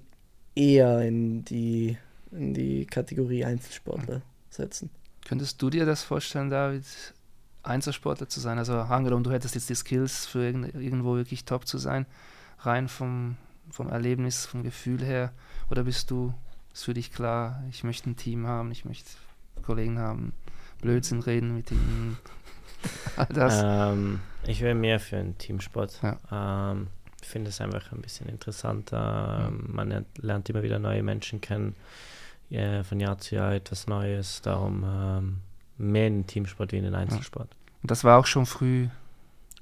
eher 0.55 1.03
in 1.03 1.45
die, 1.45 1.97
in 2.31 2.55
die 2.55 2.87
Kategorie 2.87 3.45
Einzelsportler 3.45 4.23
setzen. 4.51 4.91
Könntest 5.27 5.61
du 5.61 5.71
dir 5.71 5.87
das 5.87 6.03
vorstellen, 6.03 6.51
David, 6.51 6.85
Einzelsportler 7.63 8.29
zu 8.29 8.41
sein? 8.41 8.59
Also 8.59 8.75
angenommen, 8.75 9.25
du 9.25 9.33
hättest 9.33 9.55
jetzt 9.55 9.71
die 9.71 9.75
Skills 9.75 10.27
für 10.27 10.45
irgendwo 10.45 11.17
wirklich 11.17 11.45
top 11.45 11.67
zu 11.67 11.79
sein, 11.79 12.07
rein 12.61 12.89
vom, 12.89 13.37
vom 13.71 13.89
Erlebnis, 13.89 14.47
vom 14.47 14.63
Gefühl 14.63 15.03
her? 15.03 15.33
Oder 15.71 15.85
bist 15.85 16.11
du, 16.11 16.35
ist 16.73 16.85
für 16.85 16.95
dich 16.95 17.13
klar, 17.13 17.63
ich 17.71 17.85
möchte 17.85 18.11
ein 18.11 18.17
Team 18.17 18.47
haben, 18.47 18.71
ich 18.71 18.85
möchte 18.85 19.11
Kollegen 19.63 19.99
haben, 19.99 20.33
Blödsinn 20.81 21.21
reden 21.21 21.55
mit 21.55 21.71
ihnen? 21.71 22.19
All 23.17 23.27
das. 23.27 23.63
Ähm, 23.65 24.21
ich 24.47 24.61
wäre 24.61 24.75
mehr 24.75 25.01
für 25.01 25.17
einen 25.17 25.39
Teamsport. 25.39 26.01
Ja. 26.03 26.73
Ähm, 26.73 26.89
finde 27.27 27.51
es 27.51 27.61
einfach 27.61 27.93
ein 27.93 28.01
bisschen 28.01 28.29
interessanter. 28.29 29.51
Mhm. 29.51 29.75
Man 29.75 30.07
lernt 30.17 30.49
immer 30.49 30.63
wieder 30.63 30.79
neue 30.79 31.03
Menschen 31.03 31.41
kennen. 31.41 31.77
Ja, 32.51 32.83
von 32.85 33.01
Jahr 33.01 33.19
zu 33.19 33.37
Jahr 33.37 33.53
etwas 33.53 33.87
Neues. 33.87 34.43
Darum 34.43 34.85
ähm, 34.87 35.41
mehr 35.79 36.07
in 36.07 36.21
den 36.21 36.27
Teamsport 36.27 36.73
wie 36.73 36.79
in 36.79 36.85
den 36.85 36.95
Einzelsport. 36.95 37.49
Ja. 37.51 37.73
Und 37.83 37.91
das 37.91 38.05
war 38.05 38.19
auch 38.19 38.27
schon 38.27 38.47
früh 38.47 38.89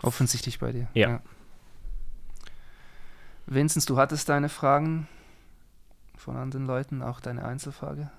offensichtlich 0.02 0.58
bei 0.58 0.72
dir. 0.72 0.88
Ja. 0.94 1.08
ja. 1.08 1.22
Vinzenz, 3.46 3.86
du 3.86 3.96
hattest 3.98 4.28
deine 4.28 4.48
Fragen 4.48 5.08
von 6.16 6.36
anderen 6.36 6.66
Leuten, 6.66 7.02
auch 7.02 7.20
deine 7.20 7.44
Einzelfrage. 7.44 8.10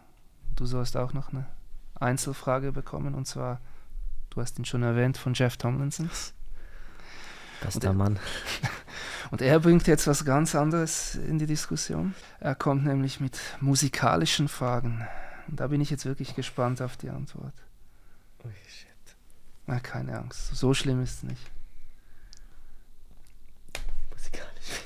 Du 0.55 0.65
sollst 0.65 0.97
auch 0.97 1.13
noch 1.13 1.29
eine 1.29 1.47
Einzelfrage 1.95 2.71
bekommen 2.71 3.15
und 3.15 3.25
zwar, 3.25 3.59
du 4.29 4.41
hast 4.41 4.59
ihn 4.59 4.65
schon 4.65 4.83
erwähnt, 4.83 5.17
von 5.17 5.33
Jeff 5.33 5.57
Tomlinson. 5.57 6.09
Bester 7.61 7.93
Mann. 7.93 8.19
Und 9.33 9.41
er 9.41 9.59
bringt 9.59 9.87
jetzt 9.87 10.05
was 10.05 10.25
ganz 10.25 10.53
anderes 10.53 11.15
in 11.15 11.39
die 11.39 11.47
Diskussion. 11.47 12.13
Er 12.39 12.53
kommt 12.53 12.85
nämlich 12.85 13.19
mit 13.19 13.39
musikalischen 13.61 14.47
Fragen. 14.47 15.07
Und 15.47 15.59
da 15.59 15.69
bin 15.69 15.81
ich 15.81 15.89
jetzt 15.89 16.05
wirklich 16.05 16.35
gespannt 16.35 16.83
auf 16.83 16.97
die 16.97 17.09
Antwort. 17.09 17.55
Oh 18.43 18.49
shit. 18.67 19.15
Na, 19.65 19.79
keine 19.79 20.19
Angst. 20.19 20.55
So 20.55 20.75
schlimm 20.75 21.01
ist 21.01 21.15
es 21.15 21.23
nicht. 21.23 21.51
Musikalisch. 24.11 24.83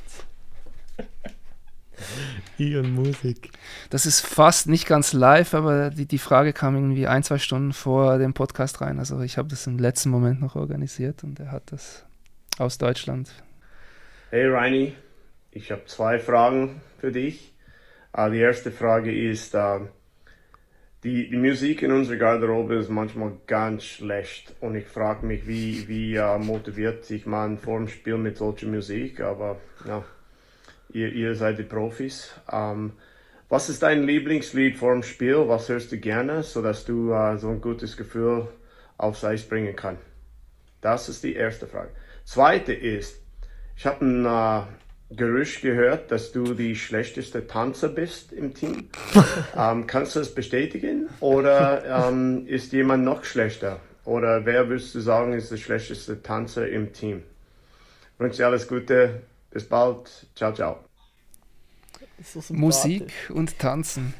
Ian 2.57 2.93
Musik. 2.93 3.51
Das 3.89 4.05
ist 4.05 4.21
fast 4.21 4.67
nicht 4.67 4.85
ganz 4.85 5.11
live, 5.11 5.55
aber 5.55 5.89
die, 5.89 6.05
die 6.05 6.19
Frage 6.19 6.53
kam 6.53 6.75
irgendwie 6.75 7.07
ein, 7.07 7.23
zwei 7.23 7.37
Stunden 7.37 7.73
vor 7.73 8.17
dem 8.17 8.33
Podcast 8.33 8.79
rein. 8.79 8.97
Also 8.97 9.19
ich 9.19 9.37
habe 9.37 9.49
das 9.49 9.67
im 9.67 9.77
letzten 9.77 10.09
Moment 10.09 10.39
noch 10.39 10.55
organisiert 10.55 11.25
und 11.25 11.37
er 11.41 11.51
hat 11.51 11.63
das 11.73 12.05
aus 12.57 12.77
Deutschland. 12.77 13.29
Hey 14.29 14.45
Reini, 14.45 14.93
ich 15.51 15.71
habe 15.71 15.85
zwei 15.85 16.19
Fragen 16.19 16.81
für 16.99 17.13
dich. 17.13 17.53
Uh, 18.13 18.27
die 18.29 18.39
erste 18.39 18.71
Frage 18.71 19.09
ist, 19.09 19.55
uh, 19.55 19.87
die, 21.05 21.29
die 21.29 21.37
Musik 21.37 21.81
in 21.81 21.93
unserer 21.93 22.17
Garderobe 22.17 22.75
ist 22.75 22.89
manchmal 22.89 23.37
ganz 23.47 23.85
schlecht 23.85 24.53
und 24.59 24.75
ich 24.75 24.85
frage 24.85 25.25
mich, 25.25 25.47
wie, 25.47 25.87
wie 25.87 26.19
uh, 26.19 26.37
motiviert 26.39 27.05
sich 27.05 27.25
man 27.25 27.57
vor 27.57 27.77
dem 27.77 27.87
Spiel 27.87 28.17
mit 28.17 28.35
solcher 28.35 28.67
Musik, 28.67 29.21
aber 29.21 29.61
ja, 29.87 30.03
ihr, 30.89 31.13
ihr 31.13 31.33
seid 31.35 31.57
die 31.57 31.63
Profis. 31.63 32.37
Ähm, 32.51 32.97
was 33.47 33.69
ist 33.69 33.81
dein 33.81 34.03
Lieblingslied 34.03 34.75
vor 34.75 34.91
dem 34.91 35.03
Spiel? 35.03 35.47
Was 35.47 35.69
hörst 35.69 35.93
du 35.93 35.99
gerne, 35.99 36.43
sodass 36.43 36.83
du 36.83 37.15
so 37.37 37.47
ein 37.47 37.61
gutes 37.61 37.95
Gefühl 37.95 38.49
aufs 38.97 39.23
Eis 39.23 39.47
bringen 39.47 39.77
kannst? 39.77 40.03
Das 40.81 41.07
ist 41.07 41.23
die 41.23 41.35
erste 41.35 41.65
Frage. 41.65 41.91
Zweite 42.25 42.73
ist, 42.73 43.21
ich 43.77 43.85
habe 43.85 44.03
ein 44.03 44.25
äh, 44.25 45.15
Gerücht 45.15 45.61
gehört, 45.61 46.11
dass 46.11 46.31
du 46.31 46.53
die 46.53 46.75
schlechteste 46.75 47.47
Tanzer 47.47 47.89
bist 47.89 48.33
im 48.33 48.53
Team. 48.53 48.89
ähm, 49.55 49.87
kannst 49.87 50.15
du 50.15 50.19
das 50.19 50.33
bestätigen? 50.33 51.07
Oder 51.19 52.09
ähm, 52.09 52.45
ist 52.47 52.73
jemand 52.73 53.05
noch 53.05 53.23
schlechter? 53.23 53.79
Oder 54.03 54.45
wer 54.45 54.67
würdest 54.67 54.95
du 54.95 54.99
sagen, 54.99 55.33
ist 55.33 55.51
der 55.51 55.57
schlechteste 55.57 56.21
Tanzer 56.21 56.67
im 56.67 56.91
Team? 56.91 57.23
Ich 58.13 58.19
wünsche 58.19 58.37
dir 58.37 58.47
alles 58.47 58.67
Gute. 58.67 59.21
Bis 59.51 59.67
bald. 59.67 60.27
Ciao, 60.35 60.53
ciao. 60.53 60.83
So 62.23 62.41
Musik 62.53 63.11
und 63.29 63.57
Tanzen. 63.59 64.13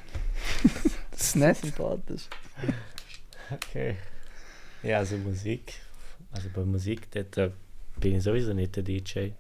das 1.12 1.22
ist 1.22 1.36
nett. 1.36 1.58
sympathisch. 1.58 2.28
Okay. 3.50 3.96
Ja, 4.84 5.00
also 5.00 5.18
Musik. 5.18 5.74
Also 6.32 6.50
bei 6.54 6.62
Musik, 6.62 7.10
der 7.12 7.52
bin 8.00 8.16
ich 8.16 8.24
sowieso 8.24 8.54
nicht 8.54 8.76
der 8.76 8.84
DJ. 8.84 9.32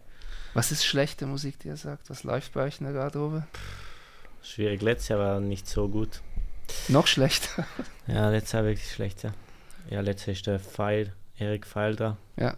Was 0.57 0.71
ist 0.71 0.83
schlechte 0.83 1.27
Musik, 1.27 1.59
die 1.59 1.67
ihr 1.67 1.77
sagt? 1.77 2.09
Was 2.09 2.23
läuft 2.23 2.53
bei 2.53 2.63
euch 2.63 2.79
in 2.79 2.85
der 2.85 2.93
Garderobe? 2.93 3.45
Schwierig. 4.41 4.81
Letztes 4.81 5.09
Jahr 5.09 5.19
war 5.19 5.39
nicht 5.39 5.67
so 5.67 5.87
gut. 5.87 6.23
Noch 6.87 7.05
schlechter? 7.05 7.63
ja, 8.07 8.31
letztes 8.31 8.53
Jahr 8.53 8.63
wirklich 8.63 8.91
schlechter. 8.91 9.35
Ja, 9.91 10.01
letztes 10.01 10.25
Jahr 10.25 10.33
ist 10.33 10.47
der 10.47 10.59
Pfeil, 10.59 11.13
Erik 11.37 11.67
Pfeil 11.67 11.95
da. 11.95 12.17
Ja. 12.37 12.55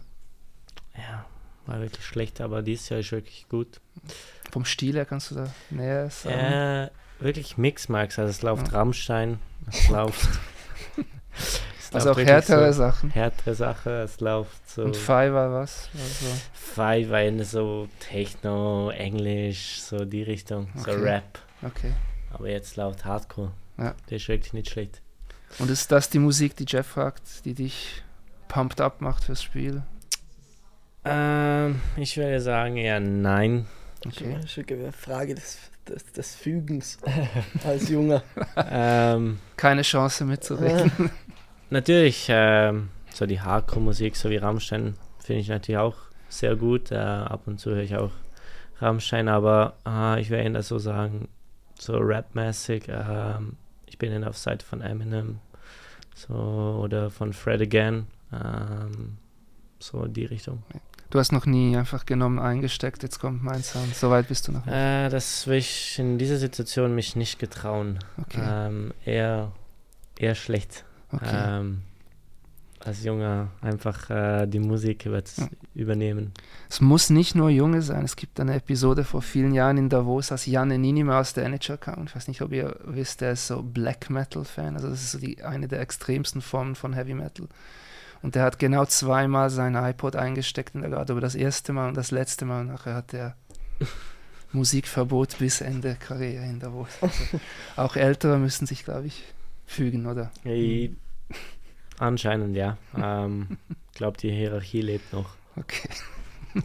Ja, 0.96 1.26
war 1.66 1.82
wirklich 1.82 2.06
schlecht, 2.06 2.40
aber 2.40 2.62
dieses 2.62 2.88
Jahr 2.88 3.00
ist 3.00 3.12
wirklich 3.12 3.46
gut. 3.50 3.82
Vom 4.50 4.64
Stil 4.64 4.94
her 4.94 5.04
kannst 5.04 5.32
du 5.32 5.34
da 5.34 5.52
näher 5.68 6.08
sagen? 6.08 6.40
Ja, 6.40 6.90
wirklich 7.18 7.58
Mix, 7.58 7.90
Max. 7.90 8.18
Also 8.18 8.30
es 8.30 8.40
läuft 8.40 8.68
ja. 8.68 8.78
Rammstein, 8.78 9.40
es 9.66 9.90
läuft 9.90 10.26
also 11.92 12.12
auch 12.12 12.18
härtere 12.18 12.72
so 12.72 12.78
Sachen. 12.78 13.10
Härtere 13.10 13.54
Sachen, 13.54 13.92
es 13.92 14.20
läuft 14.20 14.70
so. 14.70 14.82
Und 14.82 14.96
Five 14.96 15.32
war 15.32 15.52
was? 15.52 15.88
Also. 15.94 16.26
Five 16.52 17.10
war 17.10 17.22
in 17.22 17.42
so 17.44 17.88
Techno, 17.98 18.90
Englisch, 18.90 19.80
so 19.80 20.04
die 20.04 20.22
Richtung, 20.22 20.68
okay. 20.78 20.92
so 20.92 21.02
Rap. 21.02 21.38
Okay. 21.62 21.92
Aber 22.32 22.48
jetzt 22.48 22.76
läuft 22.76 23.04
Hardcore. 23.04 23.52
Ja. 23.78 23.94
Der 24.08 24.16
ist 24.16 24.28
wirklich 24.28 24.52
nicht 24.52 24.70
schlecht. 24.70 25.00
Und 25.58 25.70
ist 25.70 25.90
das 25.90 26.10
die 26.10 26.18
Musik, 26.18 26.56
die 26.56 26.64
Jeff 26.66 26.86
fragt, 26.86 27.44
die 27.44 27.54
dich 27.54 28.02
pumped 28.48 28.80
up 28.80 29.00
macht 29.00 29.24
fürs 29.24 29.42
Spiel? 29.42 29.82
Ähm, 31.04 31.80
ich 31.96 32.16
würde 32.16 32.40
sagen, 32.40 32.76
ja, 32.76 33.00
nein. 33.00 33.66
Okay. 34.06 34.36
Das 34.40 34.56
ist 34.56 34.70
eine 34.70 34.92
Frage 34.92 35.34
des, 35.34 35.58
des, 35.88 36.12
des 36.12 36.34
Fügens 36.34 36.98
als 37.64 37.88
Junger. 37.88 38.22
ähm, 38.56 39.38
Keine 39.56 39.82
Chance 39.82 40.24
mitzureden. 40.24 41.10
Natürlich, 41.70 42.28
äh, 42.28 42.72
so 43.14 43.26
die 43.26 43.40
Hardcore-Musik, 43.40 44.16
so 44.16 44.28
wie 44.28 44.36
Rammstein, 44.36 44.94
finde 45.18 45.40
ich 45.40 45.48
natürlich 45.48 45.78
auch 45.78 45.96
sehr 46.28 46.56
gut. 46.56 46.90
Äh, 46.90 46.96
ab 46.96 47.42
und 47.46 47.60
zu 47.60 47.70
höre 47.70 47.82
ich 47.82 47.96
auch 47.96 48.10
Rammstein, 48.80 49.28
aber 49.28 49.74
äh, 49.86 50.20
ich 50.20 50.30
werde 50.30 50.50
eher 50.50 50.62
so 50.62 50.78
sagen, 50.78 51.28
so 51.78 51.96
rapmäßig, 51.96 52.88
äh, 52.88 53.34
ich 53.86 53.98
bin 53.98 54.12
eher 54.12 54.28
auf 54.28 54.36
Seite 54.36 54.66
von 54.66 54.80
Eminem 54.80 55.38
so, 56.14 56.34
oder 56.82 57.10
von 57.10 57.32
Fred 57.32 57.60
Again, 57.60 58.06
ähm, 58.32 59.16
so 59.78 60.04
in 60.04 60.12
die 60.12 60.24
Richtung. 60.24 60.62
Du 61.10 61.18
hast 61.18 61.32
noch 61.32 61.46
nie 61.46 61.76
einfach 61.76 62.06
genommen, 62.06 62.38
eingesteckt, 62.38 63.02
jetzt 63.02 63.18
kommt 63.18 63.42
mein 63.42 63.62
Sound. 63.62 63.94
So 63.94 64.10
weit 64.10 64.28
bist 64.28 64.46
du 64.46 64.52
noch 64.52 64.64
nicht. 64.64 64.74
Äh, 64.74 65.08
das 65.08 65.46
will 65.46 65.58
ich 65.58 65.98
in 65.98 66.18
dieser 66.18 66.36
Situation 66.36 66.94
mich 66.94 67.16
nicht 67.16 67.38
getrauen. 67.38 67.98
Okay. 68.16 68.40
Ähm, 68.42 68.94
eher, 69.04 69.52
eher 70.18 70.34
schlecht. 70.34 70.84
Okay. 71.12 71.26
Ähm, 71.60 71.82
als 72.82 73.04
Junger 73.04 73.48
einfach 73.60 74.08
äh, 74.08 74.46
die 74.46 74.58
Musik 74.58 75.04
Ja. 75.04 75.20
übernehmen. 75.74 76.32
Es 76.70 76.80
muss 76.80 77.10
nicht 77.10 77.34
nur 77.34 77.50
Junge 77.50 77.82
sein. 77.82 78.04
Es 78.04 78.16
gibt 78.16 78.40
eine 78.40 78.54
Episode 78.54 79.04
vor 79.04 79.20
vielen 79.20 79.52
Jahren 79.52 79.76
in 79.76 79.88
Davos, 79.90 80.32
als 80.32 80.46
Janne 80.46 80.78
Ninima 80.78 81.20
aus 81.20 81.34
der 81.34 81.44
NHL 81.44 81.76
kam. 81.76 82.04
Ich 82.06 82.16
weiß 82.16 82.28
nicht, 82.28 82.40
ob 82.40 82.52
ihr 82.52 82.76
wisst, 82.84 83.20
der 83.20 83.32
ist 83.32 83.46
so 83.48 83.62
Black 83.62 84.08
Metal-Fan. 84.08 84.76
Also 84.76 84.88
das 84.88 85.02
ist 85.02 85.12
so 85.12 85.18
die, 85.18 85.42
eine 85.44 85.68
der 85.68 85.80
extremsten 85.80 86.40
Formen 86.40 86.74
von 86.74 86.94
Heavy 86.94 87.12
Metal. 87.12 87.48
Und 88.22 88.34
der 88.34 88.44
hat 88.44 88.58
genau 88.58 88.86
zweimal 88.86 89.50
sein 89.50 89.74
iPod 89.74 90.16
eingesteckt 90.16 90.74
in 90.74 90.80
der 90.80 90.90
Garderobe. 90.90 91.20
Das 91.20 91.34
erste 91.34 91.72
Mal 91.74 91.88
und 91.88 91.96
das 91.96 92.10
letzte 92.10 92.46
Mal. 92.46 92.62
Und 92.62 92.68
nachher 92.68 92.94
hat 92.94 93.12
er 93.12 93.36
Musikverbot 94.52 95.38
bis 95.38 95.60
Ende 95.60 95.96
Karriere 95.96 96.44
in 96.44 96.60
Davos. 96.60 96.88
Also 97.00 97.40
auch 97.76 97.96
Ältere 97.96 98.38
müssen 98.38 98.66
sich, 98.66 98.84
glaube 98.84 99.06
ich, 99.06 99.22
fügen, 99.70 100.06
oder? 100.06 100.30
Ich, 100.44 100.90
anscheinend 101.98 102.56
ja. 102.56 102.76
Ähm, 102.96 103.58
ich 103.92 103.96
glaube, 103.96 104.18
die 104.18 104.30
Hierarchie 104.30 104.82
lebt 104.82 105.12
noch. 105.12 105.30
Okay. 105.56 105.88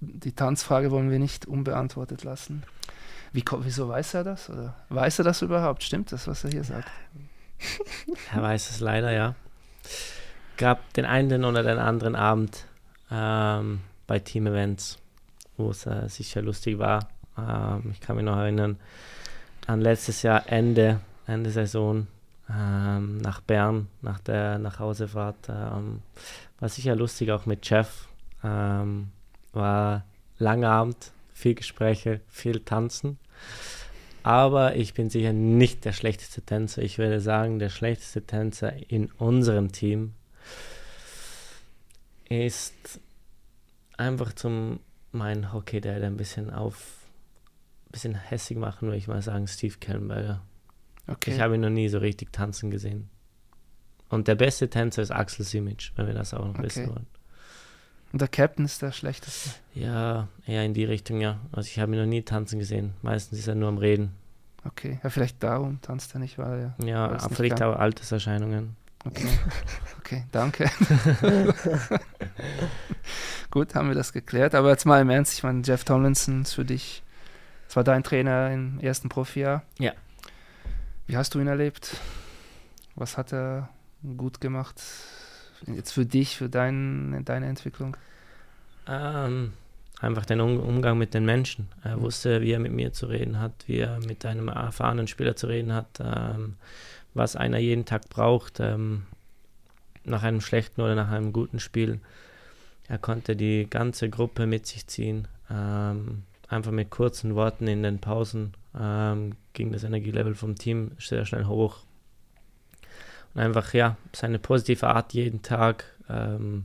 Die 0.00 0.32
Tanzfrage 0.32 0.90
wollen 0.90 1.10
wir 1.10 1.18
nicht 1.18 1.44
unbeantwortet 1.44 2.24
lassen. 2.24 2.62
Wie, 3.32 3.44
wieso 3.60 3.88
weiß 3.88 4.14
er 4.14 4.24
das? 4.24 4.48
Oder 4.48 4.74
weiß 4.88 5.18
er 5.18 5.24
das 5.24 5.42
überhaupt? 5.42 5.82
Stimmt 5.82 6.10
das, 6.10 6.26
was 6.26 6.42
er 6.44 6.50
hier 6.50 6.64
sagt? 6.64 6.90
Er 8.34 8.42
weiß 8.42 8.70
es 8.70 8.80
leider, 8.80 9.12
ja. 9.12 9.34
Gab 10.56 10.92
den 10.94 11.04
einen 11.04 11.44
oder 11.44 11.62
den 11.62 11.78
anderen 11.78 12.16
Abend 12.16 12.64
ähm, 13.10 13.80
bei 14.06 14.18
Team-Events, 14.18 14.98
wo 15.58 15.70
es 15.70 15.84
äh, 15.84 16.08
sicher 16.08 16.40
lustig 16.40 16.78
war. 16.78 17.08
Ähm, 17.36 17.90
ich 17.92 18.00
kann 18.00 18.16
mich 18.16 18.24
noch 18.24 18.38
erinnern 18.38 18.78
an 19.66 19.82
letztes 19.82 20.22
Jahr 20.22 20.50
Ende, 20.50 21.00
Ende 21.30 21.50
Saison 21.50 22.06
ähm, 22.48 23.18
nach 23.18 23.40
Bern, 23.40 23.88
nach 24.02 24.20
der 24.20 24.58
Nachhausefahrt. 24.58 25.48
Ähm, 25.48 26.02
war 26.58 26.68
sicher 26.68 26.96
lustig, 26.96 27.30
auch 27.30 27.46
mit 27.46 27.68
Jeff. 27.68 28.08
Ähm, 28.42 29.08
war 29.52 30.04
langer 30.38 30.70
Abend, 30.70 31.12
viel 31.32 31.54
Gespräche, 31.54 32.20
viel 32.28 32.60
Tanzen. 32.60 33.18
Aber 34.22 34.76
ich 34.76 34.94
bin 34.94 35.08
sicher 35.08 35.32
nicht 35.32 35.84
der 35.84 35.92
schlechteste 35.92 36.42
Tänzer. 36.42 36.82
Ich 36.82 36.98
würde 36.98 37.20
sagen, 37.20 37.58
der 37.58 37.70
schlechteste 37.70 38.22
Tänzer 38.22 38.72
in 38.90 39.06
unserem 39.12 39.72
Team 39.72 40.12
ist 42.28 43.00
einfach 43.96 44.32
zum 44.34 44.80
meinen 45.12 45.52
Hockey, 45.52 45.80
der 45.80 46.02
ein 46.02 46.16
bisschen 46.16 46.50
auf 46.50 47.00
bisschen 47.90 48.14
hässig 48.14 48.56
machen, 48.56 48.86
würde 48.86 48.98
ich 48.98 49.08
mal 49.08 49.22
sagen, 49.22 49.48
Steve 49.48 49.74
Kellenberger. 49.80 50.42
Okay. 51.06 51.32
Ich 51.32 51.40
habe 51.40 51.54
ihn 51.56 51.60
noch 51.60 51.70
nie 51.70 51.88
so 51.88 51.98
richtig 51.98 52.32
tanzen 52.32 52.70
gesehen. 52.70 53.08
Und 54.08 54.28
der 54.28 54.34
beste 54.34 54.68
Tänzer 54.68 55.02
ist 55.02 55.10
Axel 55.10 55.44
Simic, 55.44 55.92
wenn 55.96 56.06
wir 56.06 56.14
das 56.14 56.34
auch 56.34 56.44
noch 56.44 56.54
Okay. 56.54 56.64
wissen 56.64 56.88
wollen. 56.88 57.06
Und 58.12 58.20
der 58.20 58.28
Captain 58.28 58.64
ist 58.64 58.82
der 58.82 58.90
schlechteste. 58.90 59.50
Ja, 59.74 60.26
eher 60.46 60.64
in 60.64 60.74
die 60.74 60.84
Richtung, 60.84 61.20
ja. 61.20 61.38
Also 61.52 61.68
ich 61.68 61.78
habe 61.78 61.92
ihn 61.94 62.00
noch 62.00 62.06
nie 62.08 62.22
tanzen 62.22 62.58
gesehen. 62.58 62.94
Meistens 63.02 63.38
ist 63.38 63.46
er 63.46 63.54
nur 63.54 63.68
am 63.68 63.78
Reden. 63.78 64.12
Okay. 64.64 64.98
Ja, 65.02 65.10
vielleicht 65.10 65.40
darum 65.42 65.80
tanzt 65.80 66.12
er 66.14 66.18
nicht, 66.18 66.36
weil 66.38 66.74
er. 66.80 66.86
Ja, 66.86 67.18
vielleicht 67.30 67.58
kann. 67.58 67.68
auch 67.72 67.78
Alterserscheinungen. 67.78 68.76
Okay. 69.06 69.28
Okay, 70.00 70.24
danke. 70.32 70.68
Gut, 73.50 73.74
haben 73.74 73.88
wir 73.88 73.94
das 73.94 74.12
geklärt. 74.12 74.54
Aber 74.54 74.70
jetzt 74.70 74.84
mal 74.86 75.00
im 75.00 75.10
Ernst, 75.10 75.34
ich 75.34 75.42
meine, 75.42 75.62
Jeff 75.64 75.84
Tomlinson 75.84 76.42
ist 76.42 76.54
für 76.54 76.64
dich, 76.64 77.02
das 77.66 77.76
war 77.76 77.84
dein 77.84 78.02
Trainer 78.02 78.50
im 78.52 78.78
ersten 78.80 79.08
Profijahr. 79.08 79.62
Ja. 79.78 79.92
Wie 81.10 81.16
hast 81.16 81.34
du 81.34 81.40
ihn 81.40 81.48
erlebt? 81.48 81.96
Was 82.94 83.18
hat 83.18 83.32
er 83.32 83.68
gut 84.16 84.40
gemacht? 84.40 84.80
Jetzt 85.66 85.90
für 85.90 86.06
dich, 86.06 86.36
für 86.36 86.48
dein, 86.48 87.24
deine 87.24 87.46
Entwicklung? 87.46 87.96
Ähm, 88.86 89.52
einfach 90.00 90.24
den 90.24 90.40
um 90.40 90.60
Umgang 90.60 90.98
mit 90.98 91.12
den 91.12 91.24
Menschen. 91.24 91.66
Er 91.82 91.96
Mhm. 91.96 92.02
wusste, 92.02 92.42
wie 92.42 92.52
er 92.52 92.60
mit 92.60 92.70
mir 92.70 92.92
zu 92.92 93.06
reden 93.06 93.40
hat, 93.40 93.50
wie 93.66 93.78
er 93.78 93.98
mit 94.06 94.24
einem 94.24 94.46
erfahrenen 94.46 95.08
Spieler 95.08 95.34
zu 95.34 95.48
reden 95.48 95.72
hat, 95.72 95.98
ähm, 95.98 96.54
was 97.12 97.34
einer 97.34 97.58
jeden 97.58 97.86
Tag 97.86 98.08
braucht, 98.08 98.60
ähm, 98.60 99.02
nach 100.04 100.22
einem 100.22 100.40
schlechten 100.40 100.80
oder 100.80 100.94
nach 100.94 101.10
einem 101.10 101.32
guten 101.32 101.58
Spiel. 101.58 101.98
Er 102.86 102.98
konnte 102.98 103.34
die 103.34 103.66
ganze 103.68 104.10
Gruppe 104.10 104.46
mit 104.46 104.68
sich 104.68 104.86
ziehen. 104.86 105.26
Ähm, 105.50 106.22
einfach 106.48 106.70
mit 106.70 106.90
kurzen 106.90 107.34
Worten 107.34 107.66
in 107.66 107.82
den 107.82 107.98
Pausen 107.98 108.54
ähm, 108.78 109.36
ging 109.52 109.72
das 109.72 109.84
Energielevel 109.84 110.34
vom 110.34 110.56
Team 110.56 110.92
sehr 110.98 111.24
schnell 111.24 111.46
hoch. 111.46 111.78
Und 113.34 113.40
einfach, 113.40 113.72
ja, 113.74 113.96
seine 114.14 114.38
positive 114.38 114.88
Art 114.88 115.12
jeden 115.12 115.42
Tag. 115.42 115.84
Ähm, 116.08 116.64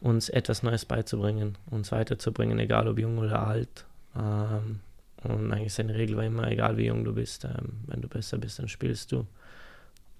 uns 0.00 0.28
etwas 0.28 0.62
Neues 0.62 0.84
beizubringen, 0.84 1.58
uns 1.70 1.92
weiterzubringen, 1.92 2.58
egal 2.58 2.88
ob 2.88 2.98
jung 2.98 3.18
oder 3.18 3.46
alt. 3.46 3.84
Ähm, 4.16 4.80
und 5.22 5.52
eigentlich 5.52 5.74
seine 5.74 5.94
Regel 5.94 6.16
war 6.16 6.24
immer, 6.24 6.50
egal 6.50 6.76
wie 6.78 6.86
jung 6.86 7.04
du 7.04 7.14
bist, 7.14 7.44
ähm, 7.44 7.80
wenn 7.86 8.00
du 8.00 8.08
besser 8.08 8.38
bist, 8.38 8.58
dann 8.58 8.68
spielst 8.68 9.12
du. 9.12 9.26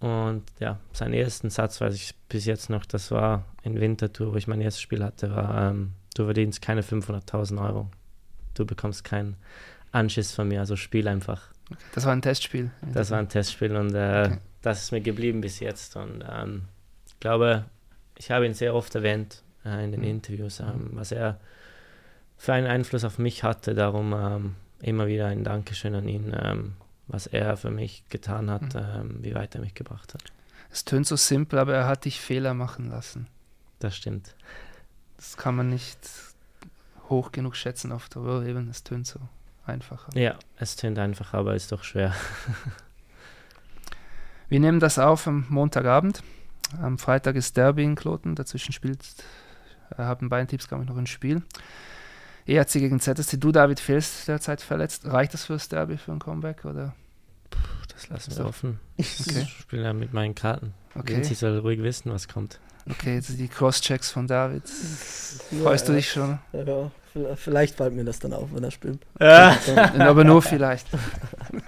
Und 0.00 0.44
ja, 0.58 0.78
seinen 0.92 1.14
ersten 1.14 1.50
Satz 1.50 1.80
weiß 1.80 1.94
ich 1.94 2.14
bis 2.28 2.44
jetzt 2.44 2.70
noch, 2.70 2.84
das 2.86 3.10
war 3.10 3.44
in 3.62 3.80
Winterthur, 3.80 4.32
wo 4.32 4.36
ich 4.36 4.46
mein 4.46 4.60
erstes 4.60 4.82
Spiel 4.82 5.02
hatte, 5.02 5.34
war, 5.34 5.70
ähm, 5.70 5.92
du 6.14 6.24
verdienst 6.24 6.62
keine 6.62 6.82
500.000 6.82 7.62
Euro. 7.62 7.90
Du 8.54 8.66
bekommst 8.66 9.04
keinen 9.04 9.36
Anschiss 9.92 10.32
von 10.32 10.48
mir, 10.48 10.60
also 10.60 10.76
spiel 10.76 11.08
einfach. 11.08 11.48
Das 11.94 12.04
war 12.04 12.12
ein 12.12 12.22
Testspiel. 12.22 12.70
Das 12.92 13.10
war 13.10 13.18
ein 13.18 13.28
Testspiel 13.28 13.76
und 13.76 13.94
äh, 13.94 14.24
Okay. 14.26 14.38
das 14.62 14.82
ist 14.82 14.92
mir 14.92 15.00
geblieben 15.00 15.40
bis 15.40 15.60
jetzt. 15.60 15.96
Und 15.96 16.24
ähm, 16.28 16.62
ich 17.06 17.18
glaube, 17.20 17.64
ich 18.18 18.30
habe 18.30 18.46
ihn 18.46 18.54
sehr 18.54 18.74
oft 18.74 18.94
erwähnt 18.94 19.42
äh, 19.64 19.84
in 19.84 19.92
den 19.92 20.00
Mhm. 20.00 20.06
Interviews, 20.06 20.60
ähm, 20.60 20.90
was 20.92 21.12
er 21.12 21.38
für 22.36 22.52
einen 22.52 22.66
Einfluss 22.66 23.04
auf 23.04 23.18
mich 23.18 23.44
hatte. 23.44 23.74
Darum 23.74 24.12
ähm, 24.12 24.56
immer 24.80 25.06
wieder 25.06 25.26
ein 25.26 25.44
Dankeschön 25.44 25.94
an 25.94 26.08
ihn, 26.08 26.34
ähm, 26.40 26.72
was 27.06 27.26
er 27.26 27.56
für 27.56 27.70
mich 27.70 28.04
getan 28.08 28.50
hat, 28.50 28.74
Mhm. 28.74 28.80
ähm, 28.94 29.18
wie 29.22 29.34
weit 29.34 29.54
er 29.54 29.60
mich 29.60 29.74
gebracht 29.74 30.14
hat. 30.14 30.22
Es 30.72 30.84
tönt 30.84 31.06
so 31.06 31.16
simpel, 31.16 31.58
aber 31.58 31.74
er 31.74 31.86
hat 31.88 32.04
dich 32.04 32.20
Fehler 32.20 32.54
machen 32.54 32.90
lassen. 32.90 33.26
Das 33.80 33.96
stimmt. 33.96 34.34
Das 35.16 35.36
kann 35.36 35.54
man 35.56 35.68
nicht 35.68 35.98
hoch 37.08 37.32
genug 37.32 37.56
schätzen 37.56 37.92
oft, 37.92 38.16
aber 38.16 38.44
eben, 38.46 38.68
es 38.70 38.82
tönt 38.84 39.06
so 39.06 39.18
einfacher. 39.70 40.10
Ja, 40.18 40.36
es 40.56 40.76
tönt 40.76 40.98
einfach, 40.98 41.34
aber 41.34 41.54
ist 41.54 41.72
doch 41.72 41.84
schwer. 41.84 42.14
Wir 44.48 44.60
nehmen 44.60 44.80
das 44.80 44.98
auf 44.98 45.26
am 45.26 45.46
Montagabend. 45.48 46.22
Am 46.80 46.98
Freitag 46.98 47.36
ist 47.36 47.56
Derby 47.56 47.84
in 47.84 47.94
Kloten. 47.94 48.34
Dazwischen 48.34 48.72
spielt, 48.72 49.00
äh, 49.96 50.02
haben 50.02 50.28
beide 50.28 50.46
Teams, 50.48 50.68
glaube 50.68 50.84
ich, 50.84 50.88
noch 50.90 50.96
ein 50.96 51.06
Spiel. 51.06 51.42
ERC 52.46 52.72
gegen 52.74 53.00
ZSC. 53.00 53.36
Du, 53.38 53.52
David, 53.52 53.80
fehlst 53.80 54.28
derzeit 54.28 54.60
verletzt. 54.60 55.06
Reicht 55.06 55.34
das 55.34 55.44
fürs 55.44 55.68
Derby, 55.68 55.96
für 55.96 56.12
ein 56.12 56.18
Comeback? 56.18 56.64
Oder? 56.64 56.94
Das 57.92 58.08
lassen 58.08 58.30
So. 58.32 58.44
wir 58.44 58.48
offen. 58.48 58.80
Okay. 58.98 59.42
Ich 59.42 59.50
spiele 59.60 59.84
ja 59.84 59.92
mit 59.92 60.12
meinen 60.12 60.34
Karten. 60.34 60.74
Okay, 60.94 61.16
Vinci 61.16 61.34
soll 61.34 61.58
ruhig 61.58 61.82
wissen, 61.82 62.12
was 62.12 62.28
kommt. 62.28 62.58
Okay 62.90 63.14
jetzt 63.16 63.38
die 63.38 63.48
Cross-Checks 63.48 64.10
von 64.10 64.26
David. 64.26 64.62
Freust 65.62 65.88
du 65.88 65.92
dich 65.92 66.10
schon? 66.10 66.38
Ja, 66.52 66.90
vielleicht 67.36 67.76
fällt 67.76 67.94
mir 67.94 68.04
das 68.04 68.18
dann 68.18 68.32
auf, 68.32 68.48
wenn 68.54 68.62
er 68.64 68.70
spielt. 68.70 69.00
Aber 69.18 70.24
nur 70.24 70.42
vielleicht. 70.42 70.86
Okay. 70.92 71.62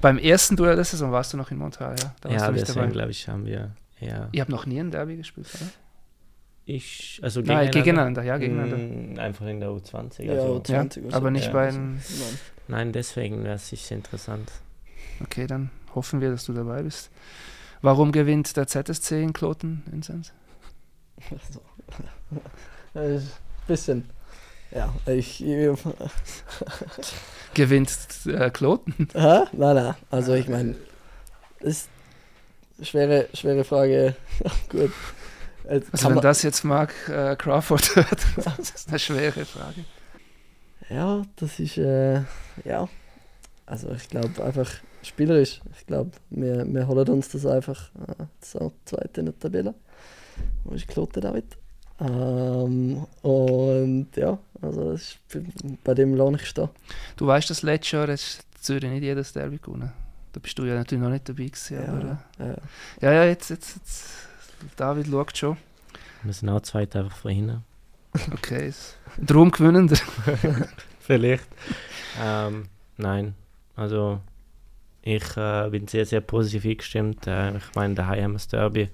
Beim 0.00 0.18
ersten 0.18 0.56
Duell 0.56 0.76
der 0.76 0.84
Saison 0.84 1.12
warst 1.12 1.32
du 1.32 1.36
noch 1.36 1.50
in 1.50 1.58
Montreal, 1.58 1.94
ja? 2.00 2.14
Da 2.20 2.30
warst 2.30 2.40
Ja, 2.40 2.46
du 2.46 2.52
nicht 2.54 2.68
deswegen 2.68 2.92
glaube 2.92 3.10
ich, 3.10 3.28
haben 3.28 3.44
wir 3.44 3.72
ja. 4.00 4.28
Ihr 4.32 4.40
habt 4.40 4.50
noch 4.50 4.64
nie 4.64 4.80
ein 4.80 4.90
Derby 4.90 5.16
gespielt, 5.18 5.46
oder? 5.54 5.68
Ich, 6.64 7.18
also 7.22 7.40
Nein, 7.40 7.70
gegeneinander, 7.70 8.22
ja, 8.22 8.38
gegeneinander. 8.38 8.76
Mm, 8.78 9.18
Einfach 9.18 9.46
in 9.46 9.60
der 9.60 9.70
U20. 9.70 10.22
Ja, 10.22 10.32
Also, 10.34 10.62
U20 10.64 10.70
Ja, 10.70 10.82
oder 11.02 11.10
so. 11.10 11.16
aber 11.16 11.30
nicht 11.30 11.46
Ja, 11.46 11.52
bei 11.52 11.66
also-. 11.66 11.80
Nein, 12.68 12.92
deswegen 12.92 13.42
wäre 13.44 13.56
es 13.56 13.68
sicher 13.68 13.96
interessant. 13.96 14.50
Okay, 15.22 15.46
dann 15.46 15.70
hoffen 15.94 16.20
wir, 16.20 16.30
dass 16.30 16.44
du 16.46 16.52
dabei 16.52 16.82
bist. 16.82 17.10
Warum 17.82 18.12
gewinnt 18.12 18.56
der 18.56 18.66
ZSC 18.66 19.22
in 19.22 19.32
Kloten, 19.32 19.82
Vincent? 19.86 20.32
So. 21.52 21.60
Äh, 22.98 23.20
bisschen. 23.66 24.10
Ja, 24.70 24.92
ich. 25.06 25.44
Gewinnt 27.54 27.90
äh, 28.26 28.50
Kloten? 28.50 29.08
Nein, 29.14 29.48
nein. 29.52 29.94
Also 30.10 30.34
ich 30.34 30.48
meine, 30.48 30.76
ist 31.60 31.88
schwere, 32.82 33.28
schwere 33.34 33.64
Frage. 33.64 34.14
Gut. 34.68 34.92
Also 35.68 36.10
wenn 36.10 36.20
das 36.20 36.42
jetzt 36.42 36.64
Mark 36.64 36.92
äh, 37.08 37.36
Crawford 37.36 37.96
hört, 37.96 38.26
das 38.58 38.70
ist 38.70 38.88
eine 38.88 38.98
schwere 38.98 39.44
Frage. 39.44 39.84
Ja, 40.88 41.22
das 41.36 41.60
ist, 41.60 41.78
äh, 41.78 42.22
ja, 42.64 42.88
also 43.66 43.92
ich 43.92 44.08
glaube 44.08 44.42
einfach 44.42 44.68
spielerisch. 45.02 45.60
Ich 45.78 45.86
glaube, 45.86 46.10
wir, 46.30 46.66
wir 46.66 46.86
holen 46.86 47.08
uns 47.08 47.28
das 47.28 47.46
einfach 47.46 47.90
äh, 48.06 48.24
so 48.40 48.72
zweite 48.84 49.20
in 49.20 49.26
der 49.26 49.38
Tabelle. 49.38 49.74
Wo 50.64 50.74
ist 50.74 50.88
Klote 50.88 51.20
David? 51.20 51.56
Ähm, 52.00 53.06
und 53.22 54.08
ja, 54.16 54.38
also 54.62 54.92
ist, 54.92 55.18
bei 55.84 55.94
dem 55.94 56.14
lohne 56.14 56.38
ich 56.42 56.54
da. 56.54 56.70
Du 57.16 57.26
weißt, 57.26 57.50
dass 57.50 57.62
letztes 57.62 57.92
Jahr 57.92 58.08
ist 58.08 58.42
Zürich 58.60 58.90
nicht 58.90 59.02
jedes 59.02 59.32
Derby 59.32 59.58
gewonnen. 59.58 59.92
Da 60.32 60.40
bist 60.40 60.58
du 60.58 60.64
ja 60.64 60.74
natürlich 60.74 61.02
noch 61.02 61.10
nicht 61.10 61.28
dabei 61.28 61.46
gewesen. 61.46 61.76
Ja, 61.76 61.88
aber, 61.92 62.18
äh, 62.38 62.48
ja. 62.48 62.56
ja, 63.02 63.12
ja, 63.12 63.24
jetzt, 63.24 63.50
jetzt, 63.50 63.76
jetzt, 63.76 64.10
David 64.76 65.08
schaut 65.08 65.36
schon. 65.36 65.56
Wir 66.22 66.32
sind 66.32 66.48
auch 66.48 66.60
zweit 66.60 66.94
einfach 66.96 67.16
vorhin. 67.16 67.62
Okay, 68.32 68.72
darum 69.18 69.50
gewinnender. 69.50 69.96
Vielleicht. 71.00 71.46
Ähm, 72.20 72.66
nein, 72.96 73.34
also 73.76 74.20
ich 75.02 75.36
äh, 75.36 75.68
bin 75.70 75.86
sehr, 75.88 76.04
sehr 76.04 76.20
positiv 76.20 76.64
eingestimmt. 76.64 77.26
Äh, 77.26 77.56
ich 77.56 77.74
meine, 77.74 77.94
daheim 77.94 78.22
haben 78.22 78.32
wir 78.32 78.38
das 78.38 78.48
Derby 78.48 78.88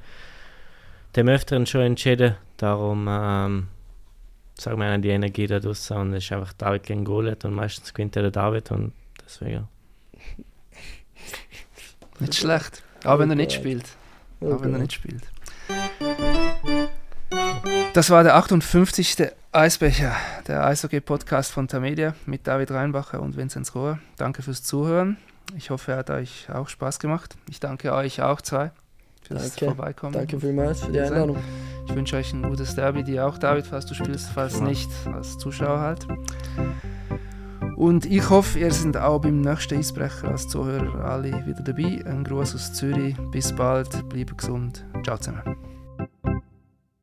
dem 1.17 1.29
Öfteren 1.29 1.67
schon 1.67 1.81
entschieden. 1.81 2.37
Darum 2.57 3.07
ähm, 3.09 3.69
sagen 4.59 4.79
wir 4.79 4.99
die 4.99 5.09
Energie 5.09 5.47
da 5.47 5.59
draußen 5.59 5.97
und 5.97 6.13
es 6.15 6.25
ist 6.25 6.33
einfach 6.33 6.53
David 6.53 6.85
gegen 6.85 7.05
Goliath 7.05 7.45
und 7.45 7.55
meistens 7.55 7.93
gewinnt 7.93 8.15
der 8.15 8.31
David 8.31 8.71
und 8.71 8.93
deswegen. 9.25 9.69
Nicht 12.19 12.35
schlecht. 12.35 12.83
Auch 13.05 13.19
wenn 13.19 13.29
er 13.31 13.37
nicht 13.37 13.53
spielt. 13.53 13.85
Auch 14.41 14.63
wenn 14.63 14.73
er 14.73 14.79
nicht 14.79 14.95
spielt. 14.95 15.23
Das 17.93 18.09
war 18.09 18.23
der 18.23 18.37
58. 18.37 19.17
Eisbecher, 19.53 20.17
der 20.49 20.65
Eishockey-Podcast 20.65 21.53
von 21.53 21.69
Tamedia 21.69 22.15
mit 22.25 22.47
David 22.47 22.71
Reinbacher 22.71 23.21
und 23.21 23.37
Vinzenz 23.37 23.75
Rohr. 23.75 23.99
Danke 24.17 24.43
fürs 24.43 24.63
Zuhören. 24.63 25.19
Ich 25.55 25.71
hoffe, 25.71 25.93
er 25.93 25.99
hat 25.99 26.11
euch 26.11 26.49
auch 26.53 26.69
Spaß 26.69 26.99
gemacht. 26.99 27.37
Ich 27.49 27.61
danke 27.61 27.93
euch 27.93 28.23
auch 28.23 28.41
zwei 28.41 28.73
fürs 29.23 29.51
danke. 29.55 29.67
Vorbeikommen. 29.67 30.13
Danke 30.13 30.41
vielmals 30.41 30.83
für 30.83 30.93
die 30.93 31.01
Einladung. 31.01 31.39
Ich 31.89 31.95
wünsche 31.95 32.17
euch 32.17 32.33
ein 32.33 32.43
gutes 32.43 32.75
Derby, 32.75 33.05
dir 33.05 33.27
auch, 33.27 33.39
David, 33.39 33.67
falls 33.67 33.87
du 33.87 33.95
spielst, 33.95 34.31
falls 34.31 34.61
nicht, 34.61 34.91
als 35.13 35.39
Zuschauer 35.39 35.81
halt. 35.81 36.07
Und 37.77 38.07
ich 38.07 38.29
hoffe, 38.31 38.59
ihr 38.59 38.73
seid 38.73 38.97
auch 38.97 39.21
beim 39.21 39.43
nächsten 39.43 39.79
Eisbrecher 39.79 40.29
als 40.29 40.49
Zuhörer 40.49 41.05
alle 41.05 41.47
wieder 41.47 41.63
dabei. 41.63 42.03
Ein 42.07 42.25
Gruß 42.25 42.55
aus 42.55 42.73
Zürich. 42.73 43.15
Bis 43.31 43.55
bald, 43.55 44.09
bleibt 44.09 44.39
gesund. 44.39 44.85
Ciao 45.05 45.19
zusammen. 45.19 45.57